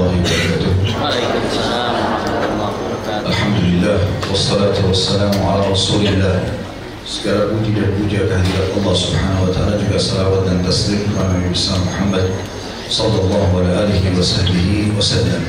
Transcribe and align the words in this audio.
warahmatullahi 0.00 0.64
wabarakatuh. 0.64 1.60
Alhamdulillah 3.30 3.98
wassalatu 4.32 4.80
wassalamu 4.88 5.40
ala 5.44 5.68
Rasulillah. 5.68 6.36
Segala 7.04 7.50
puji 7.50 7.74
dan 7.74 7.90
puja 7.98 8.22
kehadirat 8.28 8.70
Allah 8.80 8.94
Subhanahu 8.94 9.48
wa 9.48 9.50
taala 9.50 9.74
juga 9.76 9.98
salawat 9.98 10.46
dan 10.46 10.62
taslim 10.62 11.04
kepada 11.10 11.34
Nabi 11.34 11.48
besar 11.50 11.76
Muhammad 11.82 12.24
sallallahu 12.86 13.54
alaihi 13.66 14.14
wasallam 14.14 14.94
wasallam. 14.94 15.42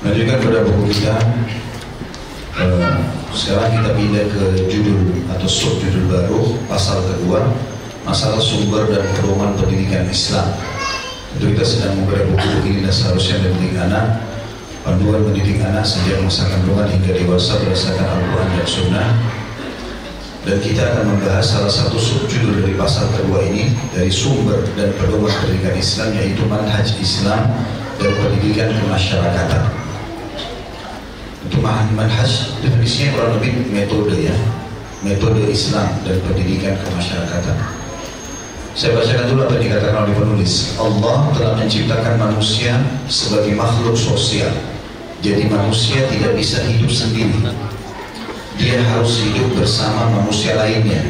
Melanjutkan 0.00 0.38
pada 0.42 0.58
buku 0.64 0.82
kita 0.96 1.14
eh, 2.56 2.94
sekarang 3.36 3.70
kita 3.78 3.90
pindah 3.94 4.24
ke 4.32 4.42
judul 4.70 5.00
atau 5.28 5.48
sub 5.50 5.76
judul 5.82 6.08
baru 6.08 6.56
pasal 6.70 7.04
kedua 7.04 7.52
masalah 8.08 8.40
sumber 8.40 8.88
dan 8.88 9.04
pedoman 9.12 9.52
pendidikan 9.60 10.08
Islam. 10.08 10.48
Itu 11.38 11.54
kita 11.54 11.62
sedang 11.62 11.94
membaca 12.02 12.26
buku 12.34 12.66
ini 12.66 12.82
dan 12.82 12.90
seharusnya 12.90 13.38
mendidik 13.46 13.78
anak 13.78 14.26
panduan 14.82 15.22
mendidik 15.22 15.62
anak 15.62 15.86
sejak 15.86 16.18
masa 16.18 16.50
kandungan 16.50 16.90
hingga 16.90 17.14
dewasa 17.14 17.62
berdasarkan 17.62 18.10
Al-Quran 18.10 18.48
dan 18.58 18.66
Sunnah. 18.66 19.08
Dan 20.42 20.58
kita 20.58 20.82
akan 20.82 21.14
membahas 21.14 21.46
salah 21.46 21.70
satu 21.70 21.94
subjudul 21.94 22.58
dari 22.58 22.74
pasal 22.74 23.06
kedua 23.14 23.46
ini 23.46 23.70
dari 23.94 24.10
sumber 24.10 24.66
dan 24.74 24.90
pedoman 24.98 25.30
pendidikan 25.30 25.78
Islam 25.78 26.10
yaitu 26.18 26.42
manhaj 26.50 26.90
Islam 26.98 27.46
dan 28.02 28.10
pendidikan 28.18 28.74
kemasyarakatan. 28.74 29.62
Untuk 31.46 31.62
manhaj 31.62 32.58
definisinya 32.66 33.14
kurang 33.14 33.32
lebih 33.38 33.62
metode 33.70 34.26
ya 34.26 34.34
metode 35.06 35.46
Islam 35.46 35.86
dan 36.02 36.18
pendidikan 36.26 36.74
kemasyarakatan 36.82 37.77
saya 38.78 38.94
bacakan 38.94 39.26
dulu 39.34 39.42
apa 39.42 39.58
yang 39.58 39.64
dikatakan 39.74 40.06
oleh 40.06 40.14
penulis. 40.14 40.78
Allah 40.78 41.34
telah 41.34 41.52
menciptakan 41.58 42.14
manusia 42.14 42.78
sebagai 43.10 43.58
makhluk 43.58 43.98
sosial. 43.98 44.54
Jadi 45.18 45.50
manusia 45.50 46.06
tidak 46.06 46.38
bisa 46.38 46.62
hidup 46.62 46.86
sendiri. 46.86 47.42
Dia 48.54 48.78
harus 48.78 49.18
hidup 49.26 49.50
bersama 49.58 50.22
manusia 50.22 50.54
lainnya. 50.54 51.02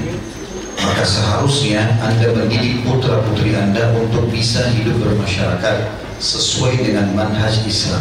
Maka 0.80 1.04
seharusnya 1.04 1.84
Anda 2.00 2.32
mendidik 2.32 2.88
putra 2.88 3.20
putri 3.28 3.52
Anda 3.52 3.92
untuk 4.00 4.32
bisa 4.32 4.64
hidup 4.72 4.96
bermasyarakat 5.04 5.76
sesuai 6.24 6.88
dengan 6.88 7.12
manhaj 7.12 7.68
Islam. 7.68 8.00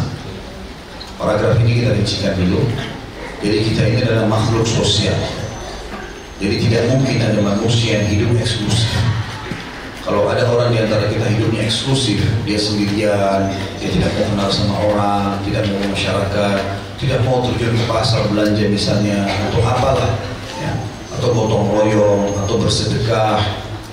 Paragraf 1.20 1.60
ini 1.60 1.84
kita 1.84 1.92
rincikan 1.92 2.40
dulu. 2.40 2.64
Jadi 3.44 3.58
kita 3.68 3.82
ini 3.84 4.00
adalah 4.00 4.32
makhluk 4.32 4.64
sosial. 4.64 5.20
Jadi 6.40 6.56
tidak 6.56 6.88
mungkin 6.88 7.20
ada 7.20 7.36
manusia 7.44 8.00
yang 8.00 8.08
hidup 8.16 8.32
eksklusif. 8.40 8.96
Kalau 10.08 10.24
ada 10.24 10.40
orang 10.48 10.72
di 10.72 10.80
antara 10.80 11.04
kita 11.12 11.28
hidupnya 11.28 11.68
eksklusif, 11.68 12.24
dia 12.48 12.56
sendirian, 12.56 13.52
dia 13.76 13.88
tidak 13.92 14.08
mau 14.16 14.24
kenal 14.32 14.48
sama 14.48 14.74
orang, 14.88 15.36
tidak 15.44 15.68
mau 15.68 15.84
masyarakat, 15.84 16.56
tidak 16.96 17.20
mau 17.28 17.44
terjun 17.44 17.76
ke 17.76 17.84
pasar 17.84 18.24
belanja 18.32 18.72
misalnya, 18.72 19.28
atau 19.28 19.60
apalah, 19.60 20.16
ya, 20.64 20.72
atau 21.12 21.28
gotong 21.28 21.76
royong, 21.76 22.40
atau 22.40 22.56
bersedekah, 22.56 23.36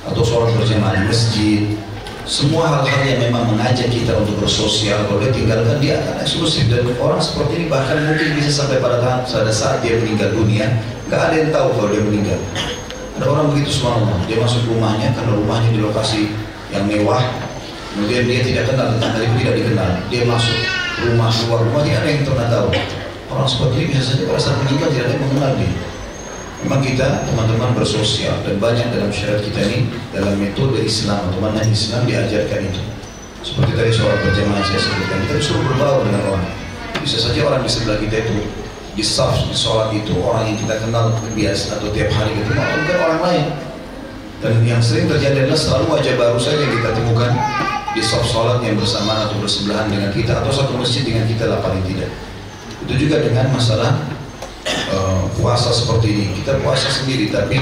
atau 0.07 0.23
sholat 0.23 0.55
berjamaah 0.55 0.95
di 0.95 1.03
masjid, 1.03 1.61
semua 2.23 2.63
hal-hal 2.63 3.01
yang 3.03 3.19
memang 3.27 3.51
mengajak 3.51 3.91
kita 3.91 4.15
untuk 4.15 4.39
bersosial, 4.39 5.03
kalau 5.11 5.19
dia 5.19 5.35
tinggalkan 5.35 5.83
dia 5.83 5.99
akan 5.99 6.23
eksklusif. 6.23 6.71
Dan 6.71 6.95
orang 6.95 7.19
seperti 7.19 7.59
ini 7.59 7.65
bahkan 7.67 7.99
mungkin 7.99 8.39
bisa 8.39 8.63
sampai 8.63 8.79
pada 8.79 9.03
pada 9.27 9.51
saat 9.51 9.83
dia 9.83 9.99
meninggal 9.99 10.31
dunia, 10.31 10.79
nggak 11.11 11.21
ada 11.27 11.35
yang 11.35 11.51
tahu 11.51 11.75
kalau 11.75 11.89
dia 11.91 12.03
meninggal. 12.07 12.39
Ada 13.15 13.25
orang 13.31 13.47
begitu 13.55 13.79
subhanallah, 13.79 14.19
dia 14.27 14.37
masuk 14.43 14.67
rumahnya 14.67 15.15
karena 15.15 15.31
rumahnya 15.39 15.69
di 15.71 15.79
lokasi 15.79 16.35
yang 16.67 16.83
mewah, 16.83 17.23
kemudian 17.95 18.27
dia 18.27 18.43
tidak 18.43 18.75
kenal 18.75 18.91
tentang 18.91 19.23
itu 19.23 19.35
tidak 19.39 19.55
dikenal. 19.63 19.89
Dia 20.11 20.23
masuk 20.27 20.57
rumah 20.99 21.31
luar 21.47 21.59
rumah 21.63 21.81
dia 21.87 21.95
ada 22.03 22.07
yang 22.11 22.27
pernah 22.27 22.47
tahu. 22.51 22.69
Orang 23.31 23.47
seperti 23.47 23.75
ini 23.79 23.85
bisa 23.95 24.03
saja 24.03 24.23
pada 24.27 24.39
saat 24.43 24.57
meninggal 24.63 24.89
tidak 24.91 25.03
ada 25.07 25.13
yang 25.15 25.23
mengenal 25.23 25.51
dia. 25.55 25.73
Memang 26.65 26.81
kita 26.81 27.07
teman-teman 27.29 27.71
bersosial 27.77 28.35
dan 28.43 28.55
banyak 28.59 28.87
dalam 28.91 29.11
syariat 29.13 29.39
kita 29.39 29.59
ini 29.63 29.79
dalam 30.11 30.35
metode 30.35 30.81
Islam 30.83 31.29
atau 31.31 31.39
mana 31.39 31.61
Islam 31.63 32.03
diajarkan 32.09 32.59
itu. 32.67 32.81
Seperti 33.45 33.71
tadi 33.77 33.91
soal 33.93 34.17
berjamaah 34.25 34.65
saya 34.65 34.81
sebutkan, 34.81 35.17
kita 35.29 35.33
disuruh 35.37 35.63
berbaur 35.71 36.01
dengan 36.03 36.21
orang. 36.33 36.47
Bisa 36.99 37.21
saja 37.21 37.39
orang 37.45 37.61
di 37.61 37.69
sebelah 37.69 38.01
kita 38.01 38.25
itu 38.25 38.64
di 38.95 39.03
saf 39.03 39.35
di 39.45 39.55
sholat 39.55 39.91
itu 39.91 40.15
orang 40.23 40.49
yang 40.49 40.57
kita 40.57 40.79
kenal 40.79 41.11
biasa 41.35 41.77
atau 41.79 41.91
tiap 41.91 42.09
hari 42.15 42.31
ketemu 42.31 42.59
atau 42.63 42.77
bukan 42.79 42.97
orang 43.03 43.21
lain. 43.21 43.45
Dan 44.39 44.53
yang 44.63 44.81
sering 44.83 45.07
terjadi 45.11 45.47
adalah 45.47 45.59
selalu 45.59 45.85
wajah 45.99 46.13
baru 46.15 46.39
saja 46.39 46.59
yang 46.63 46.73
kita 46.79 46.89
temukan 46.95 47.31
di 47.91 48.01
saf 48.03 48.23
sholat 48.23 48.63
yang 48.63 48.75
bersamaan 48.79 49.27
atau 49.27 49.37
bersebelahan 49.39 49.87
dengan 49.91 50.11
kita 50.15 50.39
atau 50.39 50.51
satu 50.51 50.79
masjid 50.79 51.03
dengan 51.03 51.27
kita 51.27 51.47
lah 51.47 51.59
paling 51.59 51.83
tidak. 51.83 52.11
Itu 52.87 52.93
juga 52.95 53.19
dengan 53.19 53.51
masalah 53.51 53.99
uh, 54.95 55.27
puasa 55.35 55.75
seperti 55.75 56.07
ini. 56.15 56.25
Kita 56.39 56.59
puasa 56.63 56.87
sendiri 56.87 57.31
tapi 57.31 57.59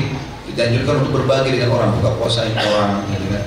kita 0.54 0.70
anjurkan 0.70 1.02
untuk 1.02 1.12
berbagi 1.18 1.58
dengan 1.58 1.74
orang 1.74 1.90
buka 1.98 2.14
puasa 2.22 2.46
dengan 2.46 2.62
orang 2.78 3.02
gitu 3.10 3.26
kan 3.34 3.44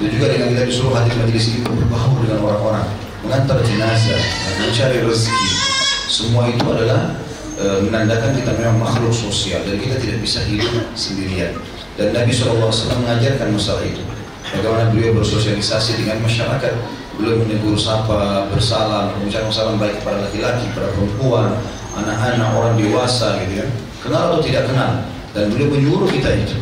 itu 0.00 0.18
juga 0.18 0.26
dengan 0.32 0.48
kita 0.48 0.62
disuruh 0.64 0.96
hadir 0.96 1.14
majelis 1.20 1.44
ini 1.52 1.60
berbaur 1.60 2.18
dengan 2.24 2.40
orang-orang 2.40 2.88
mengantar 3.20 3.60
jenazah 3.60 4.22
mencari 4.64 4.98
rezeki 5.04 5.81
semua 6.12 6.44
itu 6.44 6.60
adalah 6.68 7.16
e, 7.56 7.88
menandakan 7.88 8.36
kita 8.36 8.52
memang 8.60 8.84
makhluk 8.84 9.16
sosial 9.16 9.64
dan 9.64 9.80
kita 9.80 9.96
tidak 9.96 10.20
bisa 10.20 10.44
hidup 10.44 10.84
sendirian. 10.92 11.56
Dan 11.96 12.12
Nabi 12.12 12.28
SAW 12.28 12.68
mengajarkan 13.00 13.48
masalah 13.48 13.80
itu. 13.80 14.04
Bagaimana 14.52 14.92
beliau 14.92 15.16
bersosialisasi 15.16 16.04
dengan 16.04 16.20
masyarakat. 16.20 17.00
Beliau 17.16 17.40
menegur 17.40 17.76
sapa, 17.80 18.48
bersalam, 18.52 19.16
mengucapkan 19.16 19.52
salam 19.52 19.76
baik 19.80 20.00
kepada 20.00 20.28
laki-laki, 20.28 20.68
kepada 20.72 20.92
perempuan, 20.96 21.48
anak-anak, 21.96 22.48
orang 22.56 22.74
dewasa 22.76 23.40
gitu 23.44 23.64
ya. 23.64 23.66
Kenal 24.04 24.32
atau 24.32 24.40
tidak 24.44 24.68
kenal. 24.68 25.08
Dan 25.32 25.48
beliau 25.48 25.72
menyuruh 25.72 26.08
kita 26.12 26.28
itu. 26.36 26.56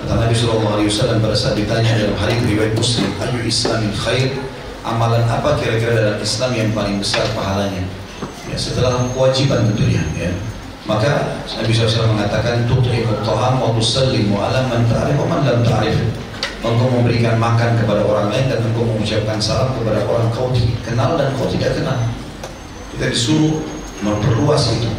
Kata 0.00 0.16
Nabi 0.16 0.32
SAW 0.32 1.20
pada 1.20 1.36
saat 1.36 1.60
ditanya 1.60 1.92
dalam 1.92 2.16
hari 2.16 2.40
riwayat 2.40 2.72
Muslim, 2.72 3.08
ayu 3.20 3.38
Islamin 3.44 3.92
khair, 3.92 4.32
amalan 4.84 5.24
apa 5.28 5.60
kira-kira 5.60 5.92
dalam 5.92 6.18
Islam 6.20 6.50
yang 6.56 6.68
paling 6.72 6.96
besar 7.00 7.24
pahalanya? 7.36 8.01
Ya, 8.52 8.56
setelah 8.60 9.08
kewajiban 9.16 9.64
tentunya 9.72 10.04
ya. 10.14 10.30
Maka 10.82 11.38
Nabi 11.46 11.70
SAW 11.70 12.10
mengatakan 12.10 12.66
tut'imut 12.66 13.22
ta'am 13.22 13.62
wa 13.62 13.70
tusallimu 13.78 14.34
ala 14.34 14.66
man 14.66 14.82
ta'rif 14.90 15.14
wa 15.14 15.26
man 15.30 15.40
lam 15.46 15.62
ta'rif. 15.62 15.94
Engkau 16.62 16.90
memberikan 16.94 17.38
makan 17.42 17.74
kepada 17.74 18.06
orang 18.06 18.30
lain 18.30 18.46
dan 18.46 18.62
engkau 18.62 18.86
mengucapkan 18.86 19.38
salam 19.42 19.74
kepada 19.78 20.02
orang 20.06 20.30
kau 20.30 20.50
kenal 20.86 21.18
dan 21.18 21.34
kau 21.34 21.46
tidak 21.50 21.74
kenal. 21.74 21.98
Kita 22.94 23.10
disuruh 23.10 23.62
memperluas 24.02 24.74
itu. 24.78 24.90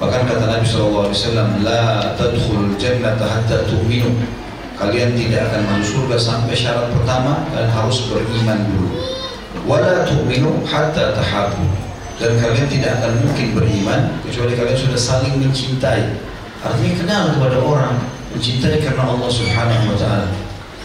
Bahkan 0.00 0.24
kata 0.24 0.44
Nabi 0.48 0.64
SAW, 0.64 1.12
La 1.64 2.16
tadkhulul 2.16 2.76
jannata 2.80 3.28
hatta 3.28 3.68
tu'minu. 3.68 4.08
Kalian 4.76 5.16
tidak 5.16 5.52
akan 5.52 5.62
masuk 5.68 6.08
surga 6.08 6.16
sampai 6.16 6.56
syarat 6.56 6.88
pertama 6.92 7.44
kalian 7.52 7.72
harus 7.72 8.08
beriman 8.08 8.60
dulu. 8.72 8.88
Wala 9.68 10.08
tu'minu 10.08 10.64
hatta 10.64 11.12
tahabu 11.12 11.91
dan 12.22 12.38
kalian 12.38 12.70
tidak 12.70 13.02
akan 13.02 13.18
mungkin 13.18 13.46
beriman 13.50 14.00
kecuali 14.22 14.54
kalian 14.54 14.78
sudah 14.78 14.94
saling 14.94 15.34
mencintai. 15.42 16.14
Artinya 16.62 16.92
kenal 17.02 17.22
kepada 17.34 17.58
orang, 17.58 17.98
mencintai 18.30 18.78
karena 18.78 19.10
Allah 19.10 19.26
Subhanahu 19.26 19.90
wa 19.90 19.96
taala. 19.98 20.30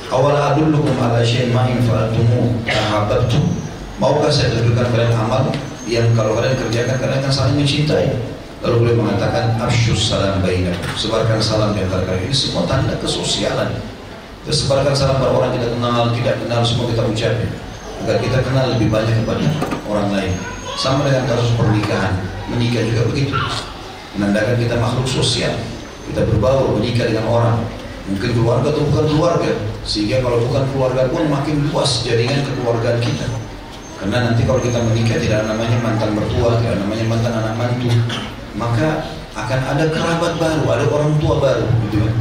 Awal 0.09 0.33
adullukum 0.33 0.97
ala 0.97 1.21
syai'in 1.21 1.53
ma 1.53 1.69
in. 1.69 1.77
Maukah 3.97 4.29
saya 4.29 4.53
tunjukkan 4.53 4.93
kalian 4.93 5.13
amal 5.13 5.53
yang 5.85 6.09
kalau 6.17 6.37
kalian 6.37 6.57
kerjakan 6.57 6.97
kalian 6.97 7.21
akan 7.21 7.33
saling 7.33 7.57
mencintai. 7.61 8.17
Lalu 8.65 8.89
beliau 8.89 9.05
mengatakan 9.05 9.53
afsyus 9.61 10.09
salam 10.09 10.41
bainakum. 10.41 10.89
Sebarkan 10.97 11.37
salam 11.37 11.77
di 11.77 11.85
antara 11.85 12.01
kalian. 12.09 12.29
Ini 12.29 12.33
semua 12.33 12.65
tanda 12.65 12.97
kesosialan. 12.97 13.77
Sebarkan 14.49 14.97
salam 14.97 15.21
pada 15.21 15.29
orang 15.29 15.53
kita 15.53 15.69
kenal, 15.69 16.09
tidak 16.17 16.41
kenal, 16.41 16.65
semua 16.65 16.89
kita 16.89 17.05
ucapkan. 17.05 17.49
Agar 18.05 18.17
kita 18.21 18.37
kenal 18.41 18.65
lebih 18.73 18.89
banyak 18.89 19.13
kepada 19.21 19.45
orang 19.85 20.09
lain. 20.13 20.56
Sama 20.77 21.09
dengan 21.09 21.25
kasus 21.25 21.57
pernikahan, 21.57 22.21
menikah 22.53 22.85
juga 22.85 23.09
begitu. 23.09 23.33
Menandakan 24.13 24.61
kita 24.61 24.77
makhluk 24.77 25.09
sosial. 25.09 25.57
Kita 26.05 26.21
berbaur, 26.29 26.77
menikah 26.77 27.09
dengan 27.09 27.25
orang. 27.25 27.57
Mungkin 28.05 28.37
keluarga 28.37 28.69
atau 28.69 28.85
bukan 28.85 29.05
keluarga. 29.09 29.51
Sehingga 29.81 30.21
kalau 30.21 30.37
bukan 30.45 30.69
keluarga 30.69 31.09
pun 31.09 31.25
makin 31.33 31.65
luas 31.73 32.05
jaringan 32.05 32.45
kekeluargaan 32.45 33.01
kita. 33.01 33.25
Karena 33.97 34.29
nanti 34.29 34.45
kalau 34.45 34.61
kita 34.61 34.77
menikah 34.85 35.17
tidak 35.17 35.49
namanya 35.49 35.77
mantan 35.81 36.13
mertua, 36.13 36.61
tidak 36.61 36.77
namanya 36.77 37.05
mantan 37.09 37.33
anak 37.33 37.53
mantu. 37.57 37.89
Maka 38.53 38.87
akan 39.33 39.59
ada 39.73 39.85
kerabat 39.89 40.33
baru, 40.37 40.61
ada 40.77 40.85
orang 40.93 41.17
tua 41.17 41.41
baru 41.41 41.65
gitu 41.89 42.05
kan. 42.05 42.15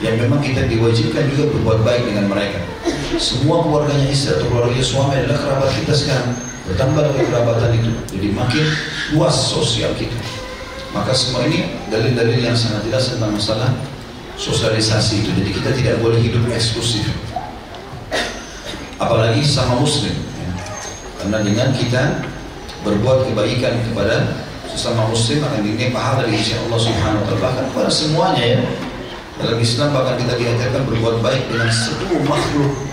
Yang 0.00 0.14
memang 0.24 0.40
kita 0.40 0.64
diwajibkan 0.64 1.28
juga 1.28 1.44
berbuat 1.52 1.78
baik 1.84 2.02
dengan 2.08 2.24
mereka. 2.32 2.64
Semua 3.16 3.64
keluarganya 3.64 4.12
istri 4.12 4.36
atau 4.36 4.52
keluarganya 4.52 4.84
suami 4.84 5.16
adalah 5.16 5.40
kerabat 5.40 5.70
kita 5.80 5.94
sekarang 5.96 6.36
bertambah 6.68 7.00
dengan 7.08 7.24
kerabatan 7.32 7.70
itu 7.80 7.90
jadi 8.12 8.28
makin 8.36 8.64
luas 9.16 9.32
sosial 9.32 9.88
kita 9.96 10.20
maka 10.92 11.16
semua 11.16 11.48
ini 11.48 11.80
dalil-dalil 11.88 12.44
yang 12.44 12.52
sangat 12.52 12.84
jelas 12.84 13.08
tentang 13.08 13.32
masalah 13.32 13.72
sosialisasi 14.36 15.24
itu 15.24 15.32
jadi 15.32 15.50
kita 15.56 15.70
tidak 15.72 15.94
boleh 16.04 16.20
hidup 16.20 16.44
eksklusif 16.52 17.08
apalagi 18.98 19.40
sama 19.46 19.78
muslim. 19.78 20.12
Karena 21.18 21.42
dengan 21.42 21.68
kita 21.74 22.22
berbuat 22.86 23.30
kebaikan 23.30 23.74
kepada 23.90 24.38
sesama 24.70 25.10
muslim 25.10 25.42
akan 25.42 25.64
dinilai 25.66 25.90
pahala 25.90 26.26
dari 26.26 26.38
sisi 26.38 26.54
Allah 26.54 26.78
Subhanahu 26.78 27.22
wa 27.22 27.26
taala 27.26 27.40
bahkan 27.42 27.64
kepada 27.72 27.90
semuanya 27.90 28.44
ya. 28.44 28.60
Dalam 29.38 29.58
Islam 29.62 29.88
bahkan 29.94 30.14
kita 30.18 30.34
diajarkan 30.34 30.82
berbuat 30.86 31.16
baik 31.22 31.42
dengan 31.50 31.70
seluruh 31.70 32.22
makhluk. 32.26 32.87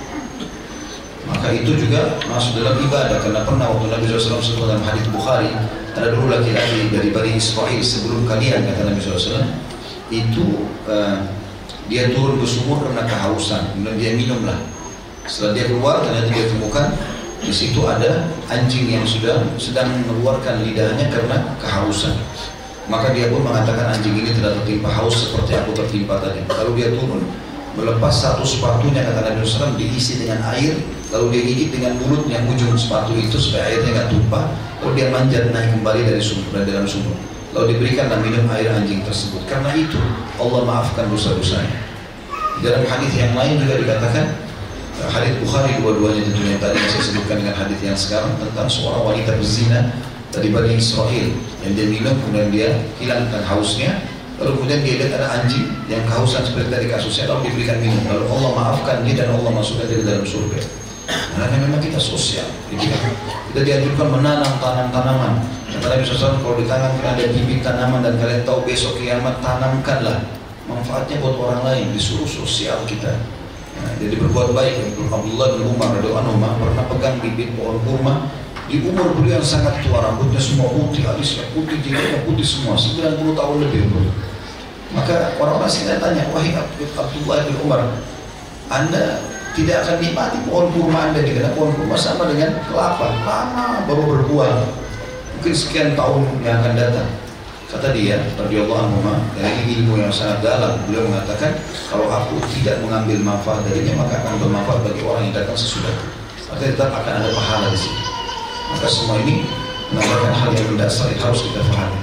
Maka 1.26 1.48
itu 1.54 1.74
juga 1.78 2.22
masuk 2.30 2.62
dalam 2.62 2.78
ibadah. 2.82 3.18
Karena 3.18 3.42
pernah 3.42 3.66
waktu 3.74 3.88
Nabi 3.90 4.06
SAW 4.06 4.42
sebut 4.42 4.70
dalam 4.70 4.84
hadis 4.86 5.06
Bukhari 5.10 5.50
ada 5.96 6.12
dulu 6.12 6.28
laki-laki 6.28 6.92
dari 6.92 7.10
Bani 7.10 7.40
Israel 7.40 7.80
sebelum 7.80 8.28
kalian 8.28 8.68
kata 8.68 8.82
Nabi 8.86 9.00
SAW 9.00 9.48
itu 10.14 10.70
uh, 10.86 11.24
dia 11.90 12.14
turun 12.14 12.38
ke 12.42 12.48
sumur 12.48 12.82
karena 12.86 13.04
kehausan. 13.10 13.74
Kemudian 13.74 13.98
dia 13.98 14.12
minumlah. 14.14 14.58
Setelah 15.26 15.52
dia 15.58 15.66
keluar 15.70 16.06
ternyata 16.06 16.30
dia 16.30 16.46
temukan 16.46 16.86
di 17.42 17.54
situ 17.54 17.82
ada 17.86 18.30
anjing 18.50 18.90
yang 18.90 19.06
sudah 19.06 19.42
sedang 19.58 19.90
mengeluarkan 20.06 20.62
lidahnya 20.66 21.10
karena 21.10 21.58
kehausan. 21.62 22.14
Maka 22.86 23.14
dia 23.18 23.34
pun 23.34 23.42
mengatakan 23.42 23.98
anjing 23.98 24.14
ini 24.14 24.30
tidak 24.30 24.62
tertimpa 24.62 24.94
haus 24.94 25.30
seperti 25.30 25.58
aku 25.58 25.74
tertimpa 25.74 26.22
tadi. 26.22 26.46
Lalu 26.46 26.72
dia 26.78 26.90
turun 26.94 27.26
melepas 27.76 28.14
satu 28.14 28.46
sepatunya 28.46 29.04
kata 29.04 29.26
Nabi 29.26 29.42
SAW 29.42 29.74
diisi 29.76 30.22
dengan 30.22 30.42
air 30.54 30.78
lalu 31.14 31.38
dia 31.38 31.42
gigit 31.46 31.70
dengan 31.70 31.94
mulut 32.02 32.26
yang 32.26 32.44
ujung 32.50 32.74
sepatu 32.74 33.14
itu 33.14 33.38
supaya 33.38 33.70
airnya 33.70 33.92
nggak 34.02 34.10
tumpah. 34.10 34.46
Lalu 34.82 34.92
dia 34.98 35.08
manjat 35.14 35.44
naik 35.54 35.70
kembali 35.78 36.02
dari 36.06 36.22
sumur 36.22 36.50
dari 36.54 36.66
dalam 36.74 36.88
sumur. 36.90 37.14
Lalu 37.54 37.78
diberikan 37.78 38.12
dan 38.12 38.20
minum 38.26 38.46
air 38.52 38.70
anjing 38.74 39.02
tersebut. 39.06 39.42
Karena 39.46 39.72
itu 39.78 40.00
Allah 40.42 40.62
maafkan 40.66 41.08
dosa-dosanya. 41.08 41.78
Dalam 42.64 42.84
hadis 42.88 43.12
yang 43.14 43.36
lain 43.36 43.60
juga 43.62 43.76
dikatakan 43.80 44.26
hadis 45.12 45.36
Bukhari 45.44 45.76
dua-duanya 45.84 46.24
tentunya 46.24 46.56
tadi 46.58 46.80
saya 46.88 47.04
sebutkan 47.04 47.36
dengan 47.44 47.56
hadis 47.56 47.80
yang 47.84 47.98
sekarang 48.00 48.32
tentang 48.40 48.68
seorang 48.72 49.04
wanita 49.04 49.36
berzina 49.38 49.80
dari 50.34 50.50
Bani 50.52 50.72
Israel. 50.76 51.28
Yang 51.64 51.72
dia 51.78 51.88
minum 51.90 52.16
kemudian 52.26 52.50
dia 52.50 52.70
hilangkan 53.00 53.42
hausnya. 53.46 54.04
Lalu 54.36 54.52
kemudian 54.60 54.82
dia 54.84 54.94
lihat 55.00 55.12
ada 55.16 55.28
anjing 55.40 55.64
yang 55.88 56.04
kehausan 56.12 56.44
seperti 56.44 56.68
tadi 56.68 56.86
kasusnya 56.92 57.32
lalu 57.32 57.48
diberikan 57.54 57.80
minum. 57.80 58.04
Lalu 58.04 58.26
Allah 58.36 58.52
maafkan 58.52 58.98
dia 59.08 59.16
dan 59.24 59.32
Allah 59.32 59.52
masukkan 59.56 59.88
dia 59.88 60.04
ke 60.04 60.06
dalam 60.06 60.28
surga 60.28 60.85
karena 61.36 61.58
memang 61.62 61.82
kita 61.82 62.00
sosial. 62.00 62.48
Gitu 62.72 62.86
kita 63.56 63.62
dianjurkan 63.64 64.08
menanam 64.20 64.52
tanam-tanaman 64.60 65.40
kata 65.76 65.86
Nabi 65.92 66.04
SAW 66.08 66.40
kalau 66.40 66.56
di 66.60 66.66
tangan 66.68 66.92
kita 67.00 67.10
ada 67.16 67.24
bibit 67.32 67.60
tanaman 67.64 68.00
dan 68.04 68.16
kalian 68.20 68.44
tahu 68.48 68.64
besok 68.64 69.00
kiamat 69.00 69.40
tanamkanlah. 69.44 70.24
Manfaatnya 70.66 71.22
buat 71.22 71.38
orang 71.38 71.62
lain 71.62 71.86
disuruh 71.94 72.26
sosial 72.26 72.82
kita. 72.90 73.16
Nah, 73.80 73.92
jadi 74.02 74.18
berbuat 74.18 74.56
baik. 74.56 74.98
Abdullah 75.08 75.56
bin 75.56 75.68
Umar 75.70 75.94
radhiyallahu 75.94 76.42
pernah 76.42 76.84
pegang 76.90 77.16
bibit 77.22 77.54
pohon 77.54 77.78
kurma 77.86 78.28
di 78.66 78.82
umur 78.82 79.14
beliau 79.14 79.38
yang 79.38 79.46
sangat 79.46 79.78
tua, 79.86 80.02
rambutnya 80.02 80.42
semua 80.42 80.74
putih, 80.74 81.06
alisnya 81.06 81.46
putih, 81.54 81.78
jidatnya 81.86 82.26
putih 82.26 82.42
semua, 82.42 82.74
90 82.74 83.38
tahun 83.38 83.56
lebih 83.62 83.86
umur. 83.94 84.10
Maka 84.98 85.38
orang-orang 85.38 85.70
sini 85.70 86.02
tanya, 86.02 86.26
wahai 86.34 86.50
Abdullah 86.98 87.46
bin 87.46 87.56
Umar, 87.62 87.86
Anda 88.74 89.22
tidak 89.56 89.88
akan 89.88 89.98
nikmati 90.04 90.38
pohon 90.44 90.68
kurma 90.76 91.00
Anda 91.10 91.24
karena 91.24 91.52
pohon 91.56 91.72
kurma 91.80 91.96
sama 91.96 92.28
dengan 92.28 92.60
kelapa, 92.68 93.08
lama 93.24 93.88
baru 93.88 94.04
berbuah. 94.04 94.68
Mungkin 95.40 95.54
sekian 95.56 95.96
tahun 95.96 96.28
yang 96.44 96.60
akan 96.60 96.76
datang. 96.76 97.08
Kata 97.66 97.92
dia, 97.92 98.22
radhiyallahu 98.40 98.78
anhu, 98.78 99.00
dari 99.36 99.80
ilmu 99.80 100.00
yang 100.00 100.14
sangat 100.14 100.40
dalam, 100.46 100.80
beliau 100.86 101.12
mengatakan, 101.12 101.60
kalau 101.92 102.08
aku 102.08 102.40
tidak 102.56 102.80
mengambil 102.80 103.36
manfaat 103.36 103.66
darinya, 103.68 104.06
maka 104.06 104.22
akan 104.22 104.38
bermanfaat 104.38 104.80
bagi 104.86 105.02
orang 105.04 105.24
yang 105.28 105.36
datang 105.36 105.58
sesudahku. 105.58 106.08
Maka 106.52 106.62
tetap 106.62 106.90
akan 106.94 107.14
ada 107.20 107.30
pahala 107.36 107.68
di 107.74 107.80
sini. 107.80 108.02
Maka 108.70 108.88
semua 108.88 109.18
ini 109.24 109.36
menambahkan 109.92 110.34
hal 110.40 110.50
yang 110.56 110.68
mendasar 110.72 111.08
yang 111.10 111.22
harus 111.26 111.42
kita 111.42 111.60
pahami. 111.68 112.00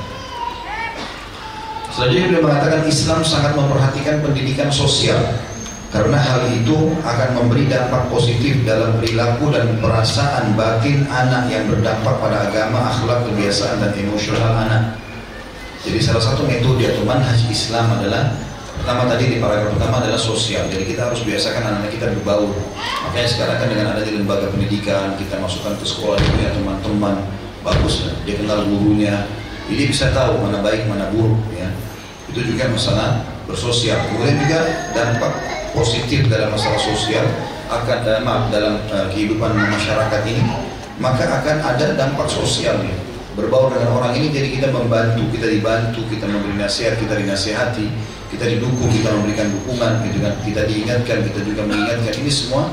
Selanjutnya 1.93 2.26
beliau 2.32 2.44
mengatakan 2.48 2.81
Islam 2.88 3.20
sangat 3.20 3.52
memperhatikan 3.52 4.16
pendidikan 4.25 4.69
sosial 4.72 5.20
karena 5.93 6.17
hal 6.17 6.49
itu 6.49 6.97
akan 7.05 7.29
memberi 7.37 7.69
dampak 7.69 8.09
positif 8.09 8.65
dalam 8.65 8.97
perilaku 8.97 9.53
dan 9.53 9.77
perasaan 9.77 10.56
batin 10.56 11.05
anak 11.12 11.53
yang 11.53 11.69
berdampak 11.69 12.17
pada 12.17 12.49
agama, 12.49 12.89
akhlak, 12.89 13.29
kebiasaan 13.29 13.77
dan 13.77 13.93
emosional 14.00 14.56
anak. 14.56 14.97
Jadi 15.85 16.00
salah 16.00 16.25
satu 16.25 16.49
metode 16.49 16.89
atau 16.89 17.05
manhaj 17.05 17.37
Islam 17.44 17.93
adalah 18.00 18.33
pertama 18.81 19.05
tadi 19.05 19.37
di 19.37 19.37
paragraf 19.37 19.77
pertama 19.77 20.00
adalah 20.00 20.17
sosial. 20.17 20.65
Jadi 20.73 20.97
kita 20.97 21.12
harus 21.12 21.21
biasakan 21.29 21.61
anak-anak 21.61 21.93
kita 21.93 22.06
berbaur. 22.17 22.56
Makanya 23.05 23.29
sekarang 23.29 23.56
kan 23.61 23.69
dengan 23.69 23.87
adanya 23.93 24.12
lembaga 24.17 24.49
pendidikan, 24.49 25.12
kita 25.21 25.37
masukkan 25.44 25.77
ke 25.77 25.85
sekolah 25.85 26.17
punya 26.17 26.56
teman-teman, 26.56 27.21
bagus. 27.61 28.09
Dia 28.25 28.41
kenal 28.41 28.65
gurunya, 28.65 29.29
jadi 29.69 29.83
bisa 29.93 30.09
tahu 30.17 30.41
mana 30.41 30.65
baik 30.65 30.89
mana 30.89 31.12
buruk 31.12 31.37
ya. 31.53 31.69
Itu 32.33 32.41
juga 32.49 32.73
masalah 32.73 33.31
bersosial. 33.47 33.99
Kemudian 34.09 34.37
juga 34.43 34.61
dampak 34.93 35.33
positif 35.73 36.29
dalam 36.29 36.53
masalah 36.53 36.79
sosial 36.79 37.25
akan 37.73 37.99
dalam 38.05 38.25
dalam 38.53 38.75
uh, 38.93 39.09
kehidupan 39.09 39.56
masyarakat 39.56 40.23
ini, 40.29 40.44
maka 41.00 41.25
akan 41.25 41.56
ada 41.65 41.97
dampak 41.97 42.29
sosial 42.29 42.77
ya. 42.85 42.97
Berbaur 43.33 43.73
dengan 43.73 43.97
orang 43.97 44.12
ini 44.12 44.29
jadi 44.29 44.49
kita 44.61 44.69
membantu, 44.69 45.25
kita 45.33 45.49
dibantu, 45.49 46.05
kita 46.12 46.29
memberi 46.29 46.53
nasihat, 46.61 47.00
kita 47.00 47.17
dinasihati, 47.17 47.89
kita 48.29 48.44
didukung, 48.44 48.93
kita 48.93 49.09
memberikan 49.09 49.49
dukungan, 49.56 50.05
gitu 50.05 50.21
kan. 50.21 50.37
kita 50.44 50.69
diingatkan, 50.69 51.25
kita 51.33 51.41
juga 51.41 51.65
mengingatkan. 51.65 52.12
Ini 52.12 52.29
semua 52.29 52.69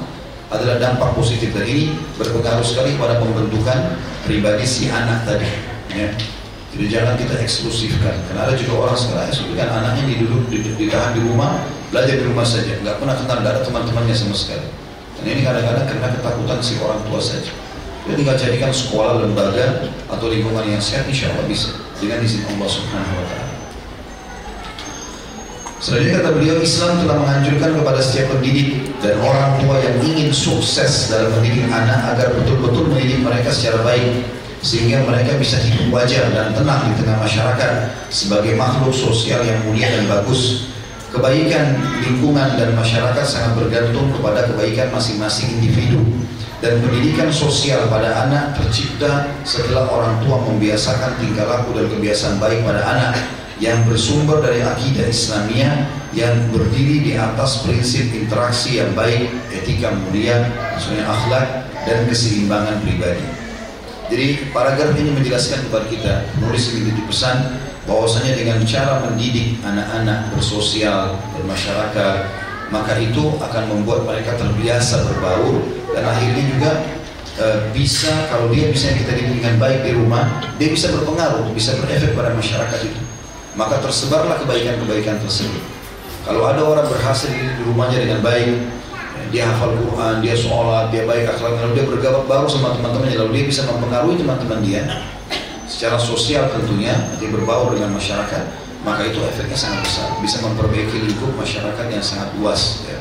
adalah 0.52 0.76
dampak 0.82 1.16
positif 1.16 1.56
dan 1.56 1.64
ini 1.64 1.96
berpengaruh 2.20 2.66
sekali 2.66 3.00
pada 3.00 3.24
pembentukan 3.24 3.96
pribadi 4.28 4.68
si 4.68 4.92
anak 4.92 5.24
tadi. 5.24 5.48
Ya. 5.96 6.12
Jadi 6.70 6.86
jangan 6.86 7.18
kita 7.18 7.36
eksklusifkan. 7.42 8.16
Karena 8.30 8.42
ada 8.46 8.54
juga 8.54 8.86
orang 8.86 8.98
sekarang 8.98 9.26
eksklusifkan 9.34 9.70
anaknya 9.74 10.04
diduduk, 10.14 10.44
ditahan 10.54 11.12
di 11.18 11.22
rumah, 11.26 11.66
belajar 11.90 12.16
di 12.22 12.26
rumah 12.30 12.46
saja, 12.46 12.78
nggak 12.86 13.02
pernah 13.02 13.16
kenal, 13.18 13.38
ada 13.42 13.62
teman-temannya 13.66 14.14
sama 14.14 14.36
sekali. 14.38 14.68
Dan 15.18 15.24
ini 15.26 15.42
kadang-kadang 15.42 15.86
karena 15.90 16.08
ketakutan 16.14 16.60
si 16.62 16.74
orang 16.78 17.02
tua 17.10 17.20
saja. 17.20 17.52
Dia 18.08 18.14
tinggal 18.16 18.38
jadikan 18.38 18.72
sekolah, 18.72 19.22
lembaga, 19.22 19.92
atau 20.08 20.26
lingkungan 20.30 20.66
yang 20.66 20.82
sehat, 20.82 21.10
insya 21.10 21.34
Allah 21.34 21.46
bisa. 21.50 21.74
Dengan 22.00 22.24
izin 22.24 22.48
Allah 22.48 22.70
subhanahu 22.70 23.18
wa 23.18 23.26
ta'ala. 23.28 23.50
Selanjutnya 25.80 26.20
kata 26.20 26.30
beliau, 26.36 26.58
Islam 26.60 26.92
telah 27.04 27.18
menganjurkan 27.24 27.72
kepada 27.72 28.00
setiap 28.04 28.36
pendidik 28.36 29.00
dan 29.00 29.16
orang 29.24 29.64
tua 29.64 29.80
yang 29.80 29.96
ingin 30.04 30.30
sukses 30.32 31.08
dalam 31.08 31.32
mendidik 31.40 31.68
anak 31.72 32.16
agar 32.16 32.36
betul-betul 32.36 32.92
mendidik 32.92 33.20
mereka 33.24 33.48
secara 33.52 33.80
baik 33.88 34.28
sehingga 34.60 35.08
mereka 35.08 35.40
bisa 35.40 35.56
hidup 35.60 35.88
wajar 35.92 36.28
dan 36.36 36.52
tenang 36.52 36.92
di 36.92 36.94
tengah 37.00 37.18
masyarakat 37.24 37.74
sebagai 38.12 38.60
makhluk 38.60 38.92
sosial 38.92 39.40
yang 39.44 39.60
mulia 39.64 39.88
dan 39.88 40.06
bagus. 40.08 40.72
Kebaikan 41.10 41.74
lingkungan 42.06 42.54
dan 42.54 42.78
masyarakat 42.78 43.26
sangat 43.26 43.58
bergantung 43.58 44.14
kepada 44.14 44.46
kebaikan 44.46 44.94
masing-masing 44.94 45.58
individu 45.58 46.06
dan 46.62 46.78
pendidikan 46.86 47.34
sosial 47.34 47.90
pada 47.90 48.30
anak 48.30 48.54
tercipta 48.62 49.26
setelah 49.42 49.90
orang 49.90 50.22
tua 50.22 50.38
membiasakan 50.44 51.18
tingkah 51.18 51.50
laku 51.50 51.74
dan 51.74 51.90
kebiasaan 51.90 52.38
baik 52.38 52.62
pada 52.62 52.84
anak 52.84 53.14
yang 53.58 53.82
bersumber 53.90 54.38
dari 54.44 54.62
akidah 54.62 55.08
Islamiyah 55.08 55.76
yang 56.14 56.36
berdiri 56.54 57.10
di 57.10 57.14
atas 57.18 57.66
prinsip 57.66 58.08
interaksi 58.14 58.78
yang 58.78 58.92
baik, 58.94 59.30
etika 59.50 59.94
mulia, 59.94 60.46
maksudnya 60.76 61.06
akhlak 61.06 61.48
dan 61.90 62.06
keseimbangan 62.06 62.82
pribadi. 62.86 63.39
Jadi 64.10 64.50
paragraf 64.50 64.98
ini 64.98 65.14
menjelaskan 65.14 65.70
kepada 65.70 65.86
kita, 65.86 66.14
nulis 66.42 66.74
ini 66.74 66.90
pesan 67.06 67.62
bahwasanya 67.86 68.34
dengan 68.42 68.58
cara 68.66 69.06
mendidik 69.06 69.62
anak-anak 69.62 70.34
bersosial, 70.34 71.14
bermasyarakat, 71.38 72.18
maka 72.74 72.98
itu 72.98 73.38
akan 73.38 73.64
membuat 73.70 74.10
mereka 74.10 74.34
terbiasa 74.38 75.06
berbaur 75.10 75.62
dan 75.94 76.06
akhirnya 76.06 76.44
juga 76.46 76.72
e, 77.38 77.46
bisa 77.74 78.10
kalau 78.30 78.50
dia 78.50 78.70
bisa 78.70 78.94
kita 78.94 79.14
didik 79.14 79.42
dengan 79.42 79.62
baik 79.62 79.86
di 79.86 79.94
rumah, 79.94 80.26
dia 80.58 80.70
bisa 80.74 80.90
berpengaruh, 80.94 81.50
bisa 81.54 81.78
berefek 81.78 82.14
pada 82.14 82.34
masyarakat 82.34 82.80
itu. 82.86 83.02
Maka 83.58 83.82
tersebarlah 83.82 84.42
kebaikan-kebaikan 84.46 85.22
tersebut. 85.22 85.62
Kalau 86.26 86.46
ada 86.46 86.62
orang 86.62 86.86
berhasil 86.86 87.30
di 87.30 87.62
rumahnya 87.66 88.06
dengan 88.06 88.22
baik, 88.22 88.58
dia 89.30 89.46
hafal 89.46 89.78
Quran, 89.78 90.26
dia 90.26 90.34
sholat, 90.34 90.90
dia 90.90 91.06
baik 91.06 91.30
akhlak, 91.30 91.58
lalu 91.62 91.72
dia 91.78 91.86
bergabung 91.86 92.26
baru 92.26 92.50
sama 92.50 92.74
teman-temannya, 92.74 93.18
lalu 93.22 93.32
dia 93.42 93.46
bisa 93.50 93.62
mempengaruhi 93.70 94.18
teman-teman 94.18 94.60
dia 94.66 94.84
secara 95.70 95.96
sosial 96.02 96.50
tentunya, 96.50 96.92
nanti 96.92 97.30
berbaur 97.30 97.72
dengan 97.72 97.94
masyarakat, 97.94 98.44
maka 98.82 99.06
itu 99.06 99.22
efeknya 99.22 99.56
sangat 99.56 99.86
besar, 99.86 100.10
bisa 100.20 100.42
memperbaiki 100.42 101.08
lingkup 101.08 101.32
masyarakat 101.38 101.86
yang 101.94 102.04
sangat 102.04 102.34
luas. 102.42 102.84
Ya. 102.90 102.98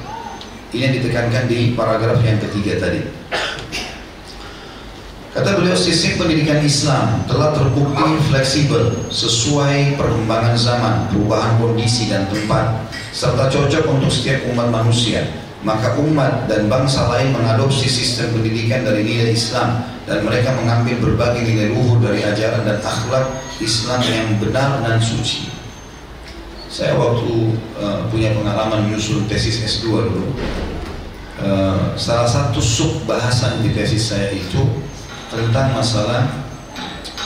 Ini 0.68 0.80
yang 0.84 0.94
ditekankan 1.00 1.48
di 1.48 1.72
paragraf 1.72 2.20
yang 2.20 2.36
ketiga 2.44 2.76
tadi. 2.76 3.00
Kata 5.32 5.54
beliau, 5.54 5.72
sistem 5.72 6.22
pendidikan 6.22 6.60
Islam 6.60 7.24
telah 7.24 7.56
terbukti 7.56 8.10
fleksibel 8.28 9.06
sesuai 9.08 9.96
perkembangan 9.96 10.54
zaman, 10.58 10.94
perubahan 11.08 11.56
kondisi 11.62 12.10
dan 12.12 12.28
tempat, 12.28 12.84
serta 13.14 13.48
cocok 13.48 13.84
untuk 13.90 14.10
setiap 14.12 14.44
umat 14.52 14.68
manusia. 14.68 15.47
Maka 15.66 15.98
umat 15.98 16.46
dan 16.46 16.70
bangsa 16.70 17.10
lain 17.10 17.34
mengadopsi 17.34 17.90
sistem 17.90 18.30
pendidikan 18.30 18.86
dari 18.86 19.02
nilai 19.02 19.34
Islam 19.34 19.82
dan 20.06 20.22
mereka 20.22 20.54
mengambil 20.54 21.02
berbagai 21.02 21.42
nilai 21.42 21.74
luhur 21.74 21.98
dari 21.98 22.22
ajaran 22.22 22.62
dan 22.62 22.78
akhlak 22.78 23.26
Islam 23.58 24.00
yang 24.06 24.38
benar 24.38 24.78
dan 24.86 25.02
suci. 25.02 25.50
Saya 26.70 26.94
waktu 26.94 27.58
uh, 27.80 28.06
punya 28.06 28.30
pengalaman 28.38 28.86
menyusun 28.86 29.26
tesis 29.26 29.58
S2 29.66 29.86
dulu, 30.06 30.30
uh, 31.42 31.96
salah 31.98 32.28
satu 32.28 32.62
sub 32.62 33.02
bahasan 33.08 33.58
di 33.64 33.74
tesis 33.74 34.14
saya 34.14 34.30
itu 34.30 34.62
tentang 35.32 35.74
masalah 35.74 36.28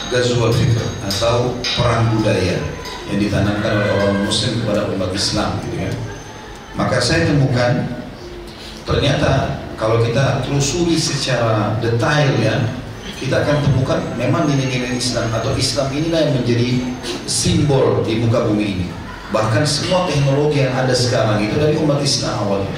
Ghazwal 0.08 0.52
Fikr 0.52 0.84
atau 1.04 1.56
perang 1.76 2.16
budaya 2.16 2.60
yang 3.12 3.18
ditanamkan 3.18 3.76
oleh 3.76 3.90
orang 3.92 4.24
muslim 4.24 4.60
kepada 4.64 4.88
umat 4.88 5.10
Islam 5.12 5.60
gitu 5.68 5.76
ya. 5.84 5.92
Maka 6.72 6.96
saya 7.04 7.28
temukan 7.28 8.01
ternyata 8.82 9.62
kalau 9.78 9.98
kita 10.02 10.46
telusuri 10.46 10.94
secara 10.94 11.74
detail 11.82 12.30
ya 12.38 12.54
kita 13.22 13.38
akan 13.46 13.56
temukan 13.62 13.98
memang 14.18 14.50
nilai-nilai 14.50 14.98
Islam 14.98 15.30
atau 15.30 15.54
Islam 15.54 15.94
inilah 15.94 16.26
yang 16.26 16.34
menjadi 16.42 16.70
simbol 17.30 18.02
di 18.02 18.18
muka 18.18 18.50
bumi 18.50 18.66
ini. 18.66 18.86
Bahkan 19.30 19.62
semua 19.62 20.10
teknologi 20.10 20.58
yang 20.58 20.74
ada 20.74 20.90
sekarang 20.90 21.38
itu 21.38 21.54
dari 21.54 21.78
umat 21.78 22.02
Islam 22.02 22.34
awalnya. 22.42 22.74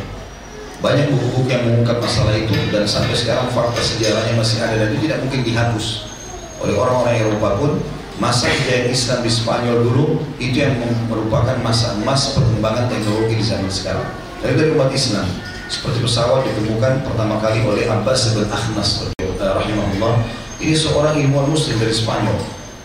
Banyak 0.85 1.17
buku-buku 1.17 1.49
yang 1.49 1.65
mengungkap 1.65 1.97
masalah 1.97 2.37
itu 2.37 2.53
dan 2.69 2.85
sampai 2.85 3.17
sekarang 3.17 3.49
fakta 3.57 3.81
sejarahnya 3.81 4.37
masih 4.37 4.61
ada 4.61 4.85
dan 4.85 4.93
itu 4.93 5.09
tidak 5.09 5.25
mungkin 5.25 5.41
dihapus 5.49 6.13
oleh 6.61 6.77
orang-orang 6.77 7.25
Eropa 7.25 7.49
pun. 7.57 7.73
Masa 8.15 8.47
kejayaan 8.47 8.95
Islam 8.95 9.27
di 9.27 9.31
Spanyol 9.33 9.77
dulu 9.91 10.23
itu 10.39 10.55
yang 10.55 10.79
merupakan 11.11 11.59
masa 11.67 11.99
emas 11.99 12.31
perkembangan 12.31 12.87
teknologi 12.87 13.43
di 13.43 13.43
zaman 13.43 13.67
sekarang. 13.67 14.07
Dari 14.39 14.71
umat 14.71 14.93
Islam 14.95 15.27
seperti 15.69 16.05
pesawat 16.05 16.45
ditemukan 16.45 17.05
pertama 17.09 17.41
kali 17.41 17.65
oleh 17.65 17.89
Abbas 17.89 18.37
bin 18.37 18.45
Ahnas 18.53 19.09
rahimahullah. 19.41 20.15
Ini 20.61 20.75
seorang 20.77 21.19
ilmuwan 21.21 21.51
muslim 21.53 21.77
dari 21.81 21.93
Spanyol. 21.93 22.39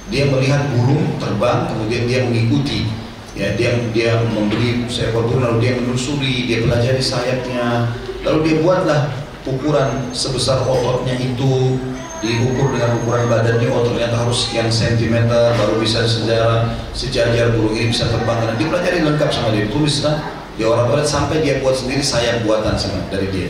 Dia 0.10 0.26
melihat 0.26 0.66
burung 0.74 1.06
terbang 1.22 1.70
kemudian 1.70 2.10
dia 2.10 2.20
mengikuti. 2.26 2.90
Ya 3.38 3.56
dia 3.56 3.78
dia 3.96 4.20
membeli 4.36 4.90
seekor 4.90 5.30
burung 5.30 5.46
lalu 5.46 5.58
dia 5.64 5.72
menelusuri 5.78 6.50
dia 6.50 6.66
pelajari 6.66 7.00
sayapnya. 7.04 7.94
Lalu 8.26 8.38
dia 8.48 8.56
buatlah 8.64 9.02
ukuran 9.48 10.12
sebesar 10.12 10.66
ototnya 10.68 11.16
itu 11.16 11.80
diukur 12.20 12.76
dengan 12.76 13.00
ukuran 13.00 13.32
badannya 13.32 13.72
oh 13.72 13.88
ternyata 13.88 14.28
harus 14.28 14.44
sekian 14.44 14.68
sentimeter 14.68 15.56
baru 15.56 15.80
bisa 15.80 16.04
sejarah 16.04 16.68
sejajar 16.92 17.56
burung 17.56 17.76
ini 17.78 17.94
bisa 17.94 18.12
terbang. 18.12 18.44
Dan 18.44 18.56
dipelajari 18.60 19.00
lengkap 19.08 19.30
sama 19.32 19.56
dia 19.56 19.70
tulis 19.72 20.04
kan 20.04 20.39
dia 20.60 20.68
orang 20.68 20.92
toilet 20.92 21.08
sampai 21.08 21.40
dia 21.40 21.64
buat 21.64 21.72
sendiri 21.72 22.04
sayap 22.04 22.44
buatan 22.44 22.76
sama 22.76 23.00
dari 23.08 23.32
dia. 23.32 23.48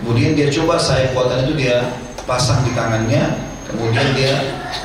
Kemudian 0.00 0.32
dia 0.32 0.48
coba 0.48 0.80
sayap 0.80 1.12
buatan 1.12 1.44
itu 1.44 1.52
dia 1.52 1.84
pasang 2.24 2.64
di 2.64 2.72
tangannya 2.72 3.28
kemudian 3.68 4.08
dia 4.16 4.34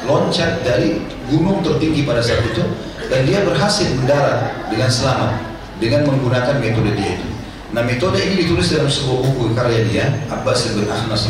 loncat 0.03 0.59
dari 0.67 0.99
gunung 1.31 1.63
tertinggi 1.63 2.03
pada 2.03 2.19
saat 2.19 2.43
itu 2.43 2.59
dan 3.07 3.23
dia 3.23 3.39
berhasil 3.47 3.87
mendarat 3.95 4.51
dengan 4.67 4.91
selamat 4.91 5.31
dengan 5.79 6.11
menggunakan 6.11 6.59
metode 6.59 6.91
dia 6.91 7.15
itu. 7.15 7.27
Nah 7.71 7.87
metode 7.87 8.19
ini 8.19 8.43
ditulis 8.43 8.67
dalam 8.67 8.91
sebuah 8.91 9.31
buku 9.31 9.55
karya 9.55 9.79
dia 9.87 10.05
Abbas 10.27 10.75
bin 10.75 10.91
Ahnas 10.91 11.23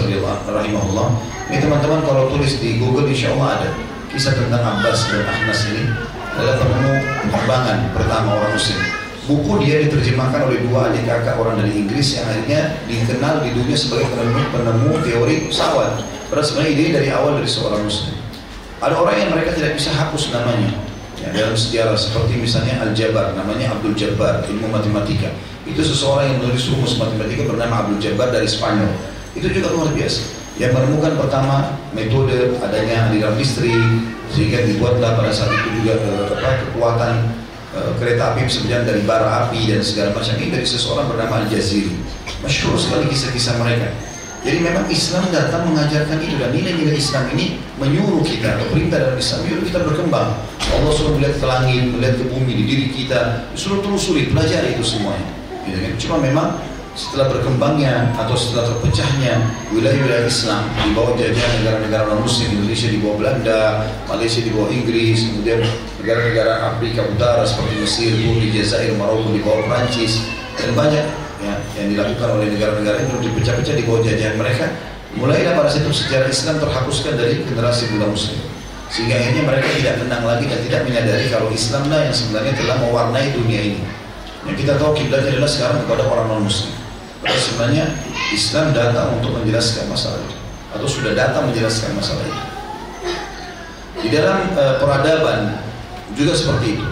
rahimahullah. 0.50 1.07
Ini 1.53 1.62
teman-teman 1.62 2.01
kalau 2.01 2.33
tulis 2.33 2.57
di 2.57 2.81
Google 2.81 3.13
insya 3.13 3.29
Allah 3.38 3.62
ada 3.62 3.69
kisah 4.10 4.33
tentang 4.33 4.65
Abbas 4.65 5.05
bin 5.05 5.21
Ahnas 5.21 5.62
ini 5.69 5.86
adalah 6.33 6.57
penemu 6.57 6.93
penerbangan 7.29 7.77
pertama 7.93 8.29
orang 8.41 8.51
muslim 8.57 9.00
buku 9.30 9.62
dia 9.62 9.86
diterjemahkan 9.86 10.50
oleh 10.50 10.66
dua 10.66 10.90
adik 10.90 11.06
kakak 11.06 11.38
orang 11.38 11.62
dari 11.62 11.78
Inggris 11.78 12.18
yang 12.18 12.25
akhirnya 12.25 12.62
dikenal 12.90 13.46
di 13.46 13.50
dunia 13.54 13.78
sebagai 13.78 14.10
penemu, 14.10 14.42
penemu 14.50 14.92
teori 15.06 15.36
pesawat. 15.46 16.01
Padahal 16.32 16.46
sebenarnya 16.48 16.72
ide 16.74 16.86
dari 16.96 17.08
awal 17.13 17.38
dari 17.38 17.50
seorang 17.50 17.82
muslim. 17.86 18.16
Ada 18.82 18.96
orang 18.98 19.16
yang 19.20 19.30
mereka 19.36 19.54
tidak 19.54 19.78
bisa 19.78 19.94
hapus 19.94 20.34
namanya. 20.34 20.74
Ya, 21.22 21.30
dalam 21.38 21.54
sejarah 21.54 21.94
seperti 21.94 22.34
misalnya 22.42 22.82
Al-Jabar, 22.82 23.38
namanya 23.38 23.78
Abdul 23.78 23.94
Jabbar, 23.94 24.42
ilmu 24.50 24.74
matematika. 24.74 25.30
Itu 25.70 25.86
seseorang 25.86 26.34
yang 26.34 26.38
menulis 26.42 26.66
rumus 26.74 26.98
matematika 26.98 27.46
bernama 27.46 27.86
Abdul 27.86 28.01
Jabbar 28.01 28.34
dari 28.34 28.50
Spanyol. 28.50 28.90
Itu 29.38 29.54
juga 29.54 29.70
luar 29.70 29.94
biasa. 29.94 30.42
Yang 30.58 30.72
menemukan 30.82 31.13
pertama 31.22 31.78
metode 31.94 32.58
adanya 32.58 33.13
aliran 33.13 33.38
listrik 33.38 33.86
sehingga 34.34 34.66
dibuatlah 34.66 35.13
pada 35.13 35.30
saat 35.30 35.54
itu 35.54 35.70
juga 35.84 35.94
eh, 36.01 36.58
kekuatan 36.66 37.13
Eh, 37.72 37.92
kereta 38.04 38.36
api 38.36 38.51
sebenarnya 38.51 38.84
dari 38.84 39.01
bara 39.08 39.48
api 39.48 39.72
dan 39.72 39.80
segala 39.80 40.12
macam 40.12 40.36
ini 40.36 40.51
dari 40.51 40.68
seseorang 40.68 41.08
bernama 41.08 41.40
Al-Jaziri. 41.40 41.96
Masyhur 42.44 42.75
sekali 42.75 43.08
kisah-kisah 43.08 43.63
mereka. 43.63 43.96
Jadi 44.44 44.60
memang 44.60 44.92
Islam 44.92 45.24
datang 45.32 45.72
mengajarkan 45.72 46.20
itu 46.20 46.36
dan 46.36 46.51
nilai-nilai 46.51 47.00
Islam 47.00 47.32
ini 47.32 47.63
menyuruh 47.80 48.28
kita 48.28 48.60
perintah 48.68 49.00
dalam 49.00 49.16
Islam 49.16 49.40
menyuruh 49.48 49.66
kita 49.72 49.80
berkembang. 49.88 50.30
Allah 50.68 50.92
suruh 50.92 51.16
melihat 51.16 51.40
ke 51.40 51.46
langit, 51.48 51.84
melihat 51.96 52.16
ke 52.20 52.25
bumi 52.28 52.51
di 52.60 52.63
diri 52.68 52.88
kita, 52.92 53.48
suruh 53.56 53.80
telusuri, 53.80 54.28
pelajari 54.36 54.75
itu 54.75 54.84
semuanya. 54.84 55.32
Gitu 55.63 55.78
kan? 55.80 55.94
Cuma 55.96 56.16
memang 56.20 56.48
setelah 56.91 57.31
berkembangnya 57.31 58.12
atau 58.19 58.36
setelah 58.36 58.67
terpecahnya 58.67 59.39
wilayah-wilayah 59.71 60.27
Islam 60.27 60.67
di 60.75 60.91
bawah 60.91 61.15
jajahan 61.15 61.63
negara-negara 61.63 62.03
non 62.12 62.19
muslim 62.27 62.51
Indonesia 62.51 62.88
di 62.91 63.00
bawah 63.00 63.17
Belanda, 63.24 63.63
Malaysia 64.12 64.43
di 64.43 64.51
bawah 64.51 64.67
Inggris, 64.67 65.31
kemudian 65.31 65.63
negara-negara 66.03 66.75
Afrika 66.75 67.07
Utara 67.07 67.48
seperti 67.48 67.74
Mesir, 67.79 68.12
Turki, 68.12 68.48
Jazair, 68.51 68.91
Maroko 69.00 69.31
di 69.31 69.39
bawah 69.39 69.63
Prancis 69.71 70.19
dan 70.60 70.75
banyak 70.75 71.05
ya, 71.39 71.53
yang 71.79 71.88
dilakukan 71.95 72.29
oleh 72.36 72.48
negara-negara 72.51 72.98
itu 73.07 73.15
dipecah-pecah 73.24 73.75
di 73.79 73.83
bawah 73.88 74.01
jajahan 74.03 74.36
mereka. 74.36 74.65
Mulailah 75.12 75.53
pada 75.60 75.71
situ 75.71 75.91
sejarah 75.91 76.27
Islam 76.31 76.60
terhapuskan 76.60 77.19
dari 77.19 77.43
generasi 77.43 77.91
bulan 77.91 78.15
muslim. 78.15 78.39
Sehingga 78.91 79.15
akhirnya 79.15 79.43
mereka 79.48 79.67
tidak 79.79 79.95
tenang 80.03 80.24
lagi 80.27 80.45
dan 80.51 80.60
tidak 80.67 80.81
menyadari 80.88 81.25
kalau 81.31 81.48
Islamlah 81.51 82.12
yang 82.12 82.15
sebenarnya 82.15 82.53
telah 82.60 82.75
mewarnai 82.83 83.31
dunia 83.31 83.60
ini. 83.75 83.81
Yang 84.48 84.67
kita 84.67 84.74
tahu 84.79 84.91
kiblatnya 84.95 85.39
adalah 85.39 85.51
sekarang 85.51 85.79
kepada 85.88 86.03
orang 86.12 86.27
non 86.27 86.43
muslim 86.48 86.80
sebenarnya 87.30 87.86
Islam 88.34 88.74
datang 88.74 89.22
untuk 89.22 89.38
menjelaskan 89.38 89.86
masalah 89.92 90.18
itu 90.25 90.38
atau 90.72 90.88
sudah 90.88 91.12
datang 91.13 91.51
menjelaskan 91.51 91.92
masalah 91.94 92.24
itu. 92.24 92.42
Di 94.01 94.10
dalam 94.10 94.56
uh, 94.56 94.80
peradaban 94.82 95.62
juga 96.16 96.34
seperti 96.34 96.80
itu. 96.80 96.86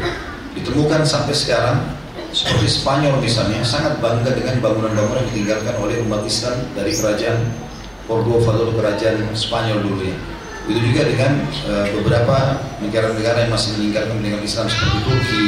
Ditemukan 0.59 1.07
sampai 1.07 1.33
sekarang 1.33 1.77
seperti 2.29 2.69
Spanyol 2.69 3.17
misalnya 3.17 3.63
sangat 3.65 3.97
bangga 3.97 4.35
dengan 4.37 4.61
bangunan-bangunan 4.61 5.25
yang 5.25 5.29
ditinggalkan 5.33 5.75
oleh 5.81 5.97
umat 6.05 6.21
Islam 6.27 6.61
dari 6.77 6.93
kerajaan 6.93 7.39
Cordova 8.05 8.53
atau 8.53 8.73
kerajaan 8.75 9.33
Spanyol 9.33 9.81
dulu 9.81 10.03
ya. 10.05 10.17
Itu 10.69 10.79
juga 10.85 11.01
dengan 11.09 11.41
uh, 11.65 11.87
beberapa 11.97 12.61
negara-negara 12.77 13.47
yang 13.47 13.51
masih 13.55 13.79
meninggalkan 13.79 14.21
peninggalan 14.21 14.45
Islam 14.45 14.65
seperti 14.69 14.97
Turki, 15.01 15.45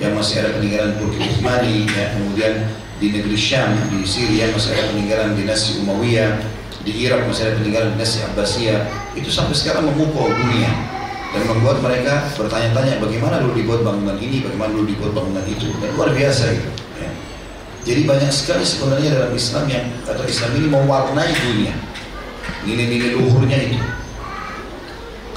yang 0.00 0.16
masih 0.16 0.40
ada 0.40 0.56
peninggalan 0.56 0.96
Turki 0.96 1.20
Uthmani, 1.20 1.84
ya, 1.92 2.16
kemudian 2.16 2.54
di 2.96 3.12
negeri 3.12 3.36
Syam, 3.36 3.76
di 3.92 4.00
Syria 4.04 4.48
masih 4.52 4.72
ada 4.72 4.92
peninggalan 4.92 5.36
dinasti 5.36 5.84
Umayyah, 5.84 6.40
di 6.80 6.92
Irak 7.04 7.28
masih 7.28 7.48
ada 7.48 7.52
peninggalan 7.60 7.88
dinasti 7.96 8.24
Abbasiyah. 8.24 8.80
Itu 9.12 9.28
sampai 9.28 9.52
sekarang 9.52 9.92
memukau 9.92 10.32
dunia 10.32 10.72
dan 11.30 11.42
membuat 11.46 11.84
mereka 11.84 12.26
bertanya-tanya 12.34 12.98
bagaimana 12.98 13.44
dulu 13.44 13.52
dibuat 13.54 13.80
bangunan 13.84 14.16
ini, 14.16 14.40
bagaimana 14.40 14.72
dulu 14.72 14.88
dibuat 14.88 15.12
bangunan 15.12 15.44
itu. 15.44 15.68
Dan 15.78 15.88
luar 15.94 16.10
biasa 16.16 16.44
gitu. 16.56 16.70
Ya. 16.96 17.10
Jadi 17.84 18.00
banyak 18.08 18.32
sekali 18.32 18.64
sebenarnya 18.64 19.08
dalam 19.20 19.32
Islam 19.36 19.64
yang 19.68 19.84
atau 20.08 20.24
Islam 20.24 20.50
ini 20.56 20.66
mewarnai 20.72 21.32
dunia. 21.32 21.74
Nilai-nilai 22.64 23.16
luhurnya 23.20 23.58
itu. 23.68 23.78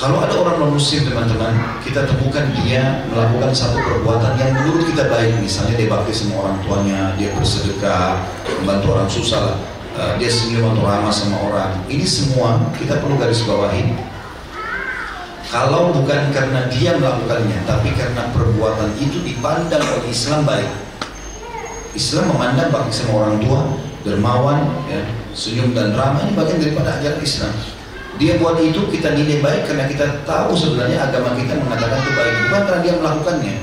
Kalau 0.03 0.19
ada 0.19 0.35
orang 0.35 0.59
non 0.59 0.75
muslim 0.75 1.07
teman-teman, 1.07 1.79
kita 1.79 2.03
temukan 2.03 2.43
dia 2.59 3.07
melakukan 3.07 3.55
satu 3.55 3.79
perbuatan 3.79 4.35
yang 4.35 4.51
menurut 4.51 4.83
kita 4.83 5.07
baik, 5.07 5.39
misalnya 5.39 5.79
dia 5.79 5.87
bakti 5.87 6.11
sama 6.11 6.43
orang 6.43 6.59
tuanya, 6.59 7.15
dia 7.15 7.31
bersedekah, 7.31 8.19
membantu 8.59 8.99
orang 8.99 9.07
susah, 9.07 9.55
uh, 9.95 10.19
dia 10.19 10.27
senyum 10.27 10.75
atau 10.75 10.83
ramah 10.83 11.07
sama 11.07 11.39
orang. 11.47 11.71
Ini 11.87 12.03
semua 12.03 12.67
kita 12.75 12.99
perlu 12.99 13.15
garis 13.15 13.47
bawahi. 13.47 13.95
Kalau 15.47 15.95
bukan 15.95 16.35
karena 16.35 16.67
dia 16.67 16.99
melakukannya, 16.99 17.63
tapi 17.63 17.95
karena 17.95 18.27
perbuatan 18.35 18.99
itu 18.99 19.23
dipandang 19.23 19.87
oleh 19.87 20.11
Islam 20.11 20.43
baik. 20.43 20.71
Islam 21.95 22.27
memandang 22.27 22.75
bakti 22.75 22.91
sama 22.91 23.23
orang 23.23 23.39
tua, 23.39 23.71
dermawan, 24.03 24.67
ya, 24.91 24.99
senyum 25.31 25.71
dan 25.71 25.95
ramah 25.95 26.27
ini 26.27 26.35
bagian 26.35 26.59
daripada 26.59 26.99
ajaran 26.99 27.23
Islam. 27.23 27.55
Dia 28.23 28.39
buat 28.39 28.55
itu 28.63 28.87
kita 28.87 29.19
nilai 29.19 29.43
baik 29.43 29.67
karena 29.67 29.83
kita 29.83 30.23
tahu 30.23 30.55
sebenarnya 30.55 31.11
agama 31.11 31.35
kita 31.35 31.59
mengatakan 31.59 31.99
itu 31.99 32.11
baik. 32.15 32.33
Bukan 32.47 32.61
karena 32.63 32.79
dia 32.79 32.93
melakukannya. 32.95 33.55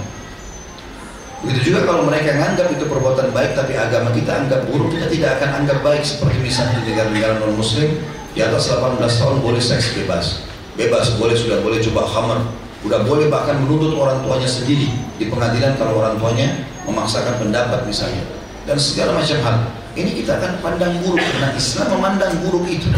Begitu 1.40 1.60
juga 1.72 1.88
kalau 1.88 2.04
mereka 2.04 2.36
menganggap 2.36 2.68
itu 2.68 2.84
perbuatan 2.84 3.32
baik 3.32 3.56
tapi 3.56 3.72
agama 3.72 4.12
kita 4.12 4.44
anggap 4.44 4.68
buruk 4.68 4.92
kita 4.92 5.08
tidak 5.08 5.40
akan 5.40 5.64
anggap 5.64 5.80
baik. 5.80 6.04
Seperti 6.04 6.44
misalnya 6.44 6.84
di 6.84 6.92
negara-negara 6.92 7.40
non 7.40 7.56
muslim 7.56 7.88
di 8.36 8.40
atas 8.44 8.68
18 8.68 9.00
tahun 9.00 9.40
boleh 9.40 9.62
seks 9.64 9.96
bebas. 9.96 10.44
Bebas 10.76 11.16
boleh 11.16 11.32
sudah 11.32 11.64
boleh 11.64 11.80
coba 11.80 12.04
khamar 12.04 12.44
sudah 12.80 13.00
boleh 13.04 13.32
bahkan 13.32 13.60
menuntut 13.64 13.96
orang 13.96 14.20
tuanya 14.24 14.48
sendiri. 14.48 14.92
Di 15.16 15.32
pengadilan 15.32 15.80
kalau 15.80 16.04
orang 16.04 16.20
tuanya 16.20 16.68
memaksakan 16.84 17.40
pendapat 17.40 17.80
misalnya. 17.88 18.24
Dan 18.68 18.76
segala 18.76 19.16
macam 19.16 19.40
hal. 19.40 19.56
Ini 19.96 20.20
kita 20.20 20.36
akan 20.36 20.52
pandang 20.60 21.00
buruk. 21.00 21.20
Karena 21.20 21.48
Islam 21.56 21.86
memandang 21.96 22.32
buruk 22.44 22.68
itu. 22.68 22.88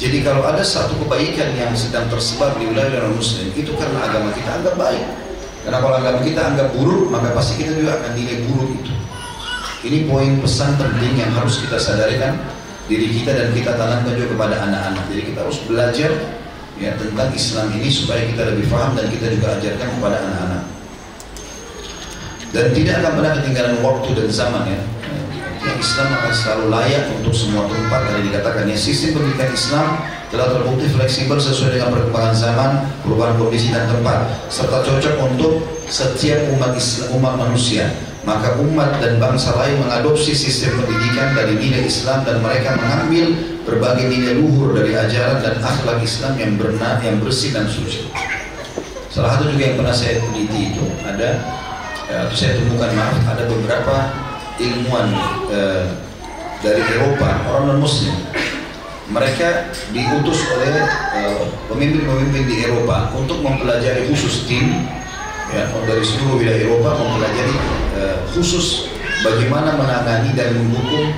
Jadi 0.00 0.24
kalau 0.24 0.40
ada 0.48 0.64
satu 0.64 0.96
kebaikan 1.04 1.52
yang 1.60 1.76
sedang 1.76 2.08
tersebar 2.08 2.56
di 2.56 2.64
wilayah 2.64 3.04
non 3.04 3.20
muslim 3.20 3.52
itu 3.52 3.76
karena 3.76 4.08
agama 4.08 4.32
kita 4.32 4.48
anggap 4.48 4.74
baik. 4.80 5.04
Karena 5.60 5.76
kalau 5.76 5.94
agama 6.00 6.18
kita 6.24 6.40
anggap 6.40 6.72
buruk, 6.72 7.12
maka 7.12 7.36
pasti 7.36 7.60
kita 7.60 7.76
juga 7.76 8.00
akan 8.00 8.16
nilai 8.16 8.48
buruk 8.48 8.80
itu. 8.80 8.92
Ini 9.84 10.08
poin 10.08 10.40
pesan 10.40 10.80
penting 10.80 11.20
yang 11.20 11.36
harus 11.36 11.60
kita 11.60 11.76
sadarkan 11.76 12.40
diri 12.88 13.12
kita 13.12 13.36
dan 13.36 13.52
kita 13.52 13.76
tanamkan 13.76 14.16
juga 14.16 14.28
kepada 14.32 14.56
anak-anak. 14.64 15.04
Jadi 15.12 15.22
kita 15.32 15.38
harus 15.44 15.58
belajar 15.68 16.10
ya 16.80 16.90
tentang 16.96 17.28
Islam 17.36 17.66
ini 17.76 17.88
supaya 17.92 18.24
kita 18.24 18.42
lebih 18.56 18.72
paham 18.72 18.96
dan 18.96 19.04
kita 19.12 19.26
juga 19.36 19.46
ajarkan 19.60 19.88
kepada 20.00 20.16
anak-anak. 20.16 20.62
Dan 22.56 22.66
tidak 22.72 22.94
akan 23.04 23.12
pernah 23.20 23.32
ketinggalan 23.36 23.76
waktu 23.84 24.08
dan 24.16 24.28
zaman 24.32 24.64
ya. 24.64 24.80
Yang 25.60 25.78
Islam 25.84 26.08
akan 26.16 26.32
selalu 26.32 26.64
layak 26.72 27.04
untuk 27.20 27.34
semua 27.36 27.68
tempat 27.68 28.00
tadi 28.08 28.32
dikatakan 28.32 28.64
ya 28.64 28.76
sistem 28.80 29.20
pendidikan 29.20 29.52
Islam 29.52 29.86
telah 30.32 30.48
terbukti 30.56 30.86
fleksibel 30.88 31.36
sesuai 31.36 31.76
dengan 31.76 31.90
perkembangan 31.92 32.34
zaman, 32.34 32.70
perubahan 33.04 33.34
kondisi 33.36 33.68
dan 33.68 33.84
tempat, 33.90 34.24
serta 34.48 34.80
cocok 34.80 35.14
untuk 35.28 35.60
setiap 35.84 36.48
umat 36.56 36.72
Islam, 36.72 37.06
umat 37.20 37.34
manusia. 37.36 37.92
Maka 38.20 38.56
umat 38.60 39.00
dan 39.00 39.16
bangsa 39.16 39.56
lain 39.56 39.80
mengadopsi 39.80 40.36
sistem 40.36 40.80
pendidikan 40.80 41.32
dari 41.32 41.56
nilai 41.56 41.88
Islam 41.88 42.20
dan 42.24 42.40
mereka 42.44 42.76
mengambil 42.76 43.32
berbagai 43.64 44.06
nilai 44.12 44.36
luhur 44.40 44.76
dari 44.76 44.92
ajaran 44.92 45.40
dan 45.40 45.56
akhlak 45.60 46.04
Islam 46.04 46.36
yang 46.36 46.52
benar, 46.60 47.00
yang 47.00 47.16
bersih 47.20 47.52
dan 47.52 47.64
suci. 47.64 48.08
Salah 49.08 49.36
satu 49.36 49.50
juga 49.50 49.72
yang 49.72 49.76
pernah 49.80 49.96
saya 49.96 50.20
teliti 50.20 50.72
itu 50.72 50.84
ada, 51.02 51.42
atau 52.06 52.36
saya 52.36 52.60
temukan 52.60 52.92
maaf, 52.92 53.16
ada 53.24 53.42
beberapa 53.48 53.96
ilmuwan 54.60 55.08
eh, 55.48 55.84
dari 56.60 56.82
Eropa, 56.84 57.48
orang 57.48 57.64
non 57.72 57.80
Muslim. 57.80 58.12
Mereka 59.10 59.74
diutus 59.90 60.38
oleh 60.54 60.86
eh, 61.16 61.42
pemimpin-pemimpin 61.66 62.44
di 62.46 62.56
Eropa 62.68 63.10
untuk 63.16 63.40
mempelajari 63.40 64.06
khusus 64.06 64.44
tim 64.44 64.86
ya, 65.50 65.66
dari 65.88 66.04
seluruh 66.04 66.38
wilayah 66.38 66.60
Eropa 66.62 66.94
mempelajari 66.94 67.54
uh, 67.98 68.18
khusus 68.30 68.86
bagaimana 69.26 69.74
menangani 69.74 70.30
dan 70.38 70.54
menghukum 70.54 71.10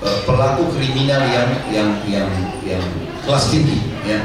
uh, 0.00 0.18
pelaku 0.24 0.64
kriminal 0.72 1.20
yang 1.28 1.50
yang 1.68 1.90
yang 2.08 2.28
yang 2.64 2.82
kelas 3.28 3.52
tinggi 3.52 3.84
ya 4.08 4.16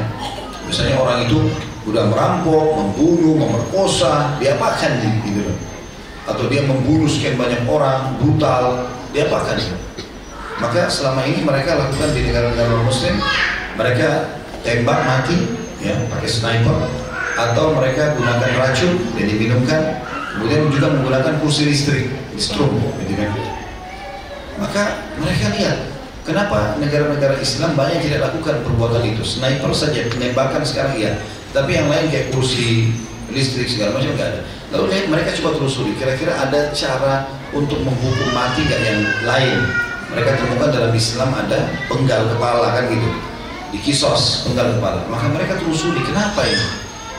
misalnya 0.71 0.95
orang 1.03 1.27
itu 1.27 1.51
sudah 1.81 2.05
merampok, 2.13 2.77
membunuh, 2.77 3.33
memerkosa, 3.41 4.37
diapakan 4.37 5.01
gitu 5.25 5.49
loh. 5.49 5.57
Atau 6.29 6.49
dia 6.51 6.61
membunuh 6.65 7.09
sekian 7.09 7.37
banyak 7.37 7.65
orang, 7.65 8.17
brutal, 8.21 8.89
diapakan 9.11 9.57
gitu. 9.57 9.77
Maka 10.61 10.85
selama 10.85 11.25
ini 11.25 11.41
mereka 11.41 11.73
lakukan 11.73 12.13
di 12.13 12.29
negara-negara 12.29 12.85
muslim, 12.85 13.17
mereka 13.73 14.37
tembak 14.61 14.99
mati 15.01 15.37
ya 15.81 15.97
pakai 16.05 16.29
sniper 16.29 16.77
atau 17.33 17.73
mereka 17.73 18.13
gunakan 18.13 18.51
racun 18.61 19.01
yang 19.17 19.25
diminumkan 19.25 20.05
kemudian 20.37 20.69
juga 20.69 20.93
menggunakan 20.93 21.41
kursi 21.41 21.65
listrik 21.65 22.13
strom 22.37 22.77
gitu 23.01 23.13
kan. 23.17 23.31
Maka 24.61 24.83
mereka 25.17 25.49
lihat 25.57 25.77
kenapa 26.21 26.77
negara-negara 26.77 27.41
Islam 27.41 27.73
banyak 27.73 28.05
tidak 28.05 28.29
lakukan 28.29 28.61
perbuatan 28.61 29.01
itu? 29.01 29.25
Sniper 29.25 29.73
saja 29.73 30.05
penembakan 30.13 30.61
sekarang 30.61 30.93
iya 31.01 31.17
tapi 31.51 31.75
yang 31.75 31.89
lain 31.89 32.07
kayak 32.13 32.31
kursi 32.31 32.93
listrik 33.33 33.67
segala 33.67 33.97
macam 33.97 34.13
nggak 34.13 34.29
ada 34.29 34.41
lalu 34.71 34.85
mereka 35.11 35.35
coba 35.39 35.59
telusuri 35.59 35.91
kira-kira 35.99 36.33
ada 36.35 36.71
cara 36.71 37.27
untuk 37.51 37.79
menghukum 37.83 38.29
mati 38.31 38.63
nggak 38.63 38.81
yang 38.81 38.99
lain 39.27 39.59
mereka 40.11 40.39
temukan 40.39 40.71
dalam 40.71 40.91
Islam 40.95 41.29
ada 41.35 41.59
penggal 41.87 42.21
kepala 42.35 42.67
kan 42.75 42.87
gitu 42.87 43.09
di 43.71 43.79
kisos 43.79 44.47
penggal 44.47 44.75
kepala 44.79 45.03
maka 45.11 45.27
mereka 45.31 45.59
telusuri 45.59 45.99
kenapa 46.03 46.43
ini 46.47 46.67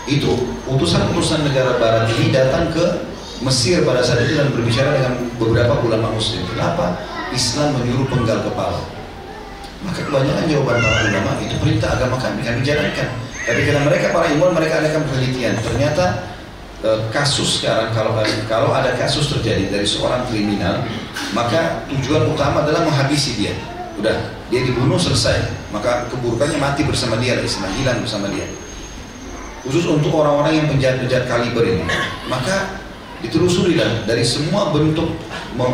itu 0.02 0.34
utusan-utusan 0.66 1.46
negara 1.46 1.78
barat 1.78 2.10
ini 2.18 2.34
datang 2.34 2.74
ke 2.74 3.12
Mesir 3.42 3.82
pada 3.82 3.98
saat 4.06 4.22
itu 4.22 4.38
dan 4.38 4.54
berbicara 4.54 4.94
dengan 4.94 5.18
beberapa 5.34 5.74
ulama 5.82 6.14
muslim. 6.14 6.46
Kenapa 6.46 6.94
Islam 7.34 7.74
menyuruh 7.74 8.06
penggal 8.06 8.38
kepala? 8.46 8.78
Maka 9.82 10.06
kebanyakan 10.06 10.46
jawaban 10.46 10.78
para 10.78 11.10
ulama 11.10 11.30
itu 11.42 11.54
perintah 11.58 11.90
agama 11.98 12.22
kami, 12.22 12.38
kami 12.46 12.62
jalankan. 12.62 13.08
Tapi 13.42 13.60
karena 13.66 13.82
mereka 13.82 14.14
para 14.14 14.30
ilmuwan 14.30 14.54
mereka 14.54 14.78
adakan 14.78 15.02
penelitian. 15.10 15.58
Ternyata 15.58 16.22
kasus 17.14 17.62
sekarang 17.62 17.94
kalau 17.94 18.18
kalau 18.50 18.74
ada 18.74 18.98
kasus 18.98 19.30
terjadi 19.30 19.70
dari 19.70 19.86
seorang 19.86 20.26
kriminal, 20.26 20.82
maka 21.30 21.86
tujuan 21.86 22.26
utama 22.26 22.66
adalah 22.66 22.82
menghabisi 22.82 23.38
dia. 23.38 23.54
Udah, 24.02 24.18
dia 24.50 24.66
dibunuh 24.66 24.98
selesai, 24.98 25.70
maka 25.70 26.10
keburukannya 26.10 26.58
mati 26.58 26.82
bersama 26.82 27.14
dia, 27.22 27.38
Islam 27.38 27.70
hilang 27.78 28.02
bersama 28.02 28.26
dia. 28.34 28.50
Khusus 29.62 29.86
untuk 29.86 30.10
orang-orang 30.10 30.58
yang 30.58 30.66
penjahat-penjahat 30.74 31.30
kaliber 31.30 31.62
ini. 31.62 31.86
Maka 32.26 32.82
ditelusuri 33.22 33.78
lah 33.78 34.02
dari 34.02 34.26
semua 34.26 34.74
bentuk 34.74 35.06
e, 35.54 35.66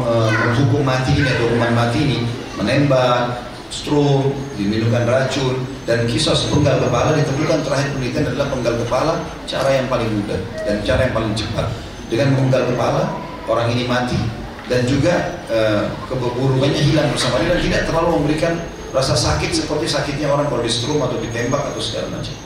menghukum 0.44 0.84
mati 0.84 1.16
ini 1.16 1.24
atau 1.24 1.48
hukuman 1.48 1.72
mati 1.72 1.98
ini 2.04 2.18
menembak, 2.60 3.48
stroke, 3.72 4.36
diminumkan 4.60 5.08
racun 5.08 5.64
dan 5.88 6.05
kisah 6.05 6.37
sepenggal 6.37 6.85
kepala 6.85 7.16
ditemukan 7.16 7.64
terakhir 7.64 7.88
penelitian 7.96 8.29
adalah 8.29 8.46
penggal 8.53 8.74
kepala 8.85 9.14
cara 9.48 9.70
yang 9.72 9.88
paling 9.88 10.11
mudah 10.12 10.40
dan 10.68 10.77
cara 10.85 11.01
yang 11.09 11.14
paling 11.16 11.33
cepat 11.33 11.66
dengan 12.12 12.29
menggal 12.37 12.68
kepala 12.68 13.09
orang 13.48 13.72
ini 13.72 13.88
mati 13.88 14.20
dan 14.68 14.85
juga 14.85 15.40
e, 15.48 15.88
keburukannya 16.12 16.83
hilang 16.92 17.09
bersama 17.09 17.40
dia 17.40 17.57
dan 17.57 17.61
tidak 17.64 17.83
terlalu 17.88 18.20
memberikan 18.20 18.61
rasa 18.92 19.16
sakit 19.16 19.48
seperti 19.48 19.88
sakitnya 19.88 20.29
orang 20.29 20.44
kalau 20.53 20.61
di 20.61 20.68
stroke 20.68 21.01
atau 21.01 21.16
ditembak 21.24 21.72
atau 21.72 21.81
segala 21.81 22.20
macam 22.20 22.37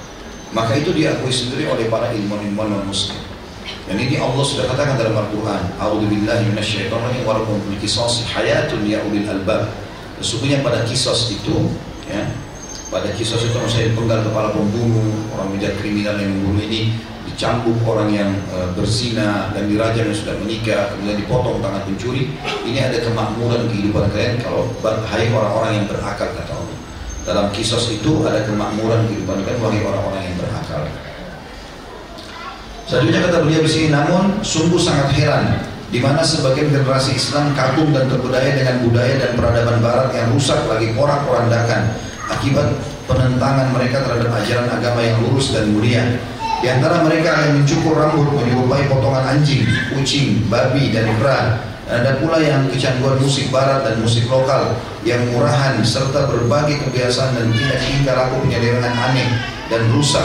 maka 0.53 0.77
itu 0.77 0.93
diakui 0.93 1.33
sendiri 1.33 1.65
oleh 1.65 1.89
para 1.89 2.13
ilmuwan-ilmuwan 2.13 2.77
non 2.77 2.85
muslim. 2.85 3.17
Dan 3.89 3.97
ini 3.99 4.21
Allah 4.21 4.45
sudah 4.45 4.69
katakan 4.69 5.01
dalam 5.01 5.17
Al-Quran, 5.17 5.63
A'udzubillahi 5.81 6.53
minasyaitonir 6.53 7.25
walakum 7.25 7.57
fil 7.67 7.81
qisas 7.81 8.29
hayatun 8.31 8.85
ya 8.85 9.01
ulil 9.09 9.27
albab. 9.27 9.73
Sesungguhnya 10.21 10.61
pada 10.63 10.85
kisos 10.87 11.35
itu, 11.35 11.73
ya, 12.07 12.21
pada 12.93 13.09
kisos 13.17 13.41
itu 13.49 13.57
saya 13.73 13.89
penggal 13.97 14.21
kepala 14.21 14.53
pembunuh, 14.53 15.17
orang 15.33 15.57
menjadi 15.57 15.81
kriminal 15.81 16.13
yang 16.21 16.29
membunuh 16.29 16.61
ini, 16.69 16.93
dicambuk 17.25 17.81
orang 17.89 18.13
yang 18.13 18.31
e, 18.53 18.69
berzina 18.77 19.49
dan 19.57 19.65
dirajam 19.65 20.13
yang 20.13 20.19
sudah 20.21 20.37
menikah, 20.37 20.93
kemudian 20.93 21.17
dipotong 21.25 21.65
tangan 21.65 21.89
pencuri. 21.89 22.37
Ini 22.69 22.93
ada 22.93 23.01
kemakmuran 23.01 23.73
kehidupan 23.73 24.13
kalian 24.13 24.37
kalau 24.45 24.69
hai 25.09 25.33
orang-orang 25.33 25.73
yang 25.81 25.87
berakal 25.89 26.29
kata 26.37 26.53
Allah. 26.53 26.79
Dalam 27.25 27.47
kisos 27.57 27.89
itu 27.97 28.29
ada 28.29 28.45
kemakmuran 28.45 29.09
kehidupan 29.09 29.41
kan 29.41 29.57
bagi 29.57 29.81
orang-orang 29.81 30.23
yang 30.29 30.37
berakal. 30.37 30.85
Selanjutnya 32.85 33.25
kata 33.25 33.37
beliau 33.41 33.63
di 33.65 33.71
sini, 33.73 33.89
namun 33.89 34.45
sungguh 34.45 34.77
sangat 34.77 35.17
heran 35.17 35.65
di 35.89 35.97
mana 36.01 36.21
sebagian 36.21 36.69
generasi 36.69 37.17
Islam 37.17 37.57
kagum 37.57 37.89
dan 37.97 38.05
terbudaya 38.09 38.53
dengan 38.53 38.85
budaya 38.85 39.17
dan 39.17 39.31
peradaban 39.33 39.81
Barat 39.81 40.09
yang 40.13 40.29
rusak 40.33 40.61
lagi 40.69 40.93
porak-porandakan 40.93 42.12
akibat 42.39 42.73
penentangan 43.05 43.69
mereka 43.75 44.05
terhadap 44.05 44.31
ajaran 44.33 44.69
agama 44.73 45.01
yang 45.05 45.17
lurus 45.27 45.53
dan 45.53 45.69
mulia. 45.73 46.05
Di 46.63 46.71
antara 46.71 47.03
mereka 47.03 47.43
yang 47.43 47.59
mencukur 47.59 47.99
rambut 47.99 48.39
menyerupai 48.39 48.87
potongan 48.87 49.35
anjing, 49.35 49.67
kucing, 49.91 50.47
babi, 50.47 50.95
dan 50.95 51.11
kera 51.19 51.59
ada 51.93 52.17
pula 52.23 52.39
yang 52.39 52.71
kecanduan 52.71 53.19
musik 53.19 53.51
barat 53.51 53.83
dan 53.83 53.99
musik 53.99 54.25
lokal 54.31 54.79
yang 55.03 55.19
murahan 55.35 55.77
serta 55.83 56.31
berbagai 56.31 56.79
kebiasaan 56.89 57.35
dan 57.35 57.51
tidak 57.53 57.79
tingkah 57.83 58.15
laku 58.15 58.47
penyelewengan 58.47 58.95
aneh 58.95 59.29
dan 59.67 59.83
rusak. 59.91 60.25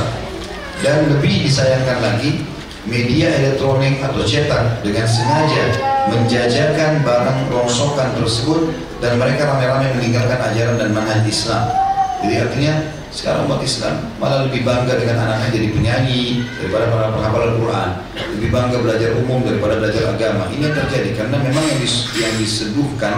Dan 0.86 1.10
lebih 1.10 1.50
disayangkan 1.50 1.98
lagi, 2.00 2.46
media 2.86 3.34
elektronik 3.34 4.00
atau 4.00 4.22
cetak 4.22 4.86
dengan 4.86 5.10
sengaja 5.10 5.66
menjajakan 6.14 7.02
barang 7.02 7.40
rongsokan 7.52 8.16
tersebut 8.22 8.72
dan 9.02 9.18
mereka 9.18 9.50
ramai-ramai 9.50 9.92
meninggalkan 9.98 10.40
ajaran 10.54 10.78
dan 10.78 10.90
manhaj 10.94 11.26
Islam. 11.26 11.87
Jadi 12.18 12.36
artinya 12.42 12.74
sekarang 13.14 13.50
umat 13.50 13.62
Islam 13.62 13.96
malah 14.18 14.46
lebih 14.50 14.62
bangga 14.66 14.94
dengan 14.98 15.18
anaknya 15.26 15.50
jadi 15.58 15.68
penyanyi 15.74 16.22
daripada 16.58 16.86
para 16.90 17.06
penghafal 17.14 17.44
Al-Quran. 17.54 17.90
Lebih 18.38 18.50
bangga 18.50 18.78
belajar 18.82 19.10
umum 19.22 19.40
daripada 19.46 19.74
belajar 19.78 20.04
agama. 20.14 20.44
Ini 20.50 20.62
yang 20.70 20.76
terjadi 20.76 21.10
karena 21.14 21.38
memang 21.42 21.64
yang, 21.66 21.80
dis, 21.82 22.10
yang 22.18 22.34
diseduhkan 22.42 23.16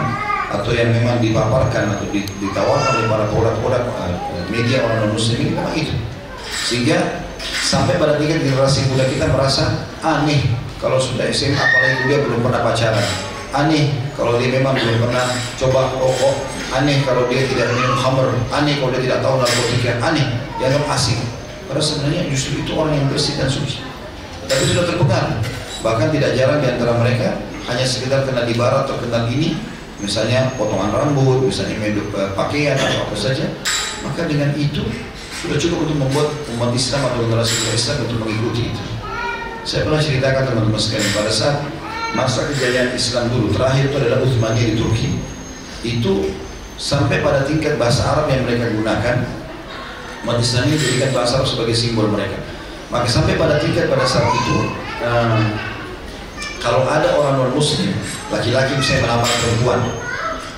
atau 0.49 0.71
yang 0.73 0.89
memang 0.91 1.21
dipaparkan 1.21 1.93
atau 1.93 2.05
ditawarkan 2.13 2.91
oleh 2.99 3.07
para 3.07 3.25
produk-produk 3.29 3.83
uh, 4.01 4.13
media 4.49 4.81
orang 4.83 5.13
muslim 5.13 5.37
ini 5.41 5.51
memang 5.55 5.75
itu. 5.77 5.93
Sehingga 6.65 7.25
sampai 7.39 8.01
pada 8.01 8.17
tingkat 8.17 8.41
generasi 8.41 8.89
muda 8.89 9.05
kita 9.07 9.29
merasa 9.29 9.85
aneh 10.01 10.41
kalau 10.79 10.97
sudah 10.97 11.27
SMA 11.29 11.59
apalagi 11.59 12.07
dia 12.07 12.17
belum 12.23 12.39
pernah 12.41 12.61
pacaran 12.65 13.07
aneh 13.53 13.93
kalau 14.17 14.37
dia 14.41 14.49
memang 14.57 14.73
belum 14.73 14.97
pernah 15.05 15.25
coba 15.57 15.93
rokok 15.97 16.35
aneh 16.69 17.01
kalau 17.01 17.25
dia 17.25 17.45
tidak 17.49 17.73
minum 17.73 17.97
khamr 17.97 18.29
aneh 18.53 18.77
kalau 18.77 18.89
dia 18.93 19.01
tidak 19.09 19.19
tahu 19.25 19.35
narkotika 19.41 19.91
aneh. 20.03 20.27
Dianggap 20.59 20.85
asing. 20.93 21.19
Padahal 21.65 21.85
sebenarnya 21.85 22.21
justru 22.33 22.61
itu 22.61 22.71
orang 22.75 22.93
yang 22.97 23.07
bersih 23.07 23.37
dan 23.39 23.47
suci. 23.47 23.79
Tapi 24.49 24.63
sudah 24.65 24.83
terpengaruh. 24.89 25.39
Bahkan 25.79 26.07
tidak 26.11 26.35
jarang 26.35 26.59
di 26.59 26.67
antara 26.67 26.93
mereka 26.99 27.39
hanya 27.71 27.85
sekedar 27.85 28.27
kenal 28.27 28.43
di 28.43 28.57
barat 28.57 28.89
atau 28.89 28.97
kenal 28.99 29.29
ini 29.31 29.55
misalnya 29.99 30.51
potongan 30.55 30.91
rambut, 30.91 31.43
misalnya 31.43 31.75
meduk 31.79 32.07
eh, 32.15 32.31
pakaian 32.33 32.75
atau 32.75 33.07
apa 33.07 33.15
saja, 33.15 33.45
maka 34.03 34.25
dengan 34.25 34.51
itu 34.55 34.83
sudah 35.43 35.55
cukup 35.55 35.87
untuk 35.87 35.97
membuat 36.03 36.27
umat 36.55 36.71
Islam 36.75 37.07
atau 37.07 37.19
generasi 37.23 37.55
Islam 37.71 37.95
untuk 38.07 38.17
mengikuti 38.27 38.61
itu. 38.71 38.83
Saya 39.63 39.85
pernah 39.85 40.01
ceritakan 40.01 40.43
teman-teman 40.49 40.81
sekalian 40.81 41.11
pada 41.13 41.31
saat 41.31 41.57
masa 42.17 42.47
kejayaan 42.51 42.91
Islam 42.95 43.29
dulu 43.29 43.53
terakhir 43.53 43.91
itu 43.91 43.95
adalah 44.01 44.19
Uthmaniyah 44.23 44.67
di 44.73 44.75
Turki. 44.75 45.09
Itu 45.85 46.27
sampai 46.79 47.19
pada 47.19 47.43
tingkat 47.43 47.75
bahasa 47.75 48.07
Arab 48.07 48.31
yang 48.31 48.47
mereka 48.47 48.71
gunakan, 48.71 49.27
umat 50.23 50.39
Islam 50.39 50.71
ini 50.71 50.79
jadikan 50.79 51.11
bahasa 51.11 51.43
Arab 51.43 51.47
sebagai 51.51 51.75
simbol 51.75 52.07
mereka. 52.07 52.39
Maka 52.89 53.05
sampai 53.05 53.35
pada 53.35 53.59
tingkat 53.59 53.91
pada 53.91 54.07
saat 54.07 54.31
itu, 54.31 54.57
um, 55.03 55.43
kalau 56.63 56.87
ada 56.87 57.13
orang 57.19 57.35
non 57.37 57.51
Muslim, 57.53 57.91
laki-laki 58.31 58.79
misalnya 58.79 59.11
melamar 59.11 59.29
perempuan, 59.29 59.79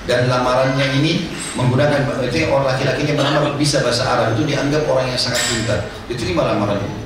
dan 0.05 0.29
lamarannya 0.29 0.85
ini 1.01 1.27
menggunakan 1.57 2.07
itu 2.23 2.47
orang 2.47 2.71
laki-lakinya 2.71 3.13
melamar 3.19 3.57
bisa 3.59 3.83
bahasa 3.83 4.07
Arab 4.07 4.37
itu 4.37 4.47
dianggap 4.47 4.87
orang 4.87 5.09
yang 5.09 5.19
sangat 5.19 5.41
pintar, 5.49 5.79
diterima 6.07 6.47
lamaran 6.47 6.79
itu. 6.79 7.01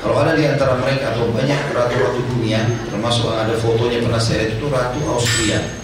Kalau 0.00 0.20
ada 0.20 0.36
di 0.36 0.44
antara 0.44 0.76
mereka 0.76 1.16
atau 1.16 1.32
banyak 1.32 1.72
ratu-ratu 1.72 2.20
dunia, 2.36 2.60
termasuk 2.92 3.24
yang 3.34 3.48
ada 3.48 3.54
fotonya 3.56 4.04
pernah 4.04 4.20
saya 4.20 4.52
itu 4.52 4.68
ratu 4.68 5.00
Austria. 5.08 5.83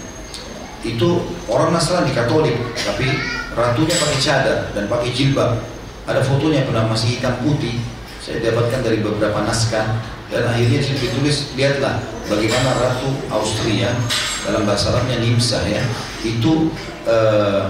Itu 0.81 1.21
orang 1.51 1.77
Nasrani 1.77 2.13
Katolik, 2.17 2.57
tapi 2.81 3.09
ratunya 3.53 3.93
pakai 3.93 4.19
cadar 4.21 4.59
dan 4.73 4.85
pakai 4.89 5.11
jilbab. 5.13 5.61
Ada 6.09 6.25
fotonya 6.25 6.65
pernah 6.65 6.89
masih 6.89 7.21
hitam 7.21 7.37
putih, 7.45 7.77
saya 8.19 8.41
dapatkan 8.41 8.81
dari 8.83 9.05
beberapa 9.05 9.45
naskah 9.45 10.01
dan 10.33 10.43
akhirnya 10.49 10.81
ditulis 10.81 11.53
lihatlah 11.55 12.01
bagaimana 12.27 12.71
Ratu 12.79 13.11
Austria 13.29 13.93
dalam 14.47 14.65
bahasa 14.65 14.95
Arabnya 14.95 15.21
Nimsa 15.21 15.61
ya. 15.69 15.85
Itu 16.25 16.73
uh, 17.05 17.65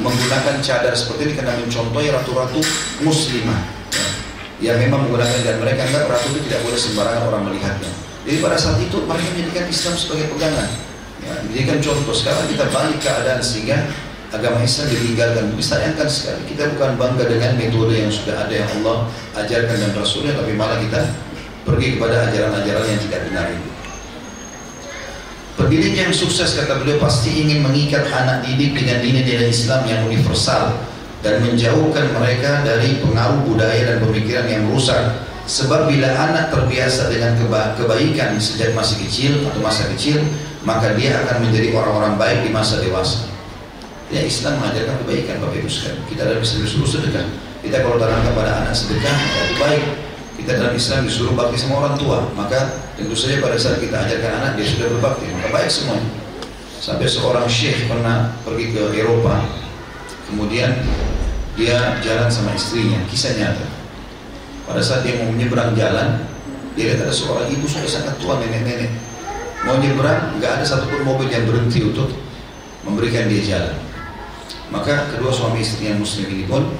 menggunakan 0.00 0.60
cadar 0.60 0.92
seperti 0.92 1.30
ini 1.30 1.34
karena 1.36 1.56
mencontohi 1.56 2.08
ratu-ratu 2.12 2.60
muslimah 3.04 3.60
ya, 4.60 4.72
yang 4.72 4.76
memang 4.80 5.08
menggunakan 5.08 5.40
dan 5.44 5.56
mereka 5.60 5.88
anggap 5.88 6.08
ratu 6.12 6.26
itu 6.36 6.40
tidak 6.48 6.60
boleh 6.64 6.78
sembarangan 6.80 7.22
orang 7.32 7.42
melihatnya. 7.52 7.92
Jadi 8.26 8.36
pada 8.42 8.56
saat 8.58 8.78
itu 8.82 8.96
mereka 9.06 9.26
menjadikan 9.32 9.64
Islam 9.70 9.94
sebagai 9.94 10.26
pegangan 10.34 10.68
ya, 11.54 11.74
contoh 11.82 12.14
sekarang 12.14 12.46
kita 12.50 12.64
balik 12.70 12.98
keadaan 13.02 13.42
sehingga 13.42 13.86
agama 14.34 14.62
Islam 14.62 14.86
ditinggalkan. 14.90 15.44
Disayangkan 15.54 16.08
sekali. 16.10 16.42
Kita 16.50 16.72
bukan 16.74 16.98
bangga 16.98 17.24
dengan 17.26 17.52
metode 17.54 17.94
yang 17.94 18.10
sudah 18.10 18.46
ada 18.46 18.54
yang 18.54 18.68
Allah 18.82 19.10
ajarkan 19.38 19.76
dan 19.76 19.92
Rasulnya, 19.94 20.32
tapi 20.34 20.52
malah 20.54 20.78
kita 20.82 21.00
pergi 21.66 21.98
kepada 21.98 22.30
ajaran-ajaran 22.30 22.86
yang 22.86 23.00
tidak 23.02 23.20
benar 23.30 23.46
itu. 23.50 23.70
Pendidik 25.56 25.94
yang 25.96 26.12
sukses 26.12 26.52
kata 26.52 26.84
beliau 26.84 27.00
pasti 27.00 27.32
ingin 27.32 27.64
mengikat 27.64 28.04
anak 28.12 28.44
didik 28.44 28.76
dengan 28.76 29.00
nilai-nilai 29.00 29.48
Islam 29.48 29.88
yang 29.88 30.04
universal 30.04 30.76
dan 31.24 31.40
menjauhkan 31.40 32.12
mereka 32.12 32.60
dari 32.60 33.00
pengaruh 33.00 33.40
budaya 33.48 33.82
dan 33.88 33.96
pemikiran 34.04 34.46
yang 34.46 34.68
rusak. 34.68 35.16
Sebab 35.46 35.88
bila 35.88 36.10
anak 36.12 36.52
terbiasa 36.52 37.08
dengan 37.08 37.38
keba 37.38 37.72
kebaikan 37.78 38.36
sejak 38.36 38.76
masih 38.76 39.00
kecil 39.06 39.32
atau 39.48 39.62
masa 39.62 39.88
kecil, 39.94 40.20
maka 40.66 40.98
dia 40.98 41.22
akan 41.22 41.46
menjadi 41.46 41.70
orang-orang 41.78 42.18
baik 42.18 42.38
di 42.42 42.50
masa 42.50 42.82
dewasa. 42.82 43.30
Ya 44.10 44.22
Islam 44.22 44.58
mengajarkan 44.58 45.02
kebaikan 45.06 45.38
Bapak 45.38 45.62
Ibu 45.62 45.70
sekalian. 45.70 45.98
Kita 46.10 46.22
dalam 46.26 46.42
Islam 46.42 46.58
disuruh 46.66 46.90
sedekah. 46.90 47.26
Kita 47.62 47.76
kalau 47.82 47.96
tanamkan 47.98 48.34
pada 48.34 48.52
anak 48.62 48.74
sedekah, 48.74 49.14
maka 49.14 49.38
itu 49.46 49.56
baik. 49.62 49.84
Kita 50.36 50.50
dalam 50.62 50.74
Islam 50.74 51.00
disuruh 51.06 51.34
bakti 51.38 51.56
sama 51.58 51.74
orang 51.82 51.94
tua. 51.98 52.18
Maka 52.34 52.86
tentu 52.98 53.14
saja 53.14 53.38
pada 53.42 53.56
saat 53.58 53.78
kita 53.78 53.94
ajarkan 53.94 54.32
anak, 54.42 54.52
dia 54.58 54.66
sudah 54.66 54.86
berbakti. 54.94 55.26
Maka 55.30 55.48
baik 55.54 55.70
semuanya. 55.70 56.10
Sampai 56.78 57.06
seorang 57.10 57.46
syekh 57.50 57.86
pernah 57.90 58.34
pergi 58.46 58.74
ke 58.74 58.82
Eropa. 58.94 59.42
Kemudian 60.30 60.70
dia 61.58 61.98
jalan 62.02 62.30
sama 62.30 62.54
istrinya. 62.54 62.98
Kisah 63.10 63.34
nyata. 63.38 63.66
Pada 64.66 64.82
saat 64.82 65.06
dia 65.06 65.18
mau 65.18 65.30
menyeberang 65.30 65.74
jalan, 65.78 66.26
dia 66.74 66.94
lihat 66.94 67.06
ada 67.06 67.14
seorang 67.14 67.50
ibu 67.50 67.66
sudah 67.66 67.90
sangat 67.90 68.14
tua 68.18 68.38
nenek-nenek. 68.38 69.05
Mau 69.66 69.82
nyeberang, 69.82 70.38
nggak 70.38 70.62
ada 70.62 70.64
satupun 70.64 71.02
mobil 71.02 71.26
yang 71.26 71.42
berhenti 71.42 71.82
untuk 71.82 72.06
memberikan 72.86 73.26
dia 73.26 73.42
jalan. 73.42 73.74
Maka 74.70 75.10
kedua 75.10 75.34
suami 75.34 75.58
istri 75.58 75.90
yang 75.90 75.98
muslim 75.98 76.30
ini 76.30 76.46
pun 76.46 76.70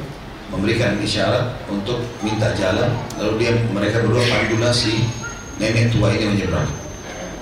memberikan 0.54 0.94
isyarat 1.02 1.66
untuk 1.66 1.98
minta 2.22 2.54
jalan. 2.54 2.94
Lalu 3.18 3.34
dia 3.42 3.52
mereka 3.74 4.06
berdua 4.06 4.22
pandulah 4.30 4.70
si 4.70 5.02
nenek 5.58 5.90
tua 5.90 6.14
ini 6.14 6.30
menyeberang. 6.30 6.70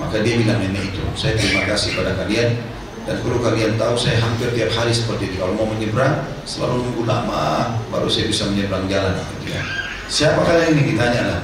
Maka 0.00 0.24
dia 0.24 0.40
bilang 0.40 0.64
nenek 0.64 0.96
itu, 0.96 1.04
saya 1.12 1.36
terima 1.36 1.68
kasih 1.68 1.92
pada 1.92 2.16
kalian 2.24 2.56
dan 3.04 3.20
perlu 3.20 3.36
kalian 3.44 3.76
tahu 3.76 4.00
saya 4.00 4.16
hampir 4.24 4.48
tiap 4.56 4.72
hari 4.72 4.96
seperti 4.96 5.28
itu. 5.28 5.36
Kalau 5.44 5.52
mau 5.60 5.68
menyeberang 5.68 6.24
selalu 6.48 6.88
nunggu 6.88 7.04
lama 7.04 7.76
baru 7.92 8.08
saya 8.08 8.32
bisa 8.32 8.48
menyeberang 8.48 8.88
jalan. 8.88 9.12
Gitu 9.36 9.52
ya. 9.52 9.62
Siapa 10.08 10.40
kalian 10.40 10.72
ini 10.76 10.96
ditanya 10.96 11.22
lah. 11.28 11.40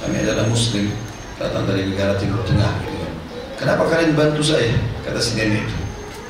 Kami 0.00 0.16
adalah 0.24 0.48
muslim 0.48 0.88
datang 1.36 1.68
dari 1.68 1.88
negara 1.88 2.16
Timur 2.16 2.40
Tengah. 2.48 2.91
Kenapa 3.62 3.86
kalian 3.86 4.18
bantu 4.18 4.42
saya? 4.42 4.74
Kata 5.06 5.22
si 5.22 5.38
nenek 5.38 5.62
itu. 5.62 5.76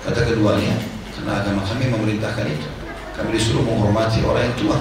Kata 0.05 0.21
keduanya, 0.21 0.77
karena 1.17 1.41
agama 1.41 1.65
kami 1.65 1.89
memerintahkan 1.89 2.45
itu. 2.45 2.69
Kami 3.17 3.33
disuruh 3.33 3.65
menghormati 3.65 4.21
orang 4.21 4.53
yang 4.53 4.57
tua. 4.61 4.77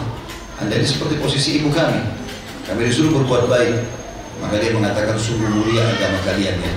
Anda 0.59 0.75
ini 0.75 0.83
seperti 0.83 1.15
posisi 1.23 1.63
ibu 1.63 1.71
kami. 1.71 2.03
Kami 2.67 2.91
disuruh 2.91 3.23
berbuat 3.23 3.47
baik. 3.47 3.87
Maka 4.43 4.59
dia 4.59 4.75
mengatakan 4.75 5.15
sungguh 5.15 5.47
mulia 5.47 5.79
agama 5.95 6.19
kalian 6.27 6.59
ya. 6.59 6.73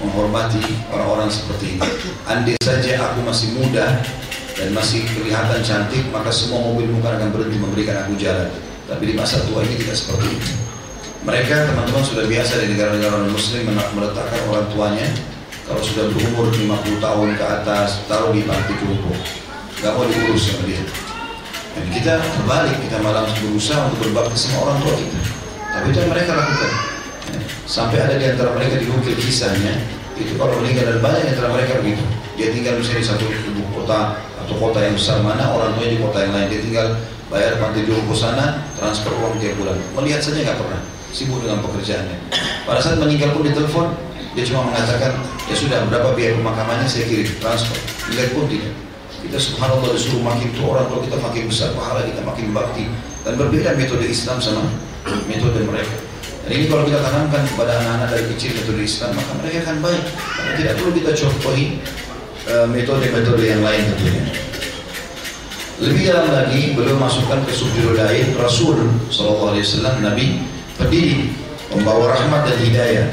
Menghormati 0.00 0.64
orang-orang 0.88 1.28
seperti 1.28 1.76
ini. 1.76 1.84
Andai 2.24 2.56
saja 2.64 3.12
aku 3.12 3.20
masih 3.20 3.60
muda 3.60 4.00
dan 4.56 4.72
masih 4.72 5.04
kelihatan 5.04 5.60
cantik, 5.60 6.00
maka 6.08 6.32
semua 6.32 6.64
mobil 6.64 6.88
bukan 6.96 7.20
akan 7.20 7.28
berhenti 7.28 7.60
memberikan 7.60 8.08
aku 8.08 8.16
jalan. 8.16 8.48
Tapi 8.88 9.12
di 9.12 9.14
masa 9.20 9.44
tua 9.44 9.68
ini 9.68 9.76
tidak 9.84 10.00
seperti 10.00 10.32
itu. 10.32 10.69
Mereka 11.20 11.52
teman-teman 11.68 12.00
sudah 12.00 12.24
biasa 12.24 12.64
di 12.64 12.72
negara-negara 12.72 13.28
muslim 13.28 13.68
meletakkan 13.68 14.40
orang 14.48 14.64
tuanya. 14.72 15.04
Kalau 15.68 15.84
sudah 15.84 16.08
berumur 16.16 16.48
50 16.48 16.96
tahun 16.96 17.28
ke 17.36 17.44
atas 17.44 18.08
taruh 18.08 18.32
di 18.32 18.48
panti 18.48 18.72
jompo 18.80 19.12
nggak 19.80 19.92
mau 19.92 20.08
diurus 20.08 20.48
sama 20.48 20.64
dia. 20.64 20.80
Dan 21.76 21.84
kita 21.92 22.12
berbalik 22.40 22.76
kita 22.88 22.96
malah 23.04 23.28
berusaha 23.36 23.84
untuk 23.92 24.00
berbakti 24.08 24.36
sama 24.48 24.64
orang 24.64 24.80
tua 24.80 24.94
kita. 24.96 25.20
Tapi 25.60 25.86
itu 25.92 25.98
yang 26.00 26.10
mereka 26.16 26.32
lakukan. 26.40 26.72
Sampai 27.68 27.96
ada 28.00 28.14
di 28.16 28.24
antara 28.24 28.56
mereka 28.56 28.80
diukir 28.80 29.14
kisahnya 29.20 29.76
itu 30.16 30.40
kalau 30.40 30.56
meninggal 30.64 30.88
dan 30.88 30.98
banyak 31.04 31.20
di 31.20 31.30
antara 31.36 31.48
mereka 31.52 31.72
begitu. 31.84 32.04
Dia 32.40 32.48
tinggal 32.48 32.80
misalnya 32.80 33.00
di 33.04 33.08
satu 33.12 33.24
ibu 33.28 33.62
kota 33.76 34.16
atau 34.40 34.54
kota 34.56 34.80
yang 34.80 34.96
besar. 34.96 35.20
Mana 35.20 35.52
orang 35.52 35.76
tuanya 35.76 35.92
di 35.92 36.00
kota 36.00 36.18
yang 36.24 36.32
lain? 36.32 36.48
Dia 36.48 36.60
tinggal 36.64 36.86
bayar 37.28 37.60
panti 37.60 37.84
jompo 37.84 38.16
sana 38.16 38.64
transfer 38.80 39.12
uang 39.20 39.36
tiap 39.36 39.52
bulan. 39.60 39.76
Melihat 40.00 40.24
saja 40.24 40.40
nggak 40.40 40.56
pernah 40.56 40.80
sibuk 41.10 41.42
dengan 41.42 41.62
pekerjaannya 41.62 42.18
pada 42.64 42.78
saat 42.78 42.98
meninggal 43.02 43.34
pun 43.34 43.42
ditelepon 43.46 44.10
dia 44.30 44.46
cuma 44.46 44.70
mengatakan, 44.70 45.18
ya 45.50 45.54
sudah 45.58 45.82
berapa 45.90 46.14
biaya 46.14 46.38
pemakamannya 46.38 46.86
saya 46.86 47.10
kirim 47.10 47.26
transfer. 47.42 47.74
Nilai 48.14 48.30
pun 48.30 48.46
tidak. 48.46 48.70
Kita 49.20 49.36
subhanallah 49.36 49.90
disuruh 49.90 50.22
makin 50.22 50.48
tua 50.54 50.78
orang 50.78 50.86
tua 50.86 51.02
kita 51.02 51.18
makin 51.18 51.42
besar, 51.50 51.74
pahala 51.74 52.06
kita 52.06 52.22
makin 52.22 52.54
bakti. 52.54 52.86
Dan 53.26 53.34
berbeda 53.36 53.74
metode 53.74 54.06
Islam 54.06 54.38
sama 54.38 54.62
metode 55.26 55.66
mereka. 55.66 55.98
Dan 56.46 56.50
ini 56.56 56.64
kalau 56.70 56.86
kita 56.86 57.02
tanamkan 57.02 57.42
kepada 57.52 57.72
anak-anak 57.82 58.08
dari 58.16 58.24
kecil 58.32 58.50
metode 58.54 58.80
Islam, 58.86 59.10
maka 59.18 59.30
mereka 59.42 59.58
akan 59.66 59.76
baik. 59.82 60.04
Karena 60.14 60.52
tidak 60.56 60.72
perlu 60.78 60.92
kita 60.94 61.10
contohi 61.26 61.64
eh, 62.46 62.66
metode-metode 62.70 63.42
yang 63.44 63.62
lain 63.66 63.82
tentunya. 63.92 64.24
Lebih 65.80 66.02
dalam 66.12 66.28
lagi, 66.32 66.60
beliau 66.76 66.96
masukkan 67.00 67.40
ke 67.44 67.52
subjudul 67.56 67.96
Rasul 68.36 68.78
SAW, 69.08 70.04
Nabi 70.04 70.59
pendidik, 70.80 71.36
membawa 71.70 72.16
rahmat 72.16 72.48
dan 72.48 72.58
hidayah 72.58 73.06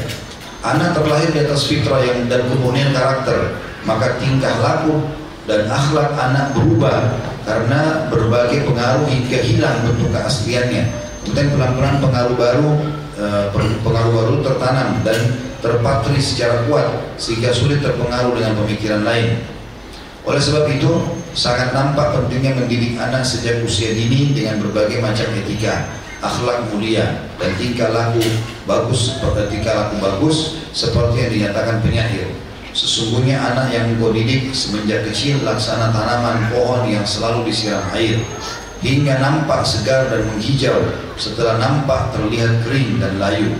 Anak 0.65 0.97
terlahir 0.97 1.29
di 1.29 1.39
atas 1.45 1.69
fitrah 1.69 2.01
yang 2.01 2.25
dan 2.25 2.43
kemudian 2.49 2.89
karakter, 2.89 3.55
maka 3.85 4.17
tingkah 4.17 4.57
laku 4.57 5.05
dan 5.45 5.69
akhlak 5.69 6.17
anak 6.17 6.51
berubah 6.57 7.13
karena 7.45 8.09
berbagai 8.09 8.65
pengaruh 8.65 9.05
hingga 9.05 9.37
hilang 9.47 9.85
bentuk 9.85 10.09
keasliannya. 10.11 10.83
Kemudian 11.23 11.47
pelan-pelan 11.53 11.95
pengaruh 12.01 12.35
baru 12.35 12.69
eh, 13.21 13.45
pengaruh 13.85 14.13
baru 14.17 14.35
tertanam 14.41 14.89
dan 15.05 15.19
terpatri 15.61 16.17
secara 16.17 16.65
kuat 16.65 16.89
sehingga 17.21 17.53
sulit 17.53 17.79
terpengaruh 17.79 18.33
dengan 18.33 18.57
pemikiran 18.57 19.05
lain. 19.05 19.39
Oleh 20.25 20.41
sebab 20.41 20.67
itu, 20.73 20.91
sangat 21.31 21.71
nampak 21.71 22.17
pentingnya 22.17 22.57
mendidik 22.57 22.97
anak 22.99 23.23
sejak 23.23 23.61
usia 23.63 23.93
dini 23.93 24.35
dengan 24.35 24.59
berbagai 24.59 24.99
macam 24.99 25.31
etika 25.37 25.85
akhlak 26.21 26.69
mulia 26.73 27.29
dan 27.37 27.51
tingkah 27.61 27.93
laku 27.93 28.23
bagus 28.65 29.13
seperti 29.13 29.57
tingkah 29.57 29.73
laku 29.73 29.95
bagus 30.01 30.37
seperti 30.73 31.15
yang 31.21 31.31
dinyatakan 31.33 31.77
penyair. 31.85 32.27
Sesungguhnya 32.77 33.41
anak 33.41 33.73
yang 33.73 33.97
kau 33.97 34.13
didik 34.13 34.53
semenjak 34.53 35.01
kecil 35.09 35.41
laksana 35.41 35.89
tanaman 35.89 36.45
pohon 36.53 36.85
yang 36.85 37.01
selalu 37.01 37.49
disiram 37.49 37.81
air 37.97 38.21
hingga 38.85 39.17
nampak 39.17 39.65
segar 39.65 40.13
dan 40.13 40.21
menghijau 40.29 40.77
setelah 41.17 41.57
nampak 41.57 42.13
terlihat 42.13 42.61
kering 42.61 43.01
dan 43.01 43.17
layu. 43.17 43.57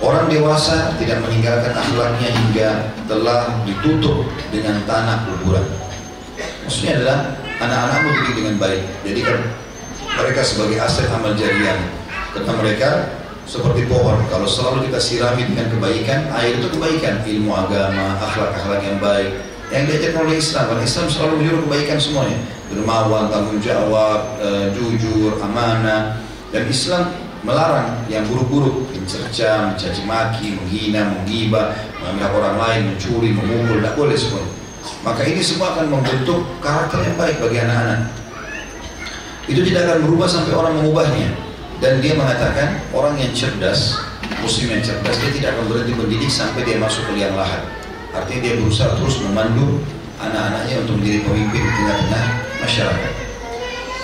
Orang 0.00 0.32
dewasa 0.32 0.96
tidak 0.96 1.20
meninggalkan 1.22 1.76
akhlaknya 1.76 2.28
hingga 2.32 2.68
telah 3.04 3.62
ditutup 3.68 4.26
dengan 4.48 4.80
tanah 4.88 5.28
kuburan. 5.28 5.66
Maksudnya 6.64 6.98
adalah 6.98 7.18
anak-anakmu 7.60 8.08
dididik 8.16 8.34
dengan 8.40 8.54
baik. 8.56 8.82
Jadi 9.04 9.20
kan 9.20 9.38
mereka 10.20 10.44
sebagai 10.44 10.76
aset 10.76 11.08
amal 11.10 11.32
jariah. 11.32 11.80
Kata 12.36 12.52
mereka 12.60 12.90
seperti 13.50 13.88
pohon. 13.90 14.20
Kalau 14.30 14.46
selalu 14.46 14.86
kita 14.86 15.00
sirami 15.02 15.42
dengan 15.48 15.66
kebaikan, 15.74 16.30
air 16.38 16.62
itu 16.62 16.70
kebaikan, 16.70 17.26
ilmu 17.26 17.50
agama, 17.50 18.14
akhlak-akhlak 18.22 18.80
yang 18.86 18.98
baik. 19.02 19.30
Yang 19.70 19.82
diajarkan 19.86 20.20
oleh 20.26 20.36
Islam, 20.38 20.64
karena 20.70 20.84
Islam 20.86 21.06
selalu 21.10 21.34
menyuruh 21.42 21.60
kebaikan 21.66 21.98
semuanya. 21.98 22.38
Dermawan, 22.70 23.24
tanggung 23.30 23.58
jawab, 23.58 24.20
e, 24.38 24.48
jujur, 24.74 25.42
amanah. 25.42 26.22
Dan 26.54 26.66
Islam 26.70 27.10
melarang 27.42 28.06
yang 28.06 28.26
buruk-buruk, 28.30 28.90
mencerca, 28.94 29.74
mencaci 29.74 30.02
maki, 30.06 30.54
menghina, 30.54 31.10
menggibah, 31.10 31.74
mengambil 31.98 32.46
orang 32.46 32.56
lain, 32.58 32.80
mencuri, 32.94 33.30
memukul, 33.34 33.82
tidak 33.82 33.94
boleh 33.98 34.14
semua. 34.18 34.44
Maka 35.02 35.22
ini 35.26 35.42
semua 35.42 35.74
akan 35.74 35.86
membentuk 35.90 36.46
karakter 36.62 37.02
yang 37.02 37.16
baik 37.18 37.36
bagi 37.42 37.58
anak-anak. 37.62 38.19
Itu 39.50 39.66
tidak 39.66 39.90
akan 39.90 39.98
berubah 40.06 40.30
sampai 40.30 40.54
orang 40.54 40.78
mengubahnya. 40.78 41.28
Dan 41.82 41.98
dia 41.98 42.14
mengatakan 42.14 42.78
orang 42.94 43.18
yang 43.18 43.34
cerdas, 43.34 43.98
muslim 44.38 44.78
yang 44.78 44.84
cerdas, 44.84 45.16
dia 45.18 45.30
tidak 45.34 45.58
akan 45.58 45.64
berhenti 45.74 45.92
mendidik 45.98 46.30
sampai 46.30 46.62
dia 46.62 46.78
masuk 46.78 47.02
ke 47.10 47.18
liang 47.18 47.34
lahat. 47.34 47.66
Artinya 48.14 48.40
dia 48.46 48.54
berusaha 48.62 48.94
terus 48.94 49.18
memandu 49.26 49.82
anak-anaknya 50.22 50.86
untuk 50.86 51.02
menjadi 51.02 51.18
pemimpin 51.26 51.62
di 51.66 51.72
tengah-tengah 51.72 52.24
masyarakat. 52.62 53.12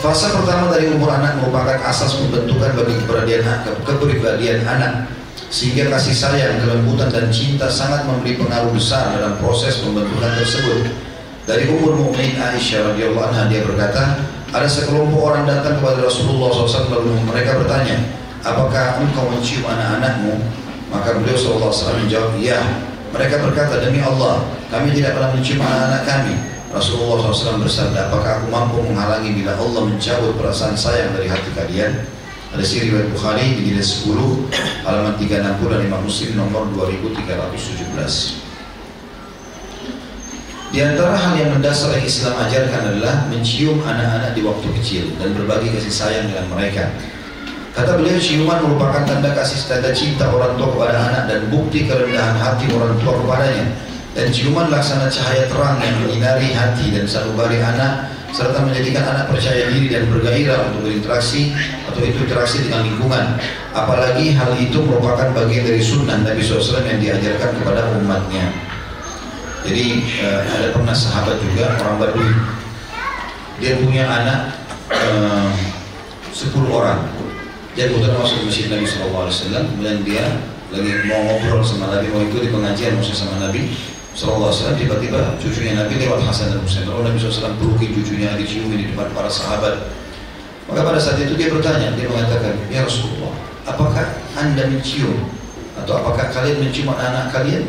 Fase 0.02 0.26
pertama 0.28 0.64
dari 0.72 0.92
umur 0.92 1.08
anak 1.08 1.40
merupakan 1.40 1.78
asas 1.86 2.18
pembentukan 2.18 2.74
bagi 2.74 2.94
kepribadian, 3.00 3.42
kepribadian 3.86 4.60
anak 4.66 5.08
sehingga 5.48 5.88
kasih 5.94 6.14
sayang, 6.16 6.58
kelembutan 6.58 7.08
dan 7.12 7.30
cinta 7.30 7.70
sangat 7.70 8.02
memberi 8.04 8.34
pengaruh 8.34 8.72
besar 8.74 9.14
dalam 9.14 9.38
proses 9.38 9.78
pembentukan 9.78 10.32
tersebut. 10.42 10.90
Dari 11.46 11.70
umur 11.70 11.94
mukmin 11.94 12.34
Aisyah 12.34 12.92
radhiyallahu 12.92 13.26
anha 13.30 13.46
dia 13.46 13.62
berkata, 13.62 14.18
ada 14.56 14.64
sekelompok 14.64 15.20
orang 15.20 15.44
datang 15.44 15.76
kepada 15.76 16.00
Rasulullah 16.00 16.48
SAW 16.48 16.88
lalu 16.88 17.12
mereka 17.28 17.60
bertanya, 17.60 18.00
apakah 18.40 19.04
engkau 19.04 19.28
mencium 19.28 19.68
anak-anakmu? 19.68 20.40
Maka 20.88 21.20
beliau 21.20 21.36
SAW 21.36 21.68
menjawab, 22.00 22.40
ya. 22.40 22.64
Mereka 23.12 23.44
berkata, 23.44 23.84
demi 23.84 24.00
Allah, 24.00 24.48
kami 24.72 24.96
tidak 24.96 25.12
pernah 25.12 25.36
mencium 25.36 25.60
anak-anak 25.60 26.02
kami. 26.08 26.34
Rasulullah 26.72 27.28
SAW 27.28 27.60
bersabda, 27.60 28.08
apakah 28.08 28.40
aku 28.40 28.46
mampu 28.48 28.80
menghalangi 28.80 29.36
bila 29.36 29.60
Allah 29.60 29.92
mencabut 29.92 30.32
perasaan 30.40 30.72
sayang 30.72 31.12
dari 31.12 31.28
hati 31.28 31.52
kalian? 31.52 31.92
Ada 32.56 32.64
siri 32.64 32.88
riwayat 32.88 33.12
Bukhari 33.12 33.60
di 33.60 33.68
jilid 33.68 33.84
10 33.84 34.88
halaman 34.88 35.12
360 35.20 35.68
dan 35.68 35.80
Imam 35.84 36.00
Muslim 36.00 36.30
nomor 36.40 36.64
2317. 36.72 38.45
Di 40.76 40.84
antara 40.84 41.16
hal 41.16 41.40
yang 41.40 41.56
mendasar 41.56 41.96
yang 41.96 42.04
Islam 42.04 42.36
ajarkan 42.36 42.92
adalah 42.92 43.24
mencium 43.32 43.80
anak-anak 43.80 44.36
di 44.36 44.44
waktu 44.44 44.68
kecil 44.76 45.08
dan 45.16 45.32
berbagi 45.32 45.72
kasih 45.72 45.88
sayang 45.88 46.28
dengan 46.28 46.52
mereka. 46.52 46.92
Kata 47.72 47.96
beliau, 47.96 48.20
ciuman 48.20 48.60
merupakan 48.60 49.08
tanda 49.08 49.32
kasih 49.32 49.56
tanda 49.72 49.88
cinta 49.96 50.28
orang 50.28 50.52
tua 50.60 50.76
kepada 50.76 51.00
anak 51.00 51.22
dan 51.32 51.40
bukti 51.48 51.88
kerendahan 51.88 52.36
hati 52.36 52.68
orang 52.76 52.92
tua 53.00 53.16
kepadanya. 53.24 53.72
Dan 54.12 54.28
ciuman 54.28 54.68
laksana 54.68 55.08
cahaya 55.08 55.48
terang 55.48 55.80
yang 55.80 55.96
menyinari 56.04 56.52
hati 56.52 56.92
dan 56.92 57.08
sanubari 57.08 57.56
anak 57.56 58.12
serta 58.36 58.60
menjadikan 58.60 59.16
anak 59.16 59.32
percaya 59.32 59.72
diri 59.72 59.88
dan 59.88 60.04
bergairah 60.12 60.60
untuk 60.60 60.92
berinteraksi 60.92 61.56
atau 61.88 62.04
interaksi 62.04 62.68
dengan 62.68 62.84
lingkungan. 62.84 63.40
Apalagi 63.72 64.36
hal 64.36 64.52
itu 64.60 64.84
merupakan 64.84 65.32
bagian 65.32 65.64
dari 65.72 65.80
sunnah 65.80 66.20
Nabi 66.20 66.44
SAW 66.44 66.84
yang 66.84 67.00
diajarkan 67.00 67.64
kepada 67.64 67.96
umatnya 67.96 68.65
jadi 69.66 69.98
uh, 70.22 70.40
ada 70.46 70.66
pernah 70.70 70.94
sahabat 70.94 71.42
juga 71.42 71.74
orang 71.82 71.98
Badui. 71.98 72.30
Dia 73.58 73.82
punya 73.82 74.06
anak 74.06 74.54
uh, 74.94 75.50
10 76.30 76.70
orang. 76.70 77.02
Dia 77.74 77.90
kebetulan 77.90 78.16
masuk 78.16 78.46
masjid 78.46 78.70
Nabi 78.70 78.86
SAW 78.86 79.28
kemudian 79.52 80.00
dia 80.06 80.24
lagi 80.72 80.92
mau 81.10 81.20
ngobrol 81.28 81.60
sama 81.60 81.92
Nabi 81.92 82.08
mau 82.08 82.24
ikut 82.24 82.40
di 82.40 82.50
pengajian 82.50 82.96
maksudnya 82.96 83.20
sama 83.26 83.36
Nabi 83.42 83.68
SAW 84.16 84.74
tiba-tiba 84.80 85.36
cucunya 85.36 85.76
Nabi 85.76 86.00
lewat 86.00 86.24
Hasan 86.24 86.56
dan 86.56 86.62
Husain. 86.62 86.88
Lalu 86.88 87.12
Nabi 87.12 87.16
SAW 87.20 87.58
peluki 87.58 87.92
cucunya 87.92 88.38
dicium 88.38 88.70
di 88.72 88.86
depan 88.88 89.12
para 89.12 89.28
sahabat. 89.28 89.92
Maka 90.66 90.80
pada 90.82 90.98
saat 90.98 91.20
itu 91.20 91.34
dia 91.36 91.52
bertanya 91.52 91.94
dia 91.94 92.06
mengatakan 92.10 92.58
ya 92.72 92.82
Rasulullah 92.82 93.34
apakah 93.66 94.18
anda 94.38 94.66
mencium? 94.70 95.26
Atau 95.76 96.00
apakah 96.00 96.32
kalian 96.32 96.64
mencium 96.64 96.90
anak-anak 96.90 97.34
kalian? 97.34 97.62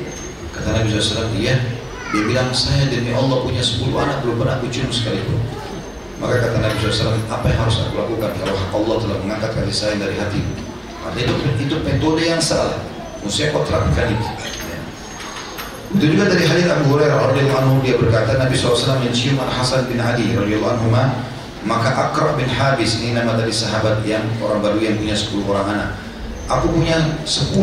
Kata 0.55 0.73
Nabi 0.73 0.88
SAW 0.89 1.29
iya 1.38 1.77
dia 2.15 2.24
bilang 2.24 2.50
saya 2.56 2.88
demi 2.88 3.12
Allah 3.12 3.43
punya 3.43 3.60
10 3.60 3.91
anak 3.96 4.17
belum 4.24 4.36
pernah 4.39 4.56
aku 4.60 4.67
cium 4.72 4.89
sekalipun 4.91 5.39
maka 6.17 6.41
kata 6.41 6.58
Nabi 6.63 6.76
SAW 6.82 7.13
apa 7.30 7.46
yang 7.52 7.60
harus 7.62 7.78
aku 7.86 7.93
lakukan 8.00 8.32
kalau 8.41 8.56
Allah 8.74 8.96
telah 9.06 9.17
mengangkat 9.22 9.52
kasih 9.54 9.76
sayang 9.76 10.00
dari 10.02 10.15
hati 10.17 10.41
artinya 11.06 11.26
itu, 11.30 11.36
itu 11.67 11.76
metode 11.84 12.24
yang 12.26 12.41
salah 12.41 12.80
Mesti 13.17 13.50
kau 13.52 13.65
terapkan 13.65 14.08
itu 14.13 14.28
itu 15.98 16.06
juga 16.15 16.28
dari 16.28 16.43
hadis 16.43 16.67
Abu 16.67 16.96
Hurairah 16.96 17.32
radhiyallahu 17.32 17.60
anhu 17.63 17.76
dia 17.80 17.96
berkata 17.96 18.36
Nabi 18.36 18.60
SAW 18.60 19.00
mencium 19.00 19.39
Al 19.39 19.52
Hasan 19.52 19.88
bin 19.88 20.04
Ali 20.04 20.36
radhiyallahu 20.36 20.74
anhu 20.84 20.91
maka 21.67 21.91
Akrab 21.91 22.39
bin 22.39 22.48
Habis 22.48 23.04
ini 23.04 23.12
nama 23.12 23.36
dari 23.36 23.52
sahabat 23.52 24.00
yang 24.08 24.24
orang 24.39 24.63
baru 24.63 24.80
yang 24.80 24.96
punya 25.04 25.15
10 25.15 25.43
orang 25.52 25.67
anak. 25.76 25.89
Aku 26.48 26.72
punya 26.72 26.96
10 27.28 27.60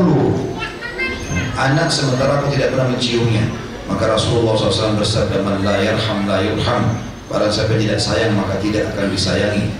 anak 1.56 1.88
sementara 1.88 2.42
aku 2.42 2.52
tidak 2.52 2.76
pernah 2.76 2.92
menciumnya. 2.92 3.44
Maka 3.94 4.18
Rasulullah 4.18 4.58
SAW 4.58 4.98
bersabda 4.98 5.46
man 5.46 5.62
la 5.62 5.78
yarham 5.78 6.26
la 6.26 6.42
yurham. 6.42 6.98
Barang 7.30 7.54
siapa 7.54 7.78
tidak 7.78 8.02
sayang 8.02 8.34
maka 8.34 8.58
tidak 8.58 8.90
akan 8.90 9.14
disayangi. 9.14 9.70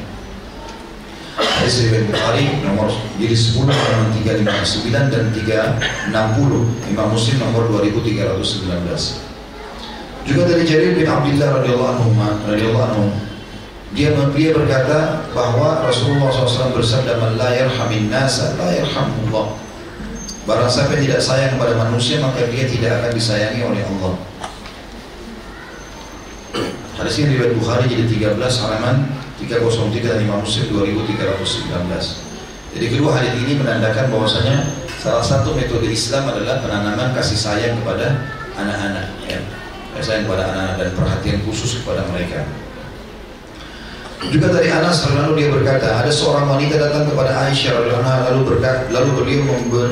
Hadis 1.35 1.91
riwayat 1.91 2.07
Bukhari 2.15 2.47
nomor 2.63 2.95
jadi 3.19 3.35
10 3.35 3.67
halaman 3.67 4.15
359 4.23 5.11
dan 5.11 5.25
360 5.35 6.95
Imam 6.95 7.09
Muslim 7.11 7.37
nomor 7.43 7.67
2319 7.83 9.35
juga 10.25 10.43
dari 10.49 10.65
Jarir 10.65 10.97
bin 10.97 11.05
Abdullah 11.05 11.61
radhiyallahu 11.61 11.91
anhu 12.01 12.09
radhiyallahu 12.49 12.87
anhu 12.97 13.07
dia 13.95 14.11
dia 14.35 14.51
berkata 14.51 15.27
bahwa 15.31 15.85
Rasulullah 15.87 16.33
SAW 16.33 16.75
bersabda 16.75 17.21
man 17.21 17.37
la 17.39 17.53
yarhamin 17.55 18.11
nasa 18.11 18.57
la 18.59 18.73
yarhamullah 18.73 19.55
barang 20.45 20.71
siapa 20.71 21.01
tidak 21.01 21.21
sayang 21.25 21.57
kepada 21.57 21.73
manusia 21.77 22.21
maka 22.21 22.45
dia 22.49 22.69
tidak 22.69 23.01
akan 23.01 23.11
disayangi 23.17 23.61
oleh 23.65 23.81
Allah 23.81 24.15
hadis 27.01 27.17
ini 27.21 27.37
riwayat 27.37 27.55
Bukhari 27.57 27.85
jadi 27.89 28.37
13 28.37 28.39
halaman 28.39 29.25
303 29.45 30.09
dan 30.09 30.19
Imam 30.25 30.41
Muslim 30.41 30.65
2319. 30.73 32.75
Jadi 32.75 32.87
kedua 32.91 33.11
hadis 33.15 33.35
ini 33.39 33.53
menandakan 33.59 34.11
bahwasanya 34.11 34.67
salah 34.99 35.23
satu 35.23 35.55
metode 35.55 35.87
Islam 35.91 36.27
adalah 36.27 36.59
penanaman 36.65 37.15
kasih 37.15 37.39
sayang 37.39 37.79
kepada 37.83 38.19
anak-anak 38.59 39.07
ya. 39.29 39.39
Kasih 39.95 40.07
sayang 40.07 40.25
kepada 40.27 40.43
anak-anak 40.51 40.75
dan 40.81 40.89
perhatian 40.97 41.39
khusus 41.47 41.83
kepada 41.83 42.03
mereka. 42.11 42.43
Juga 44.33 44.51
dari 44.51 44.73
Anas 44.73 45.05
lalu 45.11 45.45
dia 45.45 45.49
berkata, 45.53 46.01
ada 46.01 46.11
seorang 46.13 46.49
wanita 46.49 46.81
datang 46.81 47.09
kepada 47.11 47.49
Aisyah 47.49 47.73
lalu 48.29 48.41
berkata, 48.47 48.89
lalu 48.95 49.11
beliau 49.21 49.43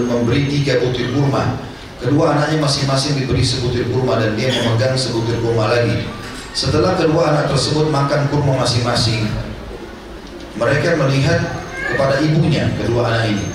memberi 0.09 0.49
tiga 0.49 0.81
butir 0.81 1.12
kurma. 1.12 1.59
Kedua 2.03 2.35
anaknya 2.35 2.59
masing-masing 2.59 3.14
diberi 3.14 3.47
sebutir 3.47 3.87
kurma 3.92 4.18
dan 4.18 4.35
dia 4.35 4.51
memegang 4.51 4.99
sebutir 4.99 5.38
kurma 5.38 5.71
lagi. 5.71 6.03
Setelah 6.51 6.99
kedua 6.99 7.31
anak 7.31 7.55
tersebut 7.55 7.88
makan 7.95 8.27
kurma 8.27 8.66
masing-masing, 8.66 9.31
mereka 10.59 10.99
melihat 10.99 11.38
kepada 11.95 12.18
ibunya 12.21 12.66
kedua 12.75 13.07
anak 13.07 13.31
ini. 13.31 13.47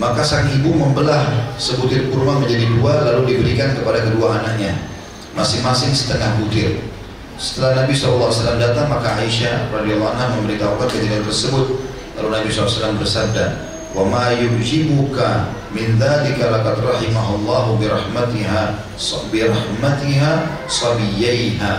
Maka 0.00 0.24
sang 0.26 0.48
ibu 0.50 0.74
membelah 0.74 1.54
sebutir 1.60 2.08
kurma 2.10 2.40
menjadi 2.40 2.66
dua 2.66 3.04
lalu 3.12 3.36
diberikan 3.36 3.76
kepada 3.76 4.02
kedua 4.08 4.40
anaknya, 4.40 4.74
masing-masing 5.36 5.92
setengah 5.92 6.34
butir. 6.40 6.80
Setelah 7.34 7.82
Nabi 7.82 7.92
SAW 7.98 8.30
datang, 8.62 8.86
maka 8.86 9.18
Aisyah 9.18 9.74
radhiyallahu 9.74 10.06
anha 10.14 10.38
memberitahukan 10.38 10.86
kejadian 10.86 11.26
tersebut. 11.26 11.66
Lalu 12.14 12.28
Nabi 12.30 12.48
SAW 12.54 12.94
bersabda, 12.94 13.44
wa 13.90 14.06
ma 14.06 14.30
yujibuka 14.30 15.50
min 15.74 15.98
dhalika 15.98 16.54
laqad 16.54 16.78
rahimahullahu 16.78 17.82
bi 17.82 17.90
rahmatiha 17.90 18.78
bi 19.34 19.42
rahmatiha 19.50 20.32
sabiyaiha. 20.70 21.74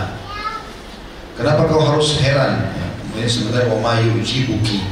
Kenapa 1.40 1.72
kau 1.72 1.84
harus 1.84 2.20
heran? 2.20 2.76
Ini 3.16 3.24
sebenarnya 3.24 3.72
wa 3.72 3.80
ma 3.80 3.94
yujibuki. 4.04 4.84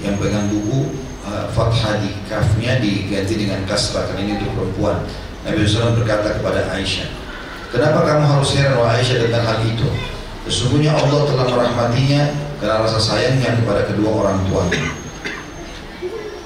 Yang 0.00 0.24
pegang 0.24 0.48
buku 0.48 0.88
uh, 1.28 1.52
fathah 1.52 2.00
di 2.00 2.16
kafnya 2.32 2.80
diganti 2.80 3.44
dengan 3.44 3.60
kasrah 3.68 4.08
karena 4.08 4.24
ini 4.24 4.32
untuk 4.40 4.52
perempuan. 4.56 5.04
Nabi 5.44 5.68
SAW 5.68 6.00
berkata 6.00 6.40
kepada 6.40 6.64
Aisyah 6.72 7.23
kenapa 7.74 8.06
kamu 8.06 8.24
harus 8.30 8.54
heran 8.54 8.78
wahai 8.78 9.02
Aisyah 9.02 9.26
tentang 9.26 9.42
hal 9.42 9.58
itu 9.66 9.88
sesungguhnya 10.46 10.94
Allah 10.94 11.26
telah 11.26 11.46
merahmatinya 11.50 12.22
karena 12.62 12.86
rasa 12.86 13.02
sayangnya 13.02 13.58
kepada 13.58 13.90
kedua 13.90 14.10
orang 14.22 14.38
tuanya 14.46 15.04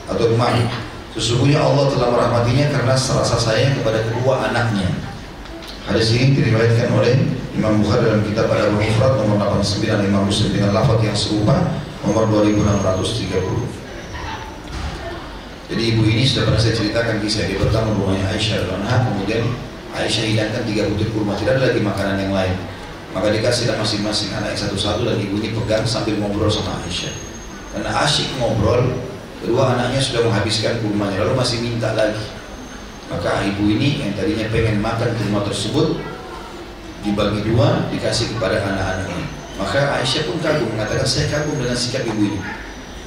atau 0.09 0.25
emak. 0.33 0.73
Sesungguhnya 1.13 1.61
Allah 1.61 1.91
telah 1.93 2.09
merahmatinya 2.15 2.71
karena 2.73 2.95
serasa 2.95 3.37
sayang 3.37 3.81
kepada 3.81 4.07
kedua 4.07 4.49
anaknya. 4.49 4.89
Hadis 5.89 6.13
ini 6.15 6.37
diriwayatkan 6.37 6.93
oleh 6.93 7.17
Imam 7.57 7.81
Bukhari 7.81 8.07
dalam 8.07 8.23
kitab 8.23 8.53
Al 8.53 8.77
Mufrad 8.77 9.19
nomor 9.25 9.41
89 9.41 9.89
Imam 10.05 10.29
Muslim 10.29 10.53
dengan 10.53 10.77
lafaz 10.77 11.01
yang 11.01 11.17
serupa 11.17 11.57
nomor 12.05 12.29
2630. 12.29 13.35
Jadi 15.69 15.83
ibu 15.85 16.03
ini 16.09 16.25
sudah 16.25 16.49
pernah 16.49 16.61
saya 16.61 16.77
ceritakan 16.77 17.21
kisah 17.21 17.45
dia 17.45 17.61
pertama 17.61 17.93
rumahnya 17.93 18.25
Aisyah 18.33 18.73
Anha 18.73 19.05
kemudian 19.05 19.45
Aisyah 19.97 20.25
hidangkan 20.29 20.63
tiga 20.69 20.89
butir 20.91 21.09
kurma. 21.13 21.37
Tidak 21.39 21.57
ada 21.57 21.73
lagi 21.73 21.81
makanan 21.81 22.17
yang 22.21 22.33
lain. 22.35 22.57
Maka 23.17 23.33
dikasih 23.33 23.73
masing-masing 23.73 24.37
anak 24.37 24.53
satu-satu 24.53 25.09
dan 25.09 25.17
ibu 25.17 25.41
ini 25.41 25.57
pegang 25.57 25.85
sambil 25.89 26.21
ngobrol 26.21 26.53
sama 26.53 26.77
Aisyah. 26.85 27.15
Karena 27.73 27.91
asyik 28.05 28.37
ngobrol 28.37 28.93
kedua 29.41 29.79
anaknya 29.79 30.01
sudah 30.03 30.29
menghabiskan 30.29 30.81
kurmanya 30.85 31.25
lalu 31.25 31.35
masih 31.41 31.65
minta 31.65 31.97
lagi. 31.97 32.21
Maka 33.09 33.49
ibu 33.49 33.65
ini 33.65 34.05
yang 34.05 34.13
tadinya 34.13 34.45
pengen 34.53 34.85
makan 34.85 35.09
kurma 35.17 35.41
tersebut 35.49 35.97
dibagi 37.01 37.41
dua 37.49 37.89
dikasih 37.89 38.37
kepada 38.37 38.61
anak-anak 38.61 39.09
ini 39.09 39.27
maka 39.59 39.99
Aisyah 39.99 40.23
pun 40.31 40.39
kagum 40.39 40.71
mengatakan 40.71 41.03
saya 41.03 41.27
kagum 41.35 41.59
dengan 41.59 41.75
sikap 41.75 42.07
ibu 42.07 42.31
ini. 42.31 42.39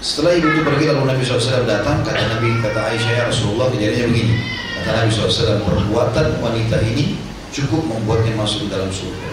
Setelah 0.03 0.35
ibu 0.35 0.51
itu 0.51 0.61
pergi 0.67 0.91
lalu 0.91 1.07
Nabi 1.07 1.23
SAW 1.23 1.63
datang. 1.63 2.03
Kata 2.03 2.19
Nabi 2.27 2.59
kata 2.59 2.91
Aisyah 2.91 3.11
ya 3.15 3.23
Rasulullah 3.31 3.71
kejadiannya 3.71 4.07
begini 4.11 4.35
kata 4.81 5.05
Nabi 5.05 5.09
SAW 5.13 5.61
perbuatan 5.61 6.27
wanita 6.41 6.77
ini 6.81 7.17
cukup 7.53 7.85
membuatnya 7.85 8.33
masuk 8.37 8.67
dalam 8.67 8.89
surga. 8.89 9.29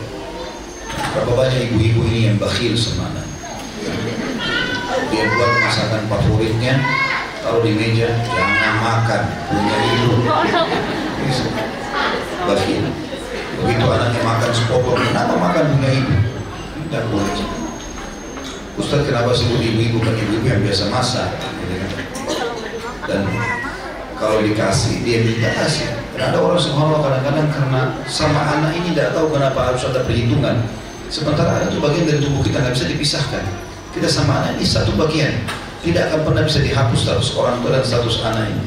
Berapa 1.14 1.32
banyak 1.32 1.72
ibu-ibu 1.72 2.04
ini 2.10 2.20
yang 2.28 2.36
bakhil 2.36 2.76
sama 2.76 3.08
anak 3.12 3.28
dia 5.08 5.24
buat 5.34 5.52
masakan 5.64 6.02
favoritnya 6.08 6.74
taruh 7.40 7.62
di 7.64 7.72
meja 7.76 8.08
jangan 8.28 8.74
makan 8.82 9.22
punya 9.48 9.76
ibu 9.94 10.12
bakhil. 12.48 12.84
Begitu 13.58 13.84
anaknya 13.90 14.22
makan 14.22 14.50
sepotong 14.54 15.00
kenapa 15.02 15.34
makan 15.34 15.64
punya 15.76 15.90
ibu 15.90 16.14
tidak 16.88 17.04
boleh. 17.10 17.36
Ustaz 18.78 19.02
kenapa 19.02 19.34
sebut 19.34 19.58
ibu-ibu 19.58 19.98
kan 20.00 20.14
ibu-ibu 20.14 20.46
yang 20.46 20.62
biasa 20.62 20.86
masak? 20.86 21.28
Dan 23.08 23.26
kalau 24.18 24.42
dikasih 24.42 25.02
dia 25.06 25.22
minta 25.22 25.50
kasih 25.54 25.88
dan 26.18 26.34
ada 26.34 26.38
orang 26.42 26.58
subhanallah 26.58 27.00
kadang-kadang 27.00 27.48
karena 27.54 27.82
sama 28.10 28.42
anak 28.58 28.74
ini 28.74 28.92
tidak 28.92 29.14
tahu 29.14 29.30
kenapa 29.30 29.72
harus 29.72 29.82
ada 29.86 30.02
perhitungan 30.02 30.58
sementara 31.08 31.62
anak 31.62 31.72
itu 31.72 31.78
bagian 31.80 32.04
dari 32.04 32.20
tubuh 32.20 32.42
kita 32.42 32.56
nggak 32.60 32.74
bisa 32.74 32.86
dipisahkan 32.90 33.44
kita 33.94 34.08
sama 34.10 34.42
anak 34.42 34.58
ini 34.58 34.66
satu 34.66 34.92
bagian 34.98 35.32
tidak 35.86 36.10
akan 36.10 36.20
pernah 36.26 36.42
bisa 36.44 36.58
dihapus 36.60 36.98
status 37.06 37.28
orang 37.38 37.56
tua 37.62 37.70
dan 37.78 37.84
status 37.86 38.20
anak 38.26 38.50
ini 38.50 38.66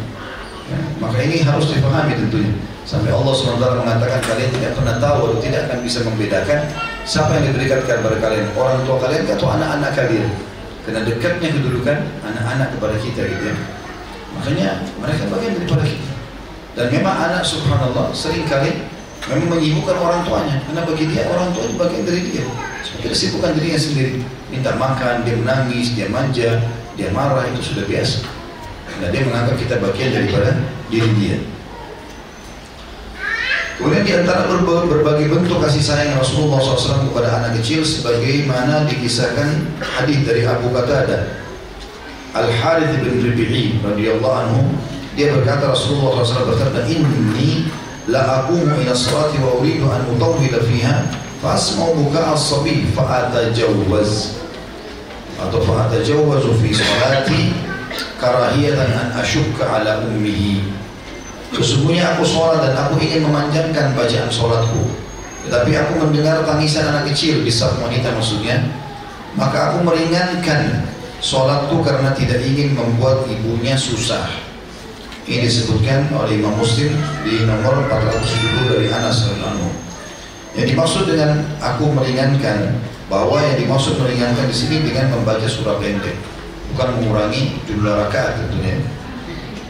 ya, 0.72 0.80
maka 1.04 1.18
ini 1.20 1.44
harus 1.44 1.68
dipahami 1.70 2.16
tentunya 2.16 2.56
sampai 2.88 3.14
Allah 3.14 3.34
SWT 3.36 3.62
mengatakan 3.62 4.20
kalian 4.26 4.50
tidak 4.58 4.72
pernah 4.74 4.96
tahu 4.98 5.20
atau 5.30 5.38
tidak 5.38 5.70
akan 5.70 5.80
bisa 5.86 6.00
membedakan 6.02 6.60
Siapa 7.02 7.34
yang 7.34 7.50
diberikan 7.50 7.82
kepada 7.82 8.18
kalian? 8.22 8.46
Orang 8.54 8.86
tua 8.86 9.02
kalian 9.02 9.26
atau 9.26 9.50
anak-anak 9.50 9.92
kalian? 9.98 10.30
Karena 10.86 11.02
dekatnya 11.02 11.50
kedudukan 11.50 11.98
anak-anak 12.22 12.78
kepada 12.78 12.96
kita 13.02 13.22
gitu 13.26 13.44
ya. 13.50 13.56
Makanya 14.40 14.88
mereka 15.00 15.24
bagian 15.28 15.54
daripada 15.60 15.84
kita. 15.84 16.14
Dan 16.72 16.88
memang 16.88 17.16
anak 17.20 17.44
subhanallah 17.44 18.16
sering 18.16 18.48
kali 18.48 18.88
memang 19.28 19.60
menyibukkan 19.60 19.98
orang 20.00 20.22
tuanya. 20.24 20.56
Karena 20.64 20.82
bagi 20.88 21.06
dia 21.12 21.28
orang 21.28 21.52
tua 21.52 21.68
itu 21.68 21.76
bagian 21.76 22.04
dari 22.08 22.22
dia. 22.32 22.44
Dia 23.02 23.12
sibukkan 23.12 23.58
dirinya 23.60 23.80
sendiri. 23.80 24.24
Minta 24.52 24.76
makan, 24.76 25.24
dia 25.24 25.36
menangis, 25.36 25.96
dia 25.96 26.08
manja, 26.12 26.60
dia 26.96 27.10
marah 27.12 27.48
itu 27.52 27.76
sudah 27.76 27.88
biasa. 27.88 28.28
Karena 28.88 29.08
dia 29.12 29.22
menganggap 29.28 29.56
kita 29.60 29.76
bagian 29.80 30.10
daripada 30.12 30.52
diri 30.92 31.12
dia. 31.20 31.38
Kemudian 33.82 34.06
di 34.06 34.14
antara 34.14 34.46
berbagai 34.46 35.26
bentuk 35.26 35.58
kasih 35.58 35.82
sayang 35.82 36.14
Rasulullah 36.14 36.62
SAW 36.62 37.10
kepada 37.10 37.42
anak 37.42 37.58
kecil 37.58 37.82
sebagaimana 37.82 38.86
dikisahkan 38.86 39.74
hadis 39.82 40.22
dari 40.22 40.46
Abu 40.46 40.70
Qatadah 40.70 41.41
Al 42.32 42.48
Harith 42.48 42.96
bin 43.04 43.20
Rabi'i 43.20 43.80
radhiyallahu 43.84 44.36
anhu 44.48 44.62
dia 45.20 45.36
berkata 45.36 45.68
Rasulullah 45.76 46.24
SAW 46.24 46.56
berkata 46.56 46.88
inni 46.88 47.68
la 48.08 48.44
aqumu 48.44 48.72
ila 48.72 48.96
salati 48.96 49.36
wa 49.44 49.60
uridu 49.60 49.92
an 49.92 50.08
utawwila 50.08 50.64
fiha 50.64 51.12
fa 51.44 51.60
asma'u 51.60 52.08
buka 52.08 52.32
as-sabi 52.32 52.88
fa 52.96 53.28
atajawwaz 53.28 54.40
atau 55.36 55.60
fa 55.60 55.92
atajawwazu 55.92 56.56
fi 56.64 56.72
salati 56.72 57.52
karahiyatan 58.16 58.88
an 58.96 59.08
ashukka 59.20 59.68
ala 59.68 60.00
ummihi 60.08 60.82
Sesungguhnya 61.52 62.16
aku 62.16 62.24
sholat 62.24 62.64
dan 62.64 62.80
aku 62.80 62.96
ingin 63.04 63.28
memanjangkan 63.28 63.92
bacaan 63.92 64.32
sholatku. 64.32 64.88
Tetapi 65.44 65.72
aku 65.76 66.00
mendengar 66.00 66.48
tangisan 66.48 66.88
anak 66.88 67.12
kecil 67.12 67.44
di 67.44 67.52
saat 67.52 67.76
wanita 67.76 68.08
maksudnya. 68.16 68.64
Maka 69.36 69.76
aku 69.76 69.84
meringankan 69.84 70.88
sholatku 71.22 71.86
karena 71.86 72.12
tidak 72.18 72.42
ingin 72.42 72.74
membuat 72.74 73.30
ibunya 73.30 73.78
susah. 73.78 74.28
Ini 75.30 75.46
disebutkan 75.46 76.10
oleh 76.18 76.42
Imam 76.42 76.58
Muslim 76.58 76.92
di 77.22 77.46
nomor 77.46 77.86
470 77.88 78.74
dari 78.74 78.90
Anas 78.90 79.30
radhiyallahu 79.30 79.70
Yang 80.58 80.68
dimaksud 80.76 81.04
dengan 81.08 81.46
aku 81.62 81.94
meringankan 81.94 82.74
bahwa 83.08 83.40
yang 83.40 83.56
dimaksud 83.56 84.02
meringankan 84.02 84.50
di 84.50 84.56
sini 84.58 84.84
dengan 84.84 85.14
membaca 85.14 85.46
surah 85.46 85.78
pendek, 85.80 86.18
bukan 86.74 86.90
mengurangi 87.00 87.56
jumlah 87.70 88.08
rakaat 88.08 88.42
tentunya. 88.42 88.76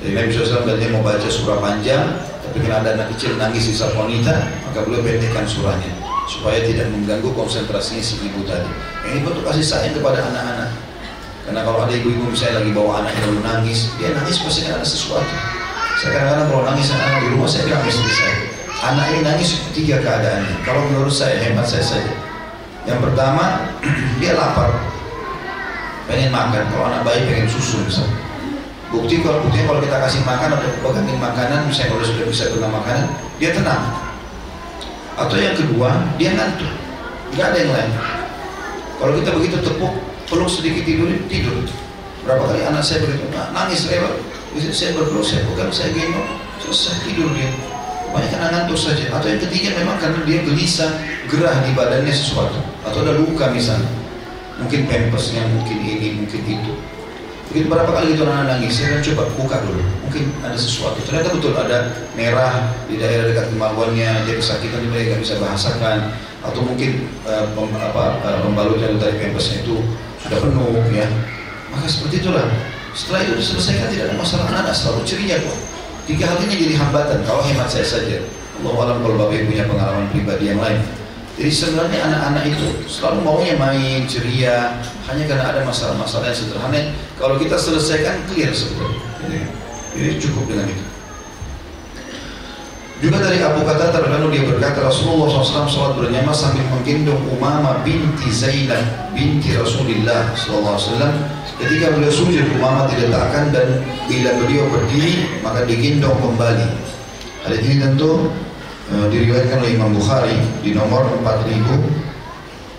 Jadi 0.02 0.18
Nabi 0.18 0.30
SAW 0.34 0.66
mau 0.98 1.06
baca 1.06 1.30
surah 1.30 1.62
panjang, 1.62 2.18
tapi 2.42 2.58
kalau 2.66 2.82
ada 2.82 2.98
anak 2.98 3.14
kecil 3.14 3.38
nangis 3.38 3.70
di 3.70 3.76
wanita, 3.78 4.34
maka 4.66 4.80
beliau 4.82 5.06
pendekkan 5.06 5.46
surahnya 5.46 5.94
supaya 6.26 6.64
tidak 6.66 6.90
mengganggu 6.90 7.30
konsentrasinya 7.38 8.02
si 8.02 8.18
ibu 8.24 8.42
tadi. 8.48 8.72
Ini 9.06 9.22
bentuk 9.22 9.46
kasih 9.46 9.66
sayang 9.66 9.94
kepada 10.00 10.26
anak-anak. 10.26 10.91
Karena 11.52 11.68
kalau 11.68 11.84
ada 11.84 11.92
ibu-ibu 11.92 12.32
misalnya 12.32 12.64
lagi 12.64 12.72
bawa 12.72 13.04
anaknya 13.04 13.28
lalu 13.28 13.44
nangis, 13.44 13.92
dia 14.00 14.16
nangis 14.16 14.40
pasti 14.40 14.72
ada 14.72 14.88
sesuatu. 14.88 15.36
Saya 16.00 16.16
kadang-kadang 16.16 16.48
kalau 16.48 16.64
nangis 16.64 16.88
anak 16.96 17.20
di 17.20 17.28
rumah 17.28 17.50
saya 17.52 17.62
bilang 17.68 17.84
istri 17.92 18.08
saya, 18.08 18.36
anak 18.88 19.06
ini 19.12 19.20
nangis 19.20 19.50
tiga 19.76 20.00
keadaannya. 20.00 20.56
Kalau 20.64 20.80
menurut 20.88 21.12
saya 21.12 21.36
hemat 21.44 21.68
saya 21.68 21.84
saja. 21.84 22.14
Yang 22.88 23.04
pertama 23.04 23.68
dia 24.24 24.32
lapar, 24.32 24.72
pengen 26.08 26.32
makan. 26.32 26.64
Kalau 26.72 26.86
anak 26.88 27.04
bayi 27.04 27.20
pengen 27.28 27.52
susu 27.52 27.84
misalnya 27.84 28.16
Bukti 28.88 29.20
kalau 29.20 29.44
bukti 29.44 29.60
kalau 29.68 29.84
kita 29.84 29.98
kasih 30.08 30.24
makan 30.24 30.56
atau 30.56 30.72
pegangin 30.88 31.20
makanan, 31.20 31.68
misalnya 31.68 32.00
kalau 32.00 32.06
sudah 32.08 32.28
bisa 32.32 32.48
guna 32.56 32.68
makanan, 32.72 33.12
dia 33.44 33.52
tenang. 33.52 33.92
Atau 35.20 35.36
yang 35.36 35.60
kedua, 35.60 36.00
dia 36.16 36.32
ngantuk. 36.32 36.72
Nggak 37.36 37.46
ada 37.52 37.58
yang 37.60 37.72
lain. 37.76 37.92
Kalau 39.04 39.12
kita 39.20 39.30
begitu 39.36 39.60
tepuk, 39.60 40.11
peluk 40.32 40.48
sedikit 40.48 40.88
tidur, 40.88 41.12
tidur. 41.28 41.60
Berapa 42.24 42.48
kali 42.48 42.64
anak 42.64 42.80
saya 42.80 43.04
begitu, 43.04 43.28
nangis 43.52 43.92
lewat. 43.92 44.16
Saya 44.72 44.96
berpeluk, 44.96 45.24
saya 45.28 45.44
pegang, 45.52 45.72
saya 45.72 45.92
gendong, 45.92 46.28
selesai 46.64 47.04
tidur 47.04 47.28
dia. 47.36 47.52
Banyak 48.12 48.30
karena 48.32 48.48
ngantuk 48.52 48.80
saja. 48.80 49.12
Atau 49.12 49.28
yang 49.28 49.42
ketiga 49.44 49.76
memang 49.76 50.00
karena 50.00 50.20
dia 50.24 50.40
gelisah, 50.44 50.92
gerah 51.28 51.56
di 51.64 51.72
badannya 51.76 52.12
sesuatu. 52.12 52.60
Atau 52.88 53.04
ada 53.04 53.20
luka 53.20 53.52
misalnya. 53.52 53.88
Mungkin 54.60 54.88
pempesnya, 54.88 55.44
mungkin 55.52 55.78
ini, 55.84 56.08
mungkin 56.24 56.42
itu 56.48 56.74
Begitu 57.52 57.68
berapa 57.68 57.92
kali 57.92 58.16
itu 58.16 58.24
anak 58.24 58.48
nangis, 58.48 58.80
saya 58.80 59.04
coba 59.04 59.28
buka 59.36 59.60
dulu, 59.68 59.84
mungkin 60.08 60.32
ada 60.40 60.56
sesuatu. 60.56 61.04
Ternyata 61.04 61.36
betul 61.36 61.52
ada 61.52 61.92
merah 62.16 62.72
di 62.88 62.96
daerah 62.96 63.28
dekat 63.28 63.52
kemaluannya, 63.52 64.24
dia 64.24 64.40
kesakitan 64.40 64.88
dia 64.88 65.12
nggak 65.12 65.20
bisa 65.20 65.36
bahasakan, 65.36 66.16
atau 66.48 66.64
mungkin 66.64 67.12
uh, 67.28 67.44
pem, 67.52 67.68
apa, 67.76 68.24
uh, 68.24 68.40
pembalutnya 68.40 68.96
dari 68.96 69.20
pempesnya 69.20 69.68
itu 69.68 69.84
sudah 70.26 70.40
penuh 70.40 70.74
ya. 70.94 71.08
Maka 71.72 71.86
seperti 71.88 72.22
itulah. 72.22 72.46
Setelah 72.92 73.24
itu 73.24 73.34
diselesaikan 73.40 73.88
tidak 73.96 74.12
ada 74.12 74.16
masalah 74.20 74.46
anak 74.52 74.76
selalu 74.76 75.02
ceria 75.08 75.40
kok. 75.40 75.58
Tiga 76.04 76.28
hal 76.28 76.38
ini 76.44 76.56
jadi 76.60 76.76
hambatan. 76.76 77.24
Kalau 77.24 77.40
hemat 77.48 77.72
saya 77.72 77.88
saja, 77.88 78.20
Allah 78.60 78.76
alam 78.84 78.98
kalau 79.00 79.16
bapak 79.16 79.48
punya 79.48 79.64
pengalaman 79.64 80.06
pribadi 80.12 80.52
yang 80.52 80.60
lain. 80.60 80.82
Jadi 81.40 81.52
sebenarnya 81.56 82.00
anak-anak 82.12 82.44
itu 82.52 82.68
selalu 82.92 83.24
maunya 83.24 83.56
main, 83.56 84.04
ceria, 84.06 84.84
hanya 85.08 85.24
karena 85.26 85.46
ada 85.56 85.62
masalah-masalah 85.64 86.28
yang 86.28 86.38
sederhana. 86.38 86.82
Kalau 87.16 87.40
kita 87.40 87.56
selesaikan 87.56 88.20
clear 88.28 88.52
sebenarnya. 88.52 89.48
Jadi 89.96 90.12
cukup 90.20 90.44
dengan 90.52 90.68
itu. 90.68 90.91
Juga 93.02 93.18
dari 93.18 93.42
Abu 93.42 93.66
Qatada 93.66 93.98
lalu 93.98 94.38
dia 94.38 94.44
berkata 94.46 94.86
Rasulullah 94.86 95.26
SAW 95.26 95.66
sholat 95.66 95.94
bernyama 95.98 96.30
sambil 96.30 96.62
menggendong 96.70 97.18
Umama 97.34 97.82
binti 97.82 98.30
Zainab 98.30 99.10
binti 99.18 99.58
Rasulullah 99.58 100.30
SAW. 100.38 100.86
Ketika 101.58 101.98
beliau 101.98 102.14
sujud 102.14 102.46
Umama 102.62 102.86
diletakkan 102.94 103.50
dan 103.50 103.82
bila 104.06 104.38
beliau 104.38 104.70
berdiri 104.70 105.42
maka 105.42 105.66
digendong 105.66 106.14
kembali. 106.22 106.70
Hal 107.42 107.58
ini 107.58 107.82
tentu 107.82 108.30
Eh, 108.92 109.08
diriwayatkan 109.08 109.64
oleh 109.64 109.80
Imam 109.80 109.96
Bukhari 109.96 110.36
di 110.60 110.76
nomor 110.76 111.08
4000 111.24 111.80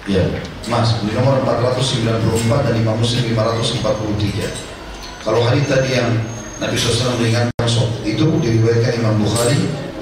ya 0.05 0.21
Mas 0.69 1.01
di 1.01 1.09
nomor 1.17 1.41
494 1.41 2.69
dan 2.69 2.75
Imam 2.77 3.01
Muslim 3.01 3.33
543 3.33 5.25
kalau 5.25 5.41
hadis 5.41 5.65
tadi 5.65 5.97
yang 5.97 6.13
Nabi 6.61 6.77
SAW 6.77 7.17
sholat. 7.65 7.91
Itu 8.05 8.29
diriwayatkan 8.45 9.01
Imam 9.01 9.25
Bukhari 9.25 9.57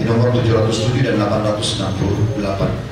nomor 0.05 0.33
707 0.33 1.05
dan 1.05 1.21
868. 1.21 2.91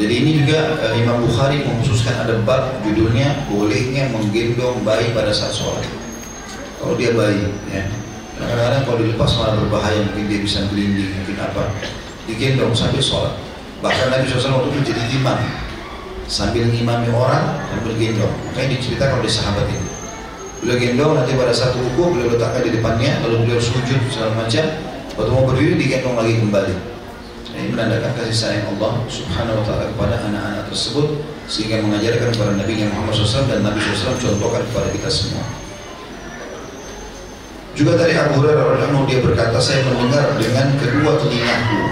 Jadi 0.00 0.14
ini 0.24 0.30
juga 0.42 0.80
uh, 0.80 0.94
Imam 0.96 1.20
Bukhari 1.22 1.62
mengkhususkan 1.62 2.24
ada 2.24 2.34
bab 2.42 2.80
judulnya 2.80 3.44
bolehnya 3.46 4.08
menggendong 4.08 4.80
bayi 4.82 5.12
pada 5.12 5.30
saat 5.30 5.52
sholat. 5.52 5.84
Kalau 6.80 6.98
dia 6.98 7.14
bayi, 7.14 7.46
ya. 7.70 7.86
Kadang-kadang 8.34 8.82
kalau 8.88 8.98
dilepas 8.98 9.30
malah 9.38 9.54
berbahaya, 9.62 10.02
mungkin 10.02 10.26
dia 10.26 10.40
bisa 10.42 10.66
gelinding, 10.66 11.12
mungkin 11.22 11.38
apa. 11.38 11.62
Digendong 12.26 12.74
sambil 12.74 12.98
sholat. 12.98 13.34
Bahkan 13.84 14.10
Nabi 14.10 14.26
SAW 14.26 14.62
waktu 14.62 14.68
itu 14.74 14.94
jadi 14.94 15.02
imam 15.14 15.38
sambil 16.26 16.64
ngimami 16.70 17.12
orang 17.12 17.60
dan 17.70 17.78
bergendong. 17.84 18.34
Makanya 18.50 18.78
diceritakan 18.78 19.22
oleh 19.22 19.30
sahabat 19.30 19.66
ini. 19.68 19.88
Beliau 20.62 20.78
gendong 20.78 21.12
nanti 21.18 21.34
pada 21.34 21.50
satu 21.50 21.82
ruku 21.82 22.14
beliau 22.14 22.38
letakkan 22.38 22.62
di 22.62 22.70
depannya, 22.78 23.18
lalu 23.26 23.46
beliau 23.46 23.58
sujud 23.58 23.98
segala 24.08 24.30
macam. 24.38 24.66
Waktu 25.12 25.28
mau 25.28 25.44
berdiri 25.44 25.76
digendong 25.76 26.16
lagi 26.16 26.40
kembali. 26.40 26.74
Ini 27.52 27.68
menandakan 27.68 28.16
kasih 28.16 28.32
sayang 28.32 28.64
Allah 28.76 29.04
Subhanahu 29.12 29.60
Wa 29.60 29.64
Taala 29.68 29.84
kepada 29.92 30.14
anak-anak 30.24 30.72
tersebut 30.72 31.20
sehingga 31.44 31.84
mengajarkan 31.84 32.32
kepada 32.32 32.52
Nabi 32.56 32.80
Muhammad 32.88 33.12
SAW 33.12 33.44
dan 33.44 33.60
Nabi 33.60 33.76
SAW 33.92 34.16
contohkan 34.16 34.64
kepada 34.72 34.88
kita 34.88 35.10
semua. 35.12 35.44
Juga 37.76 38.00
dari 38.00 38.16
Abu 38.16 38.40
Hurairah 38.40 38.64
radhiyallahu 38.72 39.04
dia 39.04 39.20
berkata 39.20 39.60
saya 39.60 39.84
mendengar 39.84 40.32
dengan 40.40 40.80
kedua 40.80 41.12
telingaku 41.20 41.82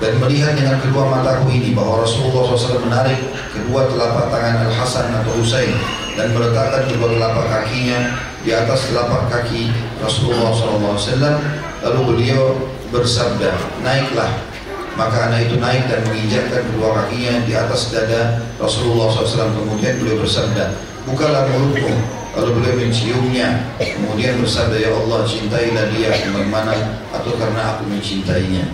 dan 0.00 0.12
melihat 0.16 0.52
dengan 0.56 0.76
kedua 0.80 1.04
mataku 1.12 1.52
ini 1.52 1.76
bahwa 1.76 2.00
Rasulullah 2.00 2.56
SAW 2.56 2.88
menarik 2.88 3.20
kedua 3.52 3.84
telapak 3.92 4.32
tangan 4.32 4.64
Al 4.64 4.72
Hasan 4.72 5.12
atau 5.12 5.32
Husain 5.36 5.76
dan 6.16 6.32
meletakkan 6.32 6.88
kedua 6.88 7.16
telapak 7.16 7.46
kakinya 7.52 8.31
di 8.42 8.50
atas 8.50 8.90
telapak 8.90 9.30
kaki 9.30 9.70
Rasulullah 10.02 10.50
SAW 10.50 10.98
lalu 11.82 12.00
beliau 12.10 12.58
bersabda 12.90 13.54
naiklah. 13.86 14.30
Maka 14.92 15.32
anak 15.32 15.48
itu 15.48 15.56
naik 15.56 15.88
dan 15.88 16.04
menginjakkan 16.04 16.68
kedua 16.68 16.92
kakinya 16.92 17.48
di 17.48 17.56
atas 17.56 17.88
dada 17.88 18.44
Rasulullah 18.60 19.08
SAW 19.08 19.56
kemudian 19.56 19.96
beliau 20.04 20.20
bersabda 20.20 20.76
bukalah 21.08 21.48
mulutmu 21.48 21.96
lalu 22.36 22.50
beliau 22.60 22.74
menciumnya. 22.76 23.72
Kemudian 23.80 24.42
bersabda 24.42 24.76
ya 24.76 24.90
Allah 24.92 25.24
cintailah 25.24 25.84
dia 25.96 26.12
bagaimana 26.12 26.74
atau 27.14 27.32
karena 27.38 27.78
aku 27.78 27.88
mencintainya. 27.88 28.68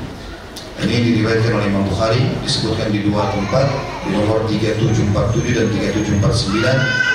Ini 0.79 0.95
diriwayatkan 0.95 1.59
oleh 1.59 1.67
Imam 1.75 1.91
Bukhari 1.91 2.23
disebutkan 2.47 2.95
di 2.95 3.03
dua 3.03 3.35
tempat 3.35 3.67
di 4.07 4.15
nomor 4.15 4.47
3747 4.47 5.59
dan 5.59 5.67
3749 5.75 6.63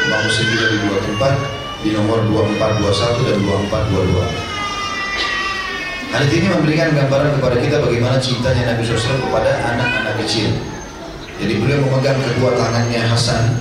Imam 0.03 0.19
Muslim 0.19 0.47
juga 0.51 0.65
di 0.67 0.77
dua 0.83 0.99
tempat 0.99 1.62
di 1.84 1.91
nomor 1.91 2.23
2421 2.31 3.27
dan 3.27 3.38
2422 3.43 4.53
Hadis 6.13 6.29
ini 6.29 6.45
memberikan 6.45 6.93
gambaran 6.93 7.41
kepada 7.41 7.57
kita 7.57 7.81
bagaimana 7.81 8.21
cintanya 8.21 8.69
Nabi 8.69 8.86
SAW 8.86 9.17
kepada 9.17 9.49
anak-anak 9.49 10.21
kecil. 10.21 10.45
Jadi 11.41 11.57
beliau 11.57 11.81
memegang 11.89 12.21
kedua 12.21 12.53
tangannya 12.53 13.01
Hasan 13.01 13.57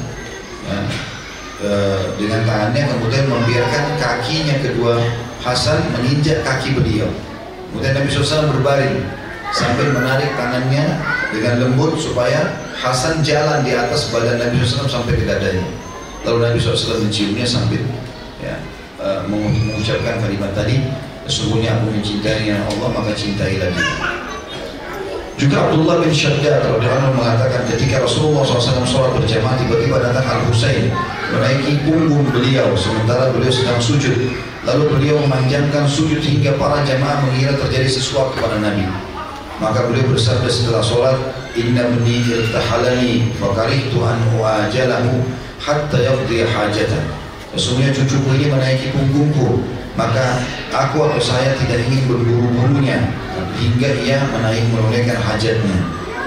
ya, 0.69 0.77
e, 1.65 1.71
dengan 2.21 2.45
tangannya 2.45 2.93
kemudian 2.93 3.25
membiarkan 3.25 3.97
kakinya 3.97 4.61
kedua 4.61 5.01
Hasan 5.41 5.81
menginjak 5.97 6.45
kaki 6.45 6.77
beliau. 6.77 7.09
Kemudian 7.73 7.97
Nabi 7.97 8.13
SAW 8.13 8.53
berbaring 8.53 9.01
sambil 9.57 9.89
menarik 9.97 10.29
tangannya 10.37 11.01
dengan 11.33 11.57
lembut 11.57 11.97
supaya 11.97 12.53
Hasan 12.77 13.25
jalan 13.25 13.65
di 13.65 13.73
atas 13.73 14.13
badan 14.13 14.37
Nabi 14.37 14.61
SAW 14.61 14.93
sampai 14.93 15.17
ke 15.17 15.25
dadanya. 15.25 15.65
Lalu 16.29 16.53
Nabi 16.53 16.59
SAW 16.61 17.01
menciumnya 17.01 17.49
sambil 17.49 17.81
mengucapkan 19.37 20.21
kalimat 20.21 20.53
tadi 20.53 20.83
Sesungguhnya 21.27 21.79
aku 21.79 21.95
mencintai 21.95 22.51
yang 22.51 22.59
Allah 22.67 22.91
maka 22.91 23.15
cintai 23.15 23.63
lagi. 23.63 23.79
Juga 25.39 25.65
Abdullah 25.71 26.03
bin 26.03 26.11
Shaddad 26.11 26.67
radhiyallahu 26.67 27.19
mengatakan 27.19 27.67
ketika 27.71 28.03
Rasulullah 28.03 28.47
SAW 28.47 28.87
sholat 28.87 29.11
berjamaah 29.17 29.59
tiba-tiba 29.59 30.03
datang 30.03 30.23
Al 30.27 30.43
Husain 30.51 30.91
menaiki 31.35 31.83
punggung 31.87 32.27
beliau 32.31 32.75
sementara 32.75 33.31
beliau 33.31 33.51
sedang 33.55 33.79
sujud. 33.79 34.35
Lalu 34.63 34.83
beliau 34.95 35.19
memanjangkan 35.27 35.91
sujud 35.91 36.23
hingga 36.23 36.55
para 36.55 36.87
jamaah 36.87 37.19
mengira 37.27 37.55
terjadi 37.59 37.91
sesuatu 37.91 38.39
pada 38.39 38.63
Nabi. 38.63 38.87
Maka 39.59 39.87
beliau 39.91 40.15
bersabda 40.15 40.47
setelah 40.47 40.83
sholat, 40.83 41.19
Inna 41.59 41.87
bni 41.87 42.23
irtahalani 42.31 43.31
fakarihtu 43.39 43.99
an 44.03 44.19
uajalahu 44.39 45.23
hatta 45.59 45.99
yaqdi 45.99 46.47
hajatan. 46.47 47.22
Sesungguhnya 47.53 47.93
cucuku 47.93 48.29
ini 48.41 48.47
menaiki 48.49 48.97
punggungku 48.97 49.61
maka 49.93 50.41
aku 50.73 51.05
atau 51.05 51.21
saya 51.21 51.53
tidak 51.61 51.85
ingin 51.85 52.09
berburu-burunya 52.09 53.13
hingga 53.61 53.89
ia 54.01 54.25
menaik 54.33 54.65
menunaikan 54.73 55.21
hajatnya. 55.21 55.79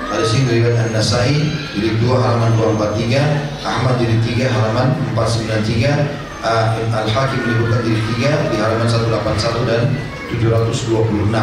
Hadis 0.06 0.38
ini 0.38 0.62
riwayat 0.62 0.86
An-Nasai 0.86 1.50
jilid 1.74 1.98
2 1.98 2.14
halaman 2.14 2.54
243, 2.62 3.66
Ahmad 3.66 3.98
jilid 3.98 4.22
3 4.22 4.54
halaman 4.54 4.88
493, 5.18 6.94
Al-Hakim 6.94 7.40
menyebutkan 7.42 7.82
jilid 7.82 8.06
3 8.22 8.54
di 8.54 8.58
halaman 8.62 8.86
181 8.86 9.66
dan 9.66 9.82
726 10.30 11.34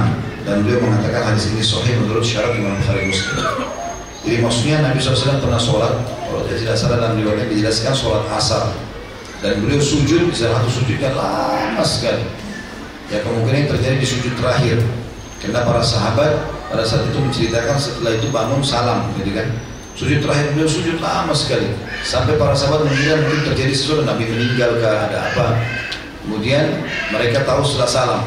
dan 0.46 0.56
beliau 0.62 0.78
mengatakan 0.78 1.34
hadis 1.34 1.50
ini 1.50 1.62
sahih 1.62 1.98
menurut 2.06 2.22
syarat 2.22 2.54
Imam 2.54 2.78
Bukhari 2.78 3.10
Muslim. 3.10 3.34
Jadi 4.22 4.36
maksudnya 4.38 4.76
Nabi 4.86 5.02
SAW 5.02 5.42
pernah 5.42 5.58
sholat, 5.58 5.98
kalau 6.06 6.46
tidak 6.46 6.78
salah 6.78 7.02
dalam 7.02 7.18
riwayatnya 7.18 7.50
dijelaskan 7.50 7.90
sholat 7.90 8.22
asar 8.30 8.70
dan 9.42 9.58
beliau 9.58 9.82
sujud 9.82 10.30
salah 10.30 10.62
satu 10.62 10.70
sujudnya 10.80 11.10
lama 11.18 11.82
sekali. 11.82 12.22
Ya 13.10 13.20
kemungkinan 13.26 13.74
terjadi 13.74 13.98
di 13.98 14.06
sujud 14.06 14.38
terakhir. 14.38 14.78
Karena 15.42 15.66
para 15.66 15.82
sahabat 15.82 16.46
pada 16.70 16.86
saat 16.86 17.10
itu 17.10 17.18
menceritakan 17.18 17.74
setelah 17.74 18.14
itu 18.14 18.30
bangun 18.30 18.62
salam 18.62 19.10
gitu 19.18 19.34
kan. 19.34 19.50
Sujud 19.98 20.22
terakhir 20.22 20.54
beliau 20.54 20.70
sujud 20.70 21.02
lama 21.02 21.34
sekali. 21.34 21.74
Sampai 22.06 22.38
para 22.38 22.54
sahabat 22.54 22.86
mengira 22.86 23.18
mungkin 23.18 23.50
terjadi 23.50 23.74
sesuatu 23.74 24.06
Nabi 24.06 24.30
meninggal 24.30 24.78
ke 24.78 24.86
ada 24.86 25.18
apa. 25.34 25.58
Kemudian 26.22 26.86
mereka 27.10 27.42
tahu 27.42 27.66
setelah 27.66 27.90
salam. 27.90 28.22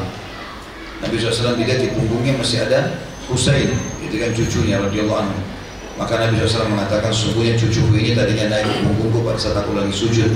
Nabi 1.00 1.16
SAW 1.16 1.56
dilihat 1.56 1.80
di 1.80 1.88
punggungnya 1.96 2.36
masih 2.36 2.68
ada 2.68 2.92
Husain 3.26 3.72
itu 4.04 4.16
kan 4.22 4.30
cucunya 4.32 4.78
radhiyallahu 4.78 5.18
anhu 5.18 5.55
maka 5.96 6.20
Nabi 6.20 6.36
SAW 6.44 6.68
mengatakan 6.68 7.08
sungguhnya 7.08 7.56
cucuku 7.56 7.96
ini 7.96 8.12
tadinya 8.12 8.52
naik 8.52 8.68
ke 8.68 8.76
punggungku 8.84 9.24
pada 9.24 9.40
saat 9.40 9.56
aku 9.56 9.72
lagi 9.72 9.92
sujud 9.96 10.28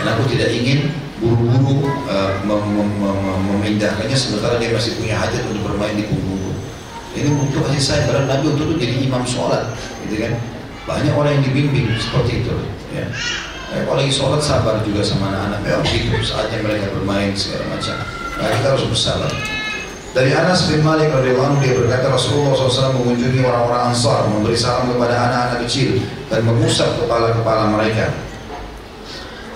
dan 0.00 0.06
aku 0.16 0.24
tidak 0.32 0.48
ingin 0.48 0.88
buru-buru 1.22 1.86
uh, 2.08 2.32
mem 2.42 2.62
mem 2.74 2.90
mem 2.98 3.40
memindahkannya 3.54 4.16
sementara 4.16 4.58
dia 4.58 4.74
masih 4.74 4.98
punya 4.98 5.14
hajat 5.20 5.44
untuk 5.52 5.70
bermain 5.70 5.94
di 5.94 6.08
punggungku. 6.08 6.50
Ini 7.12 7.28
untuk 7.28 7.68
kasih 7.68 7.82
saya 7.84 8.00
karena 8.08 8.24
Nabi 8.24 8.56
untuk 8.56 8.72
itu 8.72 8.88
jadi 8.88 8.94
imam 9.04 9.22
sholat, 9.28 9.68
gitu 10.08 10.16
kan? 10.16 10.32
Banyak 10.88 11.12
orang 11.12 11.38
yang 11.38 11.44
dibimbing 11.44 11.92
seperti 12.00 12.40
itu, 12.40 12.56
ya. 12.90 13.04
Kalau 13.72 14.00
lagi 14.00 14.12
sholat 14.12 14.40
sabar 14.40 14.80
juga 14.80 15.04
sama 15.04 15.28
anak-anak, 15.28 15.60
memang 15.60 15.84
gitu 15.92 16.16
saatnya 16.24 16.60
mereka 16.64 16.88
bermain 16.92 17.36
segala 17.36 17.68
macam. 17.68 17.96
Nah, 18.40 18.48
kita 18.48 18.66
harus 18.74 18.84
bersabar. 18.88 19.30
Dari 20.12 20.28
Anas 20.36 20.68
bin 20.68 20.84
Malik 20.84 21.08
radhiyallahu 21.08 21.64
dia 21.64 21.72
berkata 21.72 22.12
Rasulullah 22.12 22.52
SAW 22.52 23.00
mengunjungi 23.00 23.40
orang-orang 23.48 23.96
Ansar 23.96 24.28
memberi 24.28 24.52
salam 24.52 24.92
kepada 24.92 25.16
anak-anak 25.16 25.64
kecil 25.64 26.04
dan 26.28 26.44
mengusap 26.44 27.00
kepala-kepala 27.00 27.72
mereka. 27.72 28.12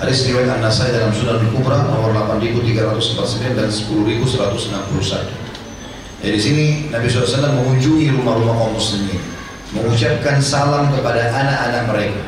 Hadis 0.00 0.24
riwayat 0.24 0.56
An-Nasai 0.56 0.96
dalam 0.96 1.12
Sunan 1.12 1.44
Al-Kubra 1.44 1.84
nomor 1.84 2.16
8349 2.32 3.52
dan 3.52 3.68
10161. 3.68 6.24
Jadi 6.24 6.32
di 6.32 6.40
sini 6.40 6.88
Nabi 6.88 7.04
SAW 7.04 7.52
mengunjungi 7.52 8.16
rumah-rumah 8.16 8.56
kaum 8.56 8.80
muslimin, 8.80 9.20
mengucapkan 9.76 10.40
salam 10.40 10.88
kepada 10.88 11.36
anak-anak 11.36 11.84
mereka. 11.84 12.24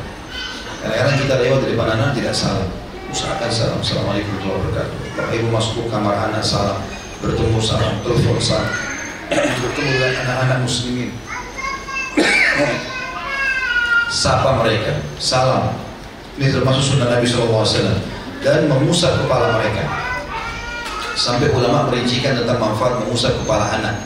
Kadang-kadang 0.85 1.17
kita 1.17 1.35
lewat 1.49 1.65
di 1.65 1.69
depan 1.73 1.97
anak 1.97 2.13
tidak 2.13 2.37
salam. 2.37 2.69
Usahakan 3.09 3.49
salam. 3.49 3.81
Assalamualaikum 3.81 4.37
warahmatullahi 4.37 4.69
wabarakatuh. 4.69 5.17
Bapak 5.17 5.33
Ibu 5.33 5.49
masuk 5.49 5.81
ke 5.81 5.89
kamar 5.89 6.29
anak 6.29 6.45
salam 6.45 6.98
bertemu 7.19 7.59
telepon 8.07 8.39
salam 8.39 8.67
bertemu 9.29 9.91
dengan 9.93 10.13
anak-anak 10.25 10.59
muslimin. 10.65 11.11
Sapa 14.09 14.65
mereka. 14.65 15.05
Salam. 15.21 15.75
Ini 16.39 16.55
termasuk 16.55 16.95
sunnah 16.95 17.11
Nabi 17.13 17.27
SAW 17.27 17.67
dan 18.41 18.71
mengusap 18.71 19.27
kepala 19.27 19.59
mereka. 19.59 19.85
Sampai 21.19 21.51
ulama 21.51 21.91
merincikan 21.91 22.39
tentang 22.39 22.63
manfaat 22.63 23.03
mengusap 23.03 23.35
kepala 23.43 23.75
anak. 23.75 23.99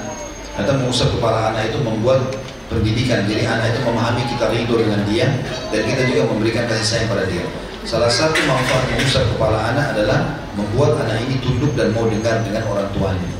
Kata 0.56 0.72
mengusap 0.80 1.12
kepala 1.12 1.52
anak 1.52 1.70
itu 1.70 1.78
membuat 1.84 2.24
pendidikan. 2.72 3.28
Jadi 3.28 3.44
anak 3.44 3.76
itu 3.76 3.80
memahami 3.84 4.24
kita 4.26 4.48
ridho 4.48 4.74
dengan 4.80 5.00
dia 5.06 5.28
dan 5.70 5.80
kita 5.84 6.02
juga 6.08 6.22
memberikan 6.32 6.64
kasih 6.66 6.86
sayang 6.88 7.08
pada 7.12 7.28
dia 7.28 7.44
Salah 7.82 8.06
satu 8.06 8.38
manfaat 8.46 8.94
mengusap 8.94 9.26
kepala 9.34 9.74
anak 9.74 9.98
adalah 9.98 10.38
membuat 10.54 11.02
anak 11.02 11.18
ini 11.26 11.42
tunduk 11.42 11.74
dan 11.74 11.90
mau 11.90 12.06
dengar 12.06 12.38
dengan 12.46 12.62
orang 12.70 12.86
tuanya. 12.94 13.30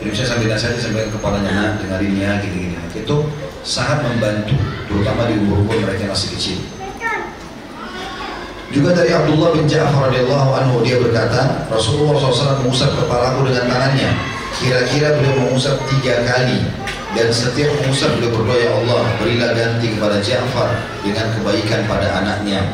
Jadi 0.00 0.16
saya 0.16 0.26
sambil 0.32 0.48
nasihat 0.56 0.80
sampai 0.80 1.12
kepalanya 1.12 1.50
nak 1.52 1.72
dengarin 1.84 2.16
ya 2.16 2.40
gini-gini. 2.40 2.80
Itu 2.96 3.28
sangat 3.60 4.00
membantu, 4.00 4.56
terutama 4.88 5.28
di 5.28 5.36
umur-umur 5.36 5.76
mereka 5.84 6.08
masih 6.08 6.32
kecil. 6.32 6.58
Juga 8.72 8.96
dari 8.96 9.12
Abdullah 9.12 9.52
bin 9.52 9.68
Ja'far 9.68 10.08
radhiyallahu 10.08 10.50
anhu 10.56 10.80
dia 10.80 10.96
berkata, 10.96 11.68
Rasulullah 11.68 12.16
SAW 12.16 12.64
mengusap 12.64 12.96
kepalaku 12.96 13.52
dengan 13.52 13.68
tangannya. 13.68 14.10
Kira-kira 14.56 15.20
beliau 15.20 15.44
mengusap 15.44 15.76
tiga 15.92 16.24
kali 16.24 16.64
dan 17.12 17.28
setiap 17.28 17.68
mengusap 17.82 18.16
beliau 18.16 18.32
berdoa 18.32 18.56
ya 18.56 18.70
Allah 18.80 19.02
berilah 19.20 19.50
ganti 19.52 19.92
kepada 19.92 20.24
Ja'far 20.24 20.72
dengan 21.04 21.28
kebaikan 21.36 21.84
pada 21.84 22.08
anaknya. 22.24 22.64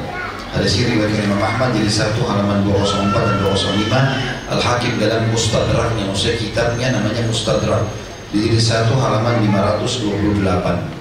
Ada 0.56 0.64
siri 0.72 0.96
bagi 0.96 1.20
Imam 1.20 1.36
Ahmad 1.36 1.76
jadi 1.76 1.92
satu 1.92 2.24
halaman 2.24 2.64
204 2.64 3.12
dan 3.12 3.36
205 3.44 4.56
Al-Hakim 4.56 4.96
dalam 4.96 5.28
Mustadraknya 5.28 6.08
maksudnya 6.08 6.36
kitabnya 6.40 6.86
namanya 6.96 7.22
Mustadrak 7.28 7.84
jadi 8.32 8.56
satu 8.56 8.96
halaman 8.96 9.44
528 9.44 10.96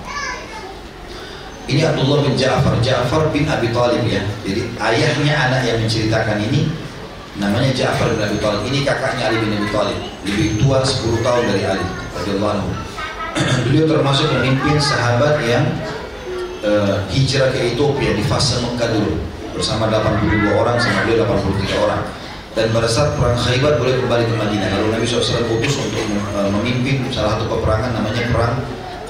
ini 1.66 1.82
Abdullah 1.82 2.22
bin 2.22 2.38
Ja'far, 2.38 2.78
Ja'far 2.84 3.34
bin 3.34 3.50
Abi 3.50 3.74
Talib 3.74 4.06
ya. 4.06 4.22
Jadi 4.46 4.70
ayahnya 4.78 5.34
anak 5.34 5.66
yang 5.66 5.82
menceritakan 5.82 6.38
ini 6.38 6.70
namanya 7.42 7.74
Ja'far 7.74 8.14
bin 8.14 8.22
Abi 8.22 8.38
Talib. 8.38 8.62
Ini 8.70 8.86
kakaknya 8.86 9.34
Ali 9.34 9.42
bin 9.42 9.58
Abi 9.58 9.74
Talib, 9.74 9.98
lebih 10.30 10.62
tua 10.62 10.86
10 10.86 11.26
tahun 11.26 11.44
dari 11.50 11.64
Ali 11.66 11.88
radhiyallahu 12.22 12.54
anhu. 12.54 12.70
Beliau 13.66 13.86
termasuk 13.90 14.30
pemimpin 14.30 14.78
sahabat 14.78 15.42
yang 15.42 15.66
uh, 16.62 17.02
hijrah 17.10 17.50
ke 17.50 17.74
Ethiopia 17.74 18.14
di 18.14 18.24
fase 18.30 18.62
Mekah 18.62 18.90
dulu 18.94 19.35
bersama 19.56 19.88
82 19.88 20.52
orang 20.52 20.78
sama 20.78 21.08
beliau 21.08 21.24
83 21.24 21.86
orang. 21.88 22.02
Dan 22.56 22.72
pada 22.72 22.88
saat 22.88 23.16
perang 23.20 23.36
Khaybar 23.36 23.80
boleh 23.80 24.00
kembali 24.00 24.24
ke 24.32 24.36
Madinah. 24.40 24.70
Lalu 24.80 24.88
Nabi 24.96 25.04
SAW 25.04 25.44
putus 25.48 25.76
untuk 25.76 26.04
uh, 26.36 26.48
memimpin 26.52 27.04
salah 27.12 27.36
satu 27.36 27.52
peperangan 27.52 27.92
namanya 27.96 28.24
perang 28.32 28.56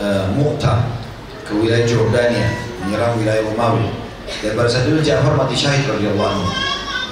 uh, 0.01 0.25
Mu'tah 0.33 0.81
ke 1.45 1.53
wilayah 1.53 1.85
Jordania 1.85 2.49
menyerang 2.85 3.17
wilayah 3.21 3.45
Romawi 3.45 3.89
dan 4.41 4.57
pada 4.57 4.69
saat 4.69 4.89
itu 4.89 5.01
Ja'far 5.05 5.37
mati 5.37 5.53
syahid 5.53 5.85
radhiyallahu 5.85 6.25
anhu 6.25 6.49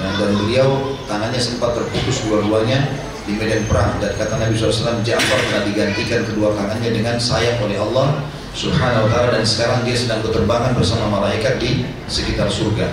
ya, 0.01 0.09
dan 0.17 0.29
beliau 0.33 0.69
tangannya 1.05 1.37
sempat 1.37 1.77
terputus 1.77 2.25
dua-duanya 2.25 2.89
di 3.23 3.37
medan 3.37 3.63
perang 3.69 3.93
dan 4.01 4.11
kata 4.17 4.35
Nabi 4.41 4.57
SAW 4.57 5.05
Ja'far 5.05 5.39
telah 5.49 5.63
digantikan 5.69 6.25
kedua 6.25 6.57
tangannya 6.57 6.89
dengan 6.89 7.15
sayap 7.21 7.61
oleh 7.61 7.77
Allah 7.77 8.25
subhanahu 8.53 9.05
wa 9.05 9.09
ta'ala 9.09 9.29
dan 9.37 9.45
sekarang 9.45 9.85
dia 9.85 9.97
sedang 9.97 10.19
berterbangan 10.25 10.73
bersama 10.73 11.21
malaikat 11.21 11.57
di 11.61 11.85
sekitar 12.09 12.49
surga 12.49 12.89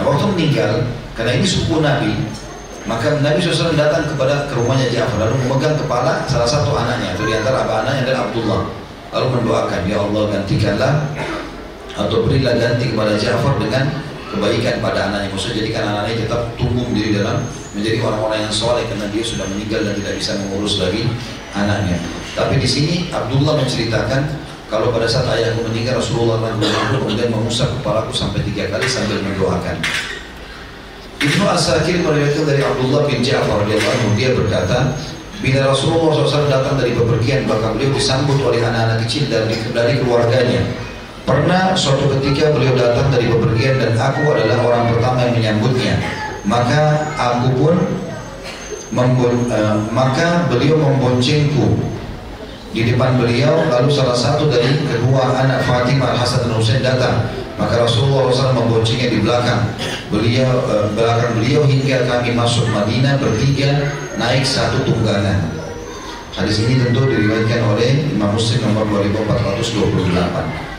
nah 0.00 0.02
waktu 0.08 0.24
meninggal 0.32 0.72
karena 1.12 1.36
ini 1.36 1.44
suku 1.44 1.84
Nabi 1.84 2.16
maka 2.88 3.20
Nabi 3.20 3.44
SAW 3.44 3.76
datang 3.76 4.08
kepada 4.08 4.48
ke 4.48 4.56
rumahnya 4.56 4.88
Ja'far 4.88 5.20
lalu 5.20 5.44
memegang 5.44 5.76
kepala 5.76 6.24
salah 6.24 6.48
satu 6.48 6.72
anaknya 6.72 7.12
atau 7.12 7.28
di 7.28 7.36
antara 7.36 7.62
abah 7.68 7.84
anaknya 7.84 8.08
adalah 8.08 8.20
Abdullah. 8.30 8.62
Lalu 9.10 9.26
mendoakan 9.36 9.80
ya 9.84 9.96
Allah 10.00 10.22
gantikanlah 10.32 10.92
atau 11.94 12.16
berilah 12.24 12.56
ganti 12.56 12.88
kepada 12.88 13.20
Ja'far 13.20 13.60
dengan 13.60 13.84
kebaikan 14.32 14.80
pada 14.80 15.12
anaknya. 15.12 15.28
Maksudnya 15.28 15.56
jadikan 15.60 15.84
anaknya 15.92 16.24
tetap 16.24 16.40
tumbuh 16.56 16.88
menjadi 16.88 17.20
dalam 17.20 17.36
menjadi 17.76 17.98
orang-orang 18.00 18.38
yang 18.48 18.54
soleh 18.54 18.84
karena 18.88 19.06
dia 19.12 19.24
sudah 19.28 19.46
meninggal 19.52 19.80
dan 19.84 19.94
tidak 20.00 20.14
bisa 20.16 20.32
mengurus 20.40 20.74
lagi 20.80 21.02
anaknya. 21.52 22.00
Tapi 22.32 22.54
di 22.56 22.68
sini 22.70 22.94
Abdullah 23.12 23.60
menceritakan 23.60 24.22
kalau 24.70 24.94
pada 24.94 25.10
saat 25.10 25.26
ayahku 25.34 25.66
meninggal 25.66 25.98
Rasulullah 25.98 26.38
SAW 26.38 27.02
kemudian 27.04 27.28
mengusap 27.34 27.68
kepalaku 27.82 28.14
sampai 28.14 28.40
tiga 28.46 28.70
kali 28.70 28.86
sambil 28.86 29.18
mendoakan 29.20 29.76
Ibnu 31.20 31.44
Asakir 31.50 32.00
meriwayatkan 32.00 32.48
dari 32.48 32.62
Abdullah 32.64 33.04
bin 33.04 33.20
Ja'far 33.20 33.66
dia 34.16 34.30
berkata 34.32 34.96
Bila 35.40 35.72
Rasulullah 35.72 36.12
SAW 36.20 36.52
datang 36.52 36.76
dari 36.76 36.92
bepergian, 36.92 37.48
maka 37.48 37.72
beliau 37.72 37.96
disambut 37.96 38.36
oleh 38.44 38.60
anak-anak 38.60 39.08
kecil 39.08 39.24
dari, 39.32 39.56
dari 39.72 39.96
keluarganya. 39.96 40.60
Pernah 41.24 41.72
suatu 41.72 42.12
ketika 42.20 42.52
beliau 42.52 42.76
datang 42.76 43.08
dari 43.08 43.24
bepergian 43.24 43.80
dan 43.80 43.96
aku 43.96 44.20
adalah 44.36 44.60
orang 44.60 44.92
pertama 44.92 45.24
yang 45.24 45.32
menyambutnya. 45.40 45.96
Maka 46.44 47.08
aku 47.16 47.48
pun 47.56 47.74
membon, 48.92 49.48
uh, 49.48 49.80
maka 49.88 50.44
beliau 50.52 50.76
memboncengku 50.76 51.88
di 52.70 52.86
depan 52.86 53.18
beliau 53.18 53.66
lalu 53.66 53.90
salah 53.90 54.14
satu 54.14 54.46
dari 54.46 54.86
kedua 54.86 55.42
anak 55.42 55.66
Fatimah 55.66 56.14
Hasan 56.14 56.46
dan 56.46 56.54
Husain 56.54 56.82
datang. 56.82 57.26
Maka 57.60 57.84
Rasulullah 57.84 58.32
SAW 58.32 58.56
memboncengnya 58.56 59.12
di 59.12 59.20
belakang. 59.20 59.68
Beliau 60.08 60.64
uh, 60.64 60.88
belakang 60.96 61.36
beliau 61.36 61.60
hingga 61.68 62.08
kami 62.08 62.32
masuk 62.32 62.64
Madinah 62.72 63.20
bertiga 63.20 63.92
naik 64.16 64.48
satu 64.48 64.80
tunggangan. 64.88 65.60
Hadis 66.32 66.64
ini 66.64 66.80
tentu 66.80 67.04
diriwayatkan 67.04 67.60
oleh 67.68 68.16
Imam 68.16 68.32
Muslim 68.32 68.64
nomor 68.64 68.88
2428 69.04 70.70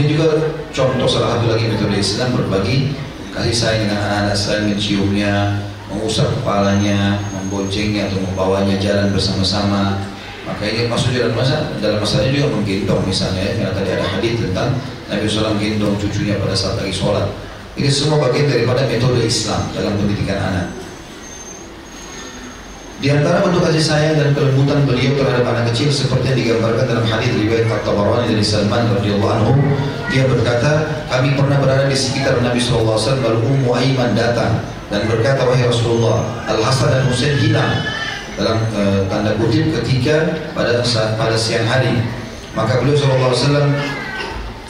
ini 0.00 0.16
juga 0.16 0.28
contoh 0.70 1.08
salah 1.10 1.38
satu 1.38 1.52
lagi 1.52 1.66
metode 1.66 1.96
Islam 1.98 2.32
berbagi 2.32 2.94
kasih 3.34 3.54
sayang 3.54 3.80
dengan 3.86 3.98
anak-anak 4.00 4.36
selain 4.36 4.64
menciumnya 4.70 5.34
mengusap 5.90 6.30
kepalanya 6.40 7.18
memboncengnya 7.34 8.06
atau 8.10 8.18
membawanya 8.22 8.76
jalan 8.78 9.10
bersama-sama 9.10 9.98
ini 10.68 10.92
masuk 10.92 11.16
dalam 11.16 11.32
masa 11.32 11.72
dalam 11.80 12.04
masalahnya 12.04 12.36
juga 12.36 12.48
menggendong 12.52 13.02
misalnya 13.08 13.40
ya, 13.40 13.52
karena 13.56 13.72
tadi 13.72 13.88
ada 13.96 14.04
hadis 14.04 14.32
tentang 14.36 14.68
Nabi 15.08 15.24
SAW 15.24 15.56
gendong 15.56 15.94
cucunya 15.96 16.36
pada 16.36 16.52
saat 16.52 16.76
lagi 16.76 16.92
sholat. 16.92 17.24
Ini 17.80 17.88
semua 17.88 18.20
bagian 18.28 18.44
daripada 18.44 18.84
metode 18.84 19.24
Islam 19.24 19.62
dalam 19.72 19.96
pendidikan 19.96 20.36
anak. 20.36 20.68
Di 23.00 23.08
antara 23.08 23.40
bentuk 23.40 23.64
kasih 23.64 23.80
sayang 23.80 24.20
dan 24.20 24.36
kelembutan 24.36 24.84
beliau 24.84 25.16
terhadap 25.16 25.48
anak 25.48 25.72
kecil 25.72 25.88
seperti 25.88 26.36
yang 26.36 26.38
digambarkan 26.44 26.84
dalam 26.84 27.06
hadis 27.08 27.32
riwayat 27.32 27.64
At-Tabarani 27.64 28.36
dari 28.36 28.44
Salman 28.44 28.92
radhiyallahu 28.92 29.32
anhu, 29.40 29.52
dia 30.12 30.28
berkata, 30.28 31.00
kami 31.08 31.32
pernah 31.32 31.56
berada 31.56 31.88
di 31.88 31.96
sekitar 31.96 32.36
Nabi 32.44 32.60
SAW 32.60 33.00
lalu 33.24 33.40
Ummu 33.40 33.72
Aiman 33.72 34.12
datang 34.12 34.60
dan 34.92 35.08
berkata, 35.08 35.48
wahai 35.48 35.64
Rasulullah, 35.64 36.20
Al 36.44 36.60
Hasan 36.60 36.92
dan 36.92 37.08
Husain 37.08 37.40
hilang 37.40 37.72
dalam 38.40 38.56
uh, 38.72 39.04
tanda 39.12 39.36
kutip 39.36 39.68
ketika 39.76 40.32
pada 40.56 40.80
saat 40.80 41.20
pada 41.20 41.36
siang 41.36 41.68
hari. 41.68 42.00
Maka 42.56 42.80
beliau 42.82 42.96
SAW 42.96 43.68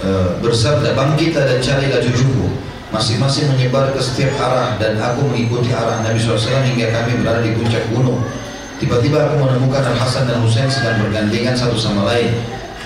Eh, 0.01 0.31
bersabda 0.41 0.97
bangkitlah 0.97 1.45
dan 1.45 1.61
carilah 1.61 2.01
cucuku. 2.01 2.49
Masing-masing 2.89 3.53
menyebar 3.53 3.93
ke 3.93 4.01
setiap 4.01 4.33
arah 4.41 4.81
dan 4.81 4.97
aku 4.97 5.29
mengikuti 5.29 5.77
arah 5.77 6.01
Nabi 6.01 6.17
SAW 6.17 6.41
hingga 6.41 6.89
kami 6.89 7.21
berada 7.21 7.45
di 7.45 7.53
puncak 7.53 7.85
gunung. 7.93 8.25
Tiba-tiba 8.81 9.29
aku 9.29 9.45
menemukan 9.45 9.85
Al 9.85 9.97
Hasan 10.01 10.25
dan 10.25 10.41
Husain 10.41 10.73
sedang 10.73 11.05
bergandengan 11.05 11.53
satu 11.53 11.77
sama 11.77 12.09
lain. 12.09 12.33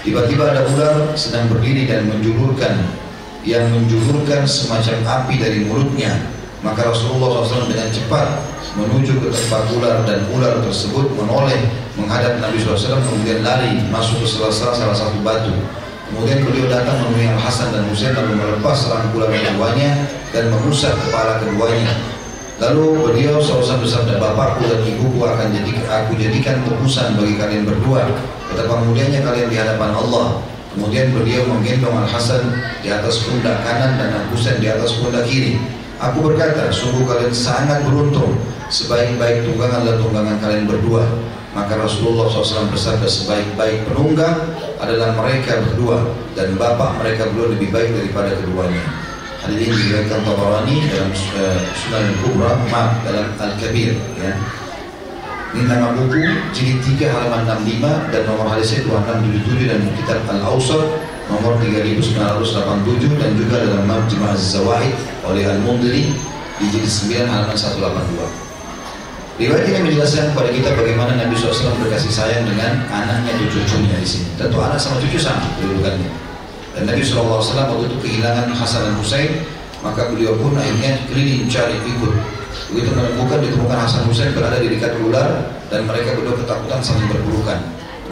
Tiba-tiba 0.03 0.43
ada 0.43 0.67
ular 0.67 1.15
sedang 1.15 1.47
berdiri 1.47 1.87
dan 1.87 2.11
menjulurkan 2.11 2.83
yang 3.47 3.71
menjulurkan 3.71 4.43
semacam 4.43 4.99
api 5.07 5.39
dari 5.39 5.71
mulutnya 5.71 6.19
maka 6.65 6.89
Rasulullah 6.89 7.45
SAW 7.45 7.69
dengan 7.69 7.93
cepat 7.93 8.41
menuju 8.75 9.21
ke 9.21 9.29
tempat 9.29 9.69
ular 9.77 10.03
dan 10.09 10.25
ular 10.33 10.59
tersebut 10.65 11.13
menoleh 11.13 11.61
menghadap 11.95 12.41
Nabi 12.41 12.57
SAW 12.59 13.05
kemudian 13.05 13.45
lari 13.45 13.85
masuk 13.93 14.25
ke 14.25 14.27
salah, 14.27 14.73
salah 14.73 14.97
satu 14.97 15.21
batu 15.21 15.53
Kemudian 16.15 16.45
beliau 16.45 16.69
datang 16.69 17.01
menemui 17.01 17.27
Al 17.33 17.41
Hasan 17.41 17.73
dan 17.73 17.89
Husain 17.89 18.13
lalu 18.13 18.37
melepas 18.37 18.87
rangkulan 18.93 19.35
keduanya 19.35 20.05
dan 20.37 20.53
mengusap 20.53 20.95
kepala 21.01 21.41
keduanya. 21.41 21.91
Lalu 22.63 23.03
beliau 23.03 23.43
SAW 23.43 23.83
bersabda 23.83 24.23
bapakku 24.23 24.63
dan 24.69 24.79
ibuku 24.87 25.19
akan 25.19 25.51
jadi 25.51 25.75
aku 25.91 26.15
jadikan 26.15 26.63
tebusan 26.63 27.19
bagi 27.19 27.35
kalian 27.35 27.67
berdua. 27.67 28.07
Betapa 28.53 28.85
mulianya 28.85 29.27
kalian 29.27 29.49
di 29.51 29.57
hadapan 29.59 29.91
Allah. 29.91 30.39
Kemudian 30.77 31.11
beliau 31.11 31.43
menggendong 31.51 31.97
Al 31.99 32.07
Hasan 32.07 32.63
di 32.85 32.95
atas 32.95 33.25
pundak 33.27 33.65
kanan 33.67 33.99
dan 33.99 34.15
Al 34.15 34.25
Husain 34.31 34.63
di 34.63 34.71
atas 34.71 34.95
pundak 35.01 35.27
kiri. 35.27 35.59
Aku 36.03 36.27
berkata, 36.27 36.71
sungguh 36.75 37.07
kalian 37.07 37.31
sangat 37.31 37.87
beruntung. 37.87 38.35
Sebaik-baik 38.67 39.47
tunggangan 39.47 39.87
dan 39.87 39.97
tunggangan 40.03 40.37
kalian 40.43 40.67
berdua. 40.67 41.07
Maka 41.55 41.79
Rasulullah 41.79 42.27
SAW 42.27 42.67
bersabda 42.75 43.07
sebaik-baik 43.07 43.87
penunggang 43.87 44.43
adalah 44.83 45.15
mereka 45.15 45.63
berdua 45.63 46.03
dan 46.35 46.59
bapak 46.59 46.99
mereka 46.99 47.31
berdua 47.31 47.55
lebih 47.55 47.71
baik 47.71 47.95
daripada 47.95 48.35
keduanya. 48.35 48.83
Hadis 49.39 49.61
ini 49.63 49.77
diriwayatkan 49.77 50.21
Tabarani 50.25 50.77
dalam 50.89 51.11
uh, 51.15 51.61
Sunan 51.77 52.05
Al-Kubra, 52.11 52.51
maaf 52.73 52.93
dalam 53.07 53.27
Al-Kabir 53.39 53.93
ya. 54.19 54.33
Ini 55.55 55.71
nama 55.71 55.95
buku 55.95 56.19
jilid 56.51 56.83
3 56.83 57.07
halaman 57.07 57.47
65 57.63 58.11
dan 58.11 58.23
nomor 58.27 58.51
hadisnya 58.51 58.91
2677 58.91 59.71
dan 59.71 59.81
kitab 59.95 60.19
Al-Awsat 60.27 61.14
nomor 61.29 61.57
3987 61.61 63.21
dan 63.21 63.31
juga 63.39 63.57
dalam 63.65 63.85
Majma' 63.89 64.37
Az-Zawaid 64.37 64.93
oleh 65.25 65.45
Al-Mundiri 65.49 66.13
di 66.61 66.65
jilid 66.71 66.89
9 66.89 67.29
halaman 67.29 67.57
182. 67.57 68.45
Riwayat 69.35 69.67
ini 69.67 69.91
menjelaskan 69.91 70.31
kepada 70.31 70.51
kita 70.55 70.71
bagaimana 70.79 71.19
Nabi 71.19 71.35
SAW 71.35 71.75
berkasih 71.83 72.07
sayang 72.07 72.47
dengan 72.47 72.87
anaknya 72.87 73.35
dan 73.35 73.47
cucunya 73.51 73.99
di 73.99 74.07
sini. 74.07 74.31
Tentu 74.39 74.63
anak 74.63 74.79
sama 74.79 75.03
cucu 75.03 75.19
sama 75.19 75.43
kedudukannya. 75.59 76.07
Dan 76.79 76.87
Nabi 76.87 77.03
SAW 77.03 77.43
waktu 77.43 77.85
itu 77.91 77.97
kehilangan 77.99 78.55
Hasan 78.55 78.87
dan 78.87 78.95
Husain, 79.03 79.43
maka 79.83 80.07
beliau 80.15 80.39
pun 80.39 80.55
akhirnya 80.55 81.03
keliling 81.11 81.51
cari 81.51 81.75
ikut. 81.83 82.13
Begitu 82.71 82.91
menemukan 82.95 83.43
ditemukan 83.43 83.79
Hasan 83.83 84.07
Husain 84.07 84.31
berada 84.39 84.55
di 84.63 84.71
dekat 84.71 85.03
ular 85.03 85.51
dan 85.67 85.83
mereka 85.83 86.15
berdua 86.15 86.39
ketakutan 86.39 86.79
saling 86.79 87.11
berburukan. 87.11 87.59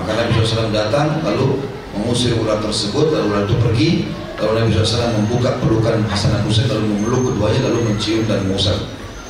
Maka 0.02 0.10
Nabi 0.18 0.30
SAW 0.42 0.74
datang 0.74 1.22
lalu 1.22 1.62
mengusir 1.96 2.36
ular 2.40 2.58
tersebut, 2.64 3.12
lalu 3.12 3.24
ular 3.32 3.42
itu 3.44 3.56
pergi, 3.60 3.90
Lalu 4.42 4.52
Nabi 4.58 4.70
SAW 4.74 5.14
membuka 5.22 5.54
pelukan 5.62 6.02
Hasan 6.10 6.34
dan 6.34 6.42
Husain 6.42 6.66
lalu 6.66 6.90
memeluk 6.98 7.30
keduanya 7.30 7.70
lalu 7.70 7.94
mencium 7.94 8.26
dan 8.26 8.42
mengusap 8.42 8.74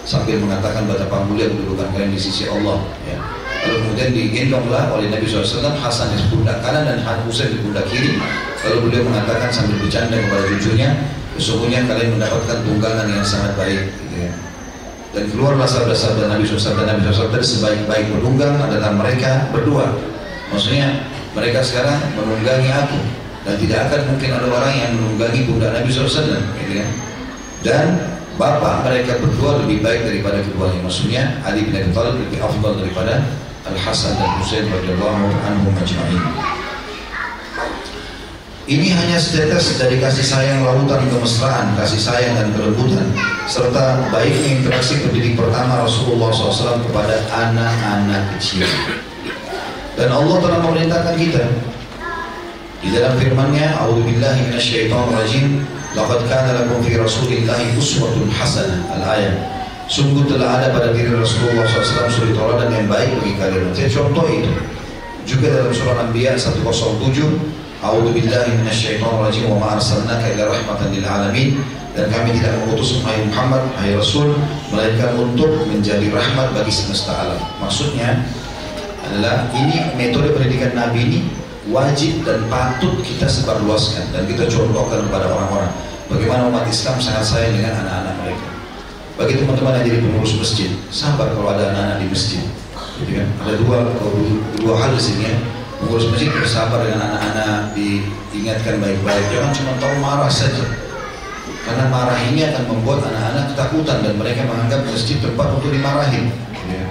sambil 0.09 0.41
mengatakan 0.41 0.89
betapa 0.89 1.29
mulia 1.29 1.53
kedudukan 1.53 1.85
kalian 1.93 2.17
di 2.17 2.21
sisi 2.21 2.49
Allah. 2.49 2.81
Ya. 3.05 3.21
Lalu 3.63 3.77
kemudian 3.85 4.11
digendonglah 4.17 4.89
oleh 4.97 5.13
Nabi 5.13 5.29
SAW 5.29 5.77
Hasan 5.77 6.17
di 6.17 6.25
pundak 6.33 6.65
kanan 6.65 6.89
dan 6.89 7.05
Husain 7.29 7.53
di 7.53 7.61
pundak 7.61 7.85
kiri. 7.93 8.17
Lalu 8.65 8.89
beliau 8.89 9.03
mengatakan 9.05 9.53
sambil 9.53 9.77
bercanda 9.85 10.17
kepada 10.17 10.45
cucunya, 10.49 10.89
sesungguhnya 11.37 11.85
kalian 11.85 12.17
mendapatkan 12.17 12.59
tunggangan 12.65 13.07
yang 13.13 13.23
sangat 13.23 13.53
baik. 13.55 13.93
Gitu 13.93 14.17
ya. 14.17 14.33
Dan 15.13 15.29
keluarlah 15.29 15.69
sabda-sabda 15.69 16.25
Nabi 16.25 16.49
SAW 16.49 16.73
dan 16.73 16.97
Nabi 16.97 17.05
SAW 17.05 17.37
sebaik-baik 17.37 18.17
penunggang 18.17 18.57
adalah 18.57 18.97
mereka 18.97 19.53
berdua. 19.53 19.93
Maksudnya 20.49 21.12
mereka 21.33 21.61
sekarang 21.65 22.01
menunggangi 22.17 22.69
aku 22.69 23.01
dan 23.43 23.55
tidak 23.59 23.79
akan 23.91 24.01
mungkin 24.15 24.31
ada 24.31 24.47
orang 24.47 24.75
yang 24.77 24.91
menunggangi 25.01 25.41
bunda 25.49 25.73
Nabi 25.73 25.89
SAW. 25.91 26.39
Gitu 26.61 26.73
ya. 26.79 26.87
Dan 27.63 27.87
bapak 28.37 28.87
mereka 28.87 29.19
berdua 29.19 29.65
lebih 29.65 29.83
baik 29.83 30.07
daripada 30.07 30.39
keduanya. 30.45 30.81
Maksudnya 30.85 31.23
Ali 31.43 31.67
bin 31.69 31.75
Abi 31.75 31.91
Thalib 31.91 32.17
lebih 32.21 32.39
afdal 32.39 32.73
daripada 32.79 33.25
Al 33.67 33.77
Hasan 33.79 34.19
dan 34.19 34.31
Husain 34.43 34.67
radhiyallahu 34.67 35.27
anhum 35.47 35.75
ajma'in. 35.79 36.23
Ini 38.63 38.95
hanya 38.95 39.19
setetes 39.19 39.75
dari 39.75 39.99
kasih 39.99 40.23
sayang 40.23 40.63
lautan 40.63 41.03
kemesraan, 41.11 41.75
kasih 41.75 41.99
sayang 41.99 42.39
dan 42.39 42.55
kelembutan, 42.55 43.11
serta 43.51 44.07
baiknya 44.15 44.63
interaksi 44.63 45.03
pendidik 45.03 45.35
pertama 45.35 45.83
Rasulullah 45.83 46.31
SAW 46.31 46.79
kepada 46.87 47.27
anak-anak 47.27 48.39
kecil. 48.39 48.71
Dan 49.97 50.09
Allah 50.09 50.37
telah 50.41 50.59
memerintahkan 50.65 51.15
kita 51.21 51.45
di 52.83 52.89
dalam 52.91 53.15
firman-Nya, 53.21 53.79
"A'udzubillahi 53.85 54.51
minasyaitonirrajim, 54.51 55.47
laqad 55.95 56.21
kana 56.27 56.51
lakum 56.65 56.81
fi 56.81 56.97
Rasulillahi 56.97 57.77
uswatun 57.77 58.33
hasanah." 58.33 58.81
Al-ayat. 58.99 59.37
Sungguh 59.91 60.25
telah 60.25 60.63
ada 60.63 60.73
pada 60.73 60.97
diri 60.97 61.13
Rasulullah 61.13 61.69
SAW 61.69 62.09
suri 62.09 62.33
tauladan 62.33 62.73
yang 62.73 62.89
baik 62.89 63.13
bagi 63.21 63.35
kalian. 63.37 63.71
Saya 63.77 63.93
contoh 63.93 64.25
itu. 64.31 64.53
Juga 65.23 65.55
dalam 65.55 65.71
surah 65.71 66.09
Anbiya 66.09 66.35
107 66.35 67.63
A'udzu 67.83 68.15
billahi 68.15 68.63
minasyaitonir 68.63 69.27
rajim 69.27 69.51
wa 69.51 69.59
ma 69.59 69.67
arsalnaka 69.75 70.31
illa 70.31 70.47
rahmatan 70.47 70.95
lil 70.95 71.03
alamin 71.03 71.59
dan 71.99 72.07
kami 72.15 72.39
tidak 72.39 72.55
mengutus 72.63 73.03
Muhammad 73.03 73.27
Muhammad 73.27 73.63
hai 73.83 73.91
Rasul 73.99 74.39
melainkan 74.71 75.19
untuk 75.19 75.51
menjadi 75.67 76.07
rahmat 76.15 76.55
bagi 76.55 76.71
semesta 76.71 77.11
alam. 77.11 77.43
Maksudnya 77.59 78.23
adalah 79.13 79.45
ini 79.53 79.93
metode 80.01 80.33
pendidikan 80.33 80.73
Nabi 80.73 80.99
ini 81.05 81.21
wajib 81.69 82.25
dan 82.25 82.49
patut 82.49 82.97
kita 83.05 83.29
sebarluaskan 83.29 84.09
dan 84.17 84.25
kita 84.25 84.49
contohkan 84.49 85.05
kepada 85.05 85.29
orang-orang 85.29 85.71
bagaimana 86.09 86.49
umat 86.49 86.65
Islam 86.65 86.97
sangat 86.97 87.25
sayang 87.29 87.53
dengan 87.61 87.85
anak-anak 87.85 88.15
mereka. 88.25 88.49
Bagi 89.21 89.35
teman-teman 89.37 89.77
yang 89.79 89.87
jadi 89.93 89.99
pengurus 90.01 90.35
masjid, 90.41 90.73
sabar 90.89 91.29
kalau 91.37 91.53
ada 91.53 91.71
anak-anak 91.71 91.97
di 92.01 92.07
masjid. 92.09 92.43
Gitu 93.05 93.13
kan? 93.21 93.29
Ada 93.45 93.55
dua, 93.61 93.77
dua 94.57 94.75
hal 94.81 94.97
di 94.97 95.03
sini 95.05 95.29
ya 95.29 95.37
Pengurus 95.83 96.07
masjid 96.15 96.31
bersabar 96.31 96.79
dengan 96.87 97.11
anak-anak, 97.11 97.75
diingatkan 97.75 98.79
baik-baik. 98.79 99.25
Jangan 99.35 99.51
cuma 99.51 99.73
tahu 99.83 99.95
marah 99.99 100.31
saja. 100.31 100.63
Karena 101.67 101.91
marah 101.91 102.15
ini 102.31 102.47
akan 102.47 102.71
membuat 102.71 103.03
anak-anak 103.03 103.51
ketakutan 103.51 103.99
dan 104.07 104.15
mereka 104.15 104.47
menganggap 104.47 104.87
masjid 104.87 105.19
tempat 105.19 105.59
untuk 105.59 105.75
dimarahin. 105.75 106.31
Ya. 106.71 106.87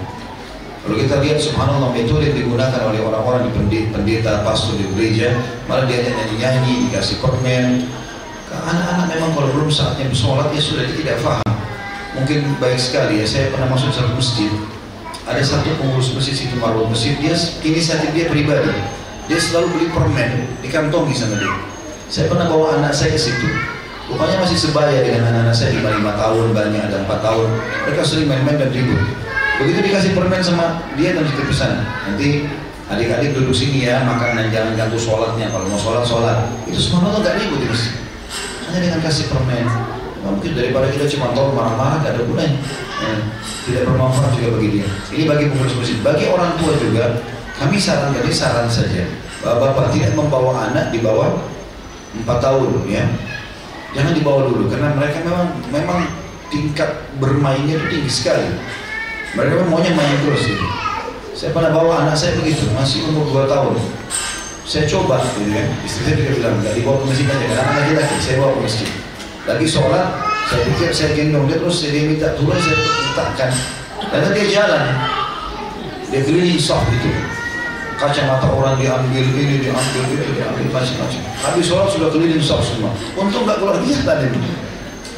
Kalau 0.81 0.97
kita 0.97 1.21
lihat 1.21 1.37
subhanallah 1.37 1.93
metode 1.93 2.25
yang 2.25 2.37
digunakan 2.41 2.81
oleh 2.89 3.05
orang-orang 3.05 3.53
di 3.69 3.85
pendeta, 3.93 4.41
pastor 4.41 4.81
di 4.81 4.89
gereja, 4.97 5.37
malah 5.69 5.85
dia 5.85 6.09
nyanyi-nyanyi, 6.09 6.89
dikasih 6.89 7.21
permen. 7.21 7.85
Anak-anak 8.49 9.05
memang 9.13 9.31
kalau 9.37 9.49
belum 9.53 9.69
saatnya 9.69 10.09
bersolat 10.09 10.49
ya 10.49 10.57
sudah 10.57 10.83
dia 10.89 10.97
tidak 11.05 11.17
faham. 11.21 11.45
Mungkin 12.17 12.57
baik 12.57 12.81
sekali 12.81 13.21
ya, 13.21 13.25
saya 13.29 13.53
pernah 13.53 13.69
masuk 13.69 13.93
satu 13.93 14.09
masjid, 14.17 14.49
ada 15.29 15.39
satu 15.45 15.69
pengurus 15.77 16.17
masjid 16.17 16.33
situ 16.33 16.57
Marwah 16.57 16.89
masjid. 16.89 17.13
Dia 17.21 17.37
inisiatif 17.61 18.09
dia 18.17 18.25
pribadi. 18.25 18.73
Dia 19.29 19.37
selalu 19.37 19.77
beli 19.77 19.87
permen 19.93 20.49
dikantongi 20.65 21.13
sama 21.13 21.37
dia. 21.37 21.55
Saya 22.09 22.25
pernah 22.25 22.49
bawa 22.49 22.81
anak 22.81 22.91
saya 22.91 23.13
ke 23.13 23.21
situ. 23.21 23.47
Rupanya 24.09 24.43
masih 24.43 24.57
sebaya 24.57 24.97
dengan 25.05 25.29
anak-anak 25.29 25.55
saya 25.55 25.77
lima 25.77 25.93
lima 25.93 26.11
tahun 26.17 26.51
banyak 26.51 26.81
ada 26.89 27.05
empat 27.05 27.21
tahun. 27.21 27.47
Mereka 27.87 28.01
sering 28.01 28.27
main-main 28.27 28.59
dan 28.59 28.73
ribut 28.73 28.99
begitu 29.61 29.79
dikasih 29.87 30.11
permen 30.17 30.41
sama 30.41 30.81
dia 30.97 31.13
dan 31.13 31.23
kita 31.25 31.43
pesan 31.45 31.71
nanti 32.09 32.49
adik-adik 32.91 33.37
duduk 33.37 33.55
sini 33.55 33.87
ya 33.87 34.03
makan 34.03 34.35
dan 34.35 34.47
jangan 34.51 34.73
ganggu 34.75 34.99
sholatnya 34.99 35.47
kalau 35.53 35.69
mau 35.69 35.79
sholat 35.79 36.03
sholat 36.03 36.37
itu 36.67 36.81
semua 36.81 37.13
tuh 37.13 37.23
gak 37.23 37.39
ribut 37.39 37.61
ini 37.63 37.77
hanya 38.67 38.77
dengan 38.81 38.99
kasih 39.05 39.25
permen 39.31 39.65
mungkin 40.21 40.51
daripada 40.53 40.87
kita 40.89 41.05
cuma 41.17 41.33
tahu 41.33 41.53
marah-marah 41.53 42.03
gak 42.03 42.13
ada 42.17 42.21
gunanya 42.25 42.57
ya, 43.01 43.15
tidak 43.65 43.81
bermanfaat 43.89 44.31
juga 44.37 44.49
bagi 44.57 44.69
dia. 44.79 44.87
Ini 45.13 45.23
bagi 45.29 45.45
pengurus 45.49 45.75
masjid. 45.77 45.97
Bagi 46.01 46.25
orang 46.29 46.51
tua 46.57 46.73
juga, 46.77 47.05
kami 47.57 47.77
sarankan 47.77 48.21
ini 48.21 48.33
saran 48.33 48.67
saja. 48.69 49.03
Bapak 49.41 49.89
tidak 49.89 50.13
membawa 50.13 50.69
anak 50.69 50.93
di 50.93 51.01
bawah 51.01 51.41
4 52.13 52.25
tahun 52.29 52.85
ya. 52.85 53.05
Jangan 53.91 54.13
dibawa 54.15 54.47
dulu 54.47 54.71
karena 54.71 54.95
mereka 54.95 55.19
memang 55.25 55.47
memang 55.67 55.99
tingkat 56.47 56.89
bermainnya 57.17 57.75
itu 57.81 57.87
tinggi 57.89 58.11
sekali. 58.11 58.45
Mereka 59.31 59.53
memang 59.63 59.79
maunya 59.79 59.91
main 59.95 60.17
terus 60.27 60.43
gitu. 60.43 60.67
Saya 61.31 61.55
pernah 61.55 61.71
bawa 61.71 62.03
anak 62.03 62.19
saya 62.19 62.35
begitu, 62.35 62.67
masih 62.75 63.07
umur 63.07 63.47
2 63.47 63.47
tahun. 63.47 63.79
Saya 64.67 64.83
coba 64.91 65.23
gitu 65.23 65.51
kan, 65.51 65.67
istri 65.87 66.01
saya 66.03 66.15
juga 66.19 66.31
bilang, 66.35 66.55
nggak 66.59 66.73
dibawa 66.75 66.95
ke 66.99 67.05
masjid 67.11 67.25
aja, 67.31 67.45
karena 67.47 67.63
anak 67.63 67.75
laki-laki, 67.79 68.15
saya 68.19 68.35
bawa 68.43 68.51
ke 68.51 68.61
masjid. 68.67 68.89
Lagi 69.47 69.67
sholat, 69.67 70.07
saya 70.51 70.61
pikir 70.67 70.89
saya 70.91 71.09
gendong 71.15 71.45
dia 71.47 71.57
terus 71.57 71.77
dia 71.81 72.03
minta 72.03 72.29
turun 72.35 72.59
saya 72.59 72.75
letakkan. 72.77 73.51
Dan 74.11 74.19
dia 74.35 74.47
jalan. 74.51 74.83
Dia 76.11 76.21
keliling 76.27 76.59
soft 76.59 76.91
itu. 76.91 77.09
Kacamata 77.95 78.51
orang 78.51 78.75
diambil 78.75 79.23
ini, 79.23 79.63
diambil 79.63 80.03
ini, 80.11 80.25
diambil 80.35 80.65
macam-macam. 80.75 81.21
Habis 81.39 81.63
sholat 81.71 81.87
sudah 81.87 82.09
keliling 82.11 82.43
soft 82.43 82.67
semua. 82.67 82.91
Untung 83.15 83.47
nggak 83.47 83.63
keluar 83.63 83.79
kelihatan 83.79 84.27
itu. 84.27 84.39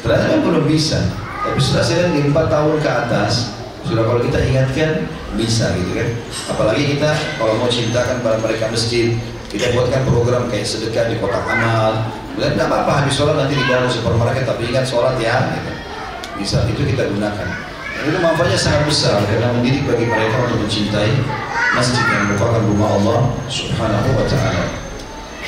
Ternyata 0.06 0.24
kan 0.30 0.40
belum 0.46 0.64
bisa. 0.70 1.02
Tapi 1.42 1.58
sudah 1.60 1.82
saya 1.82 2.14
di 2.14 2.30
empat 2.30 2.46
tahun 2.48 2.78
ke 2.80 2.90
atas, 2.90 3.52
sudah 3.84 4.02
kalau 4.08 4.20
kita 4.24 4.38
ingatkan 4.40 5.04
bisa 5.36 5.72
gitu 5.76 5.92
kan. 5.92 6.08
Apalagi 6.50 6.96
kita 6.96 7.10
kalau 7.36 7.54
mau 7.60 7.68
cintakan 7.68 8.24
pada 8.24 8.36
mereka 8.40 8.72
masjid, 8.72 9.14
kita 9.52 9.70
buatkan 9.76 10.02
program 10.08 10.48
kayak 10.48 10.66
sedekah 10.66 11.08
di 11.12 11.20
kotak 11.20 11.44
amal, 11.44 12.08
dan 12.40 12.56
tidak 12.56 12.66
apa-apa 12.72 12.92
habis 13.04 13.14
sholat 13.14 13.38
nanti 13.38 13.54
dibawa 13.54 13.86
ke 13.86 13.90
supermarket 13.92 14.44
tapi 14.48 14.62
ingat 14.72 14.84
sholat 14.88 15.14
ya. 15.20 15.54
Gitu. 15.54 15.72
Bisa 16.40 16.66
itu 16.66 16.82
kita 16.82 17.06
gunakan. 17.12 17.48
Dan 17.94 18.02
itu 18.10 18.18
manfaatnya 18.18 18.58
sangat 18.58 18.82
besar 18.90 19.22
karena 19.22 19.54
mendidik 19.54 19.86
bagi 19.86 20.04
mereka 20.10 20.50
untuk 20.50 20.66
mencintai 20.66 21.14
masjid 21.78 22.02
yang 22.02 22.26
merupakan 22.26 22.62
rumah 22.66 22.90
Allah 22.98 23.18
Subhanahu 23.46 24.10
wa 24.18 24.26
taala. 24.26 24.84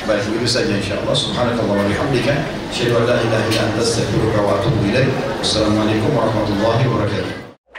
Baik, 0.06 0.22
begitu 0.30 0.46
saja 0.46 0.70
insyaallah. 0.70 1.10
Subhanakallah 1.10 1.82
wa 1.82 1.86
bihamdika, 1.90 2.30
asyhadu 2.70 3.02
an 3.02 3.10
la 3.10 3.18
ilaha 3.26 3.50
anta 3.58 3.82
astaghfiruka 3.82 4.38
wa 4.38 4.54
atubu 4.62 4.86
ilaik. 4.86 5.10
Wassalamualaikum 5.42 6.14
warahmatullahi 6.14 6.86
wabarakatuh. 6.86 7.45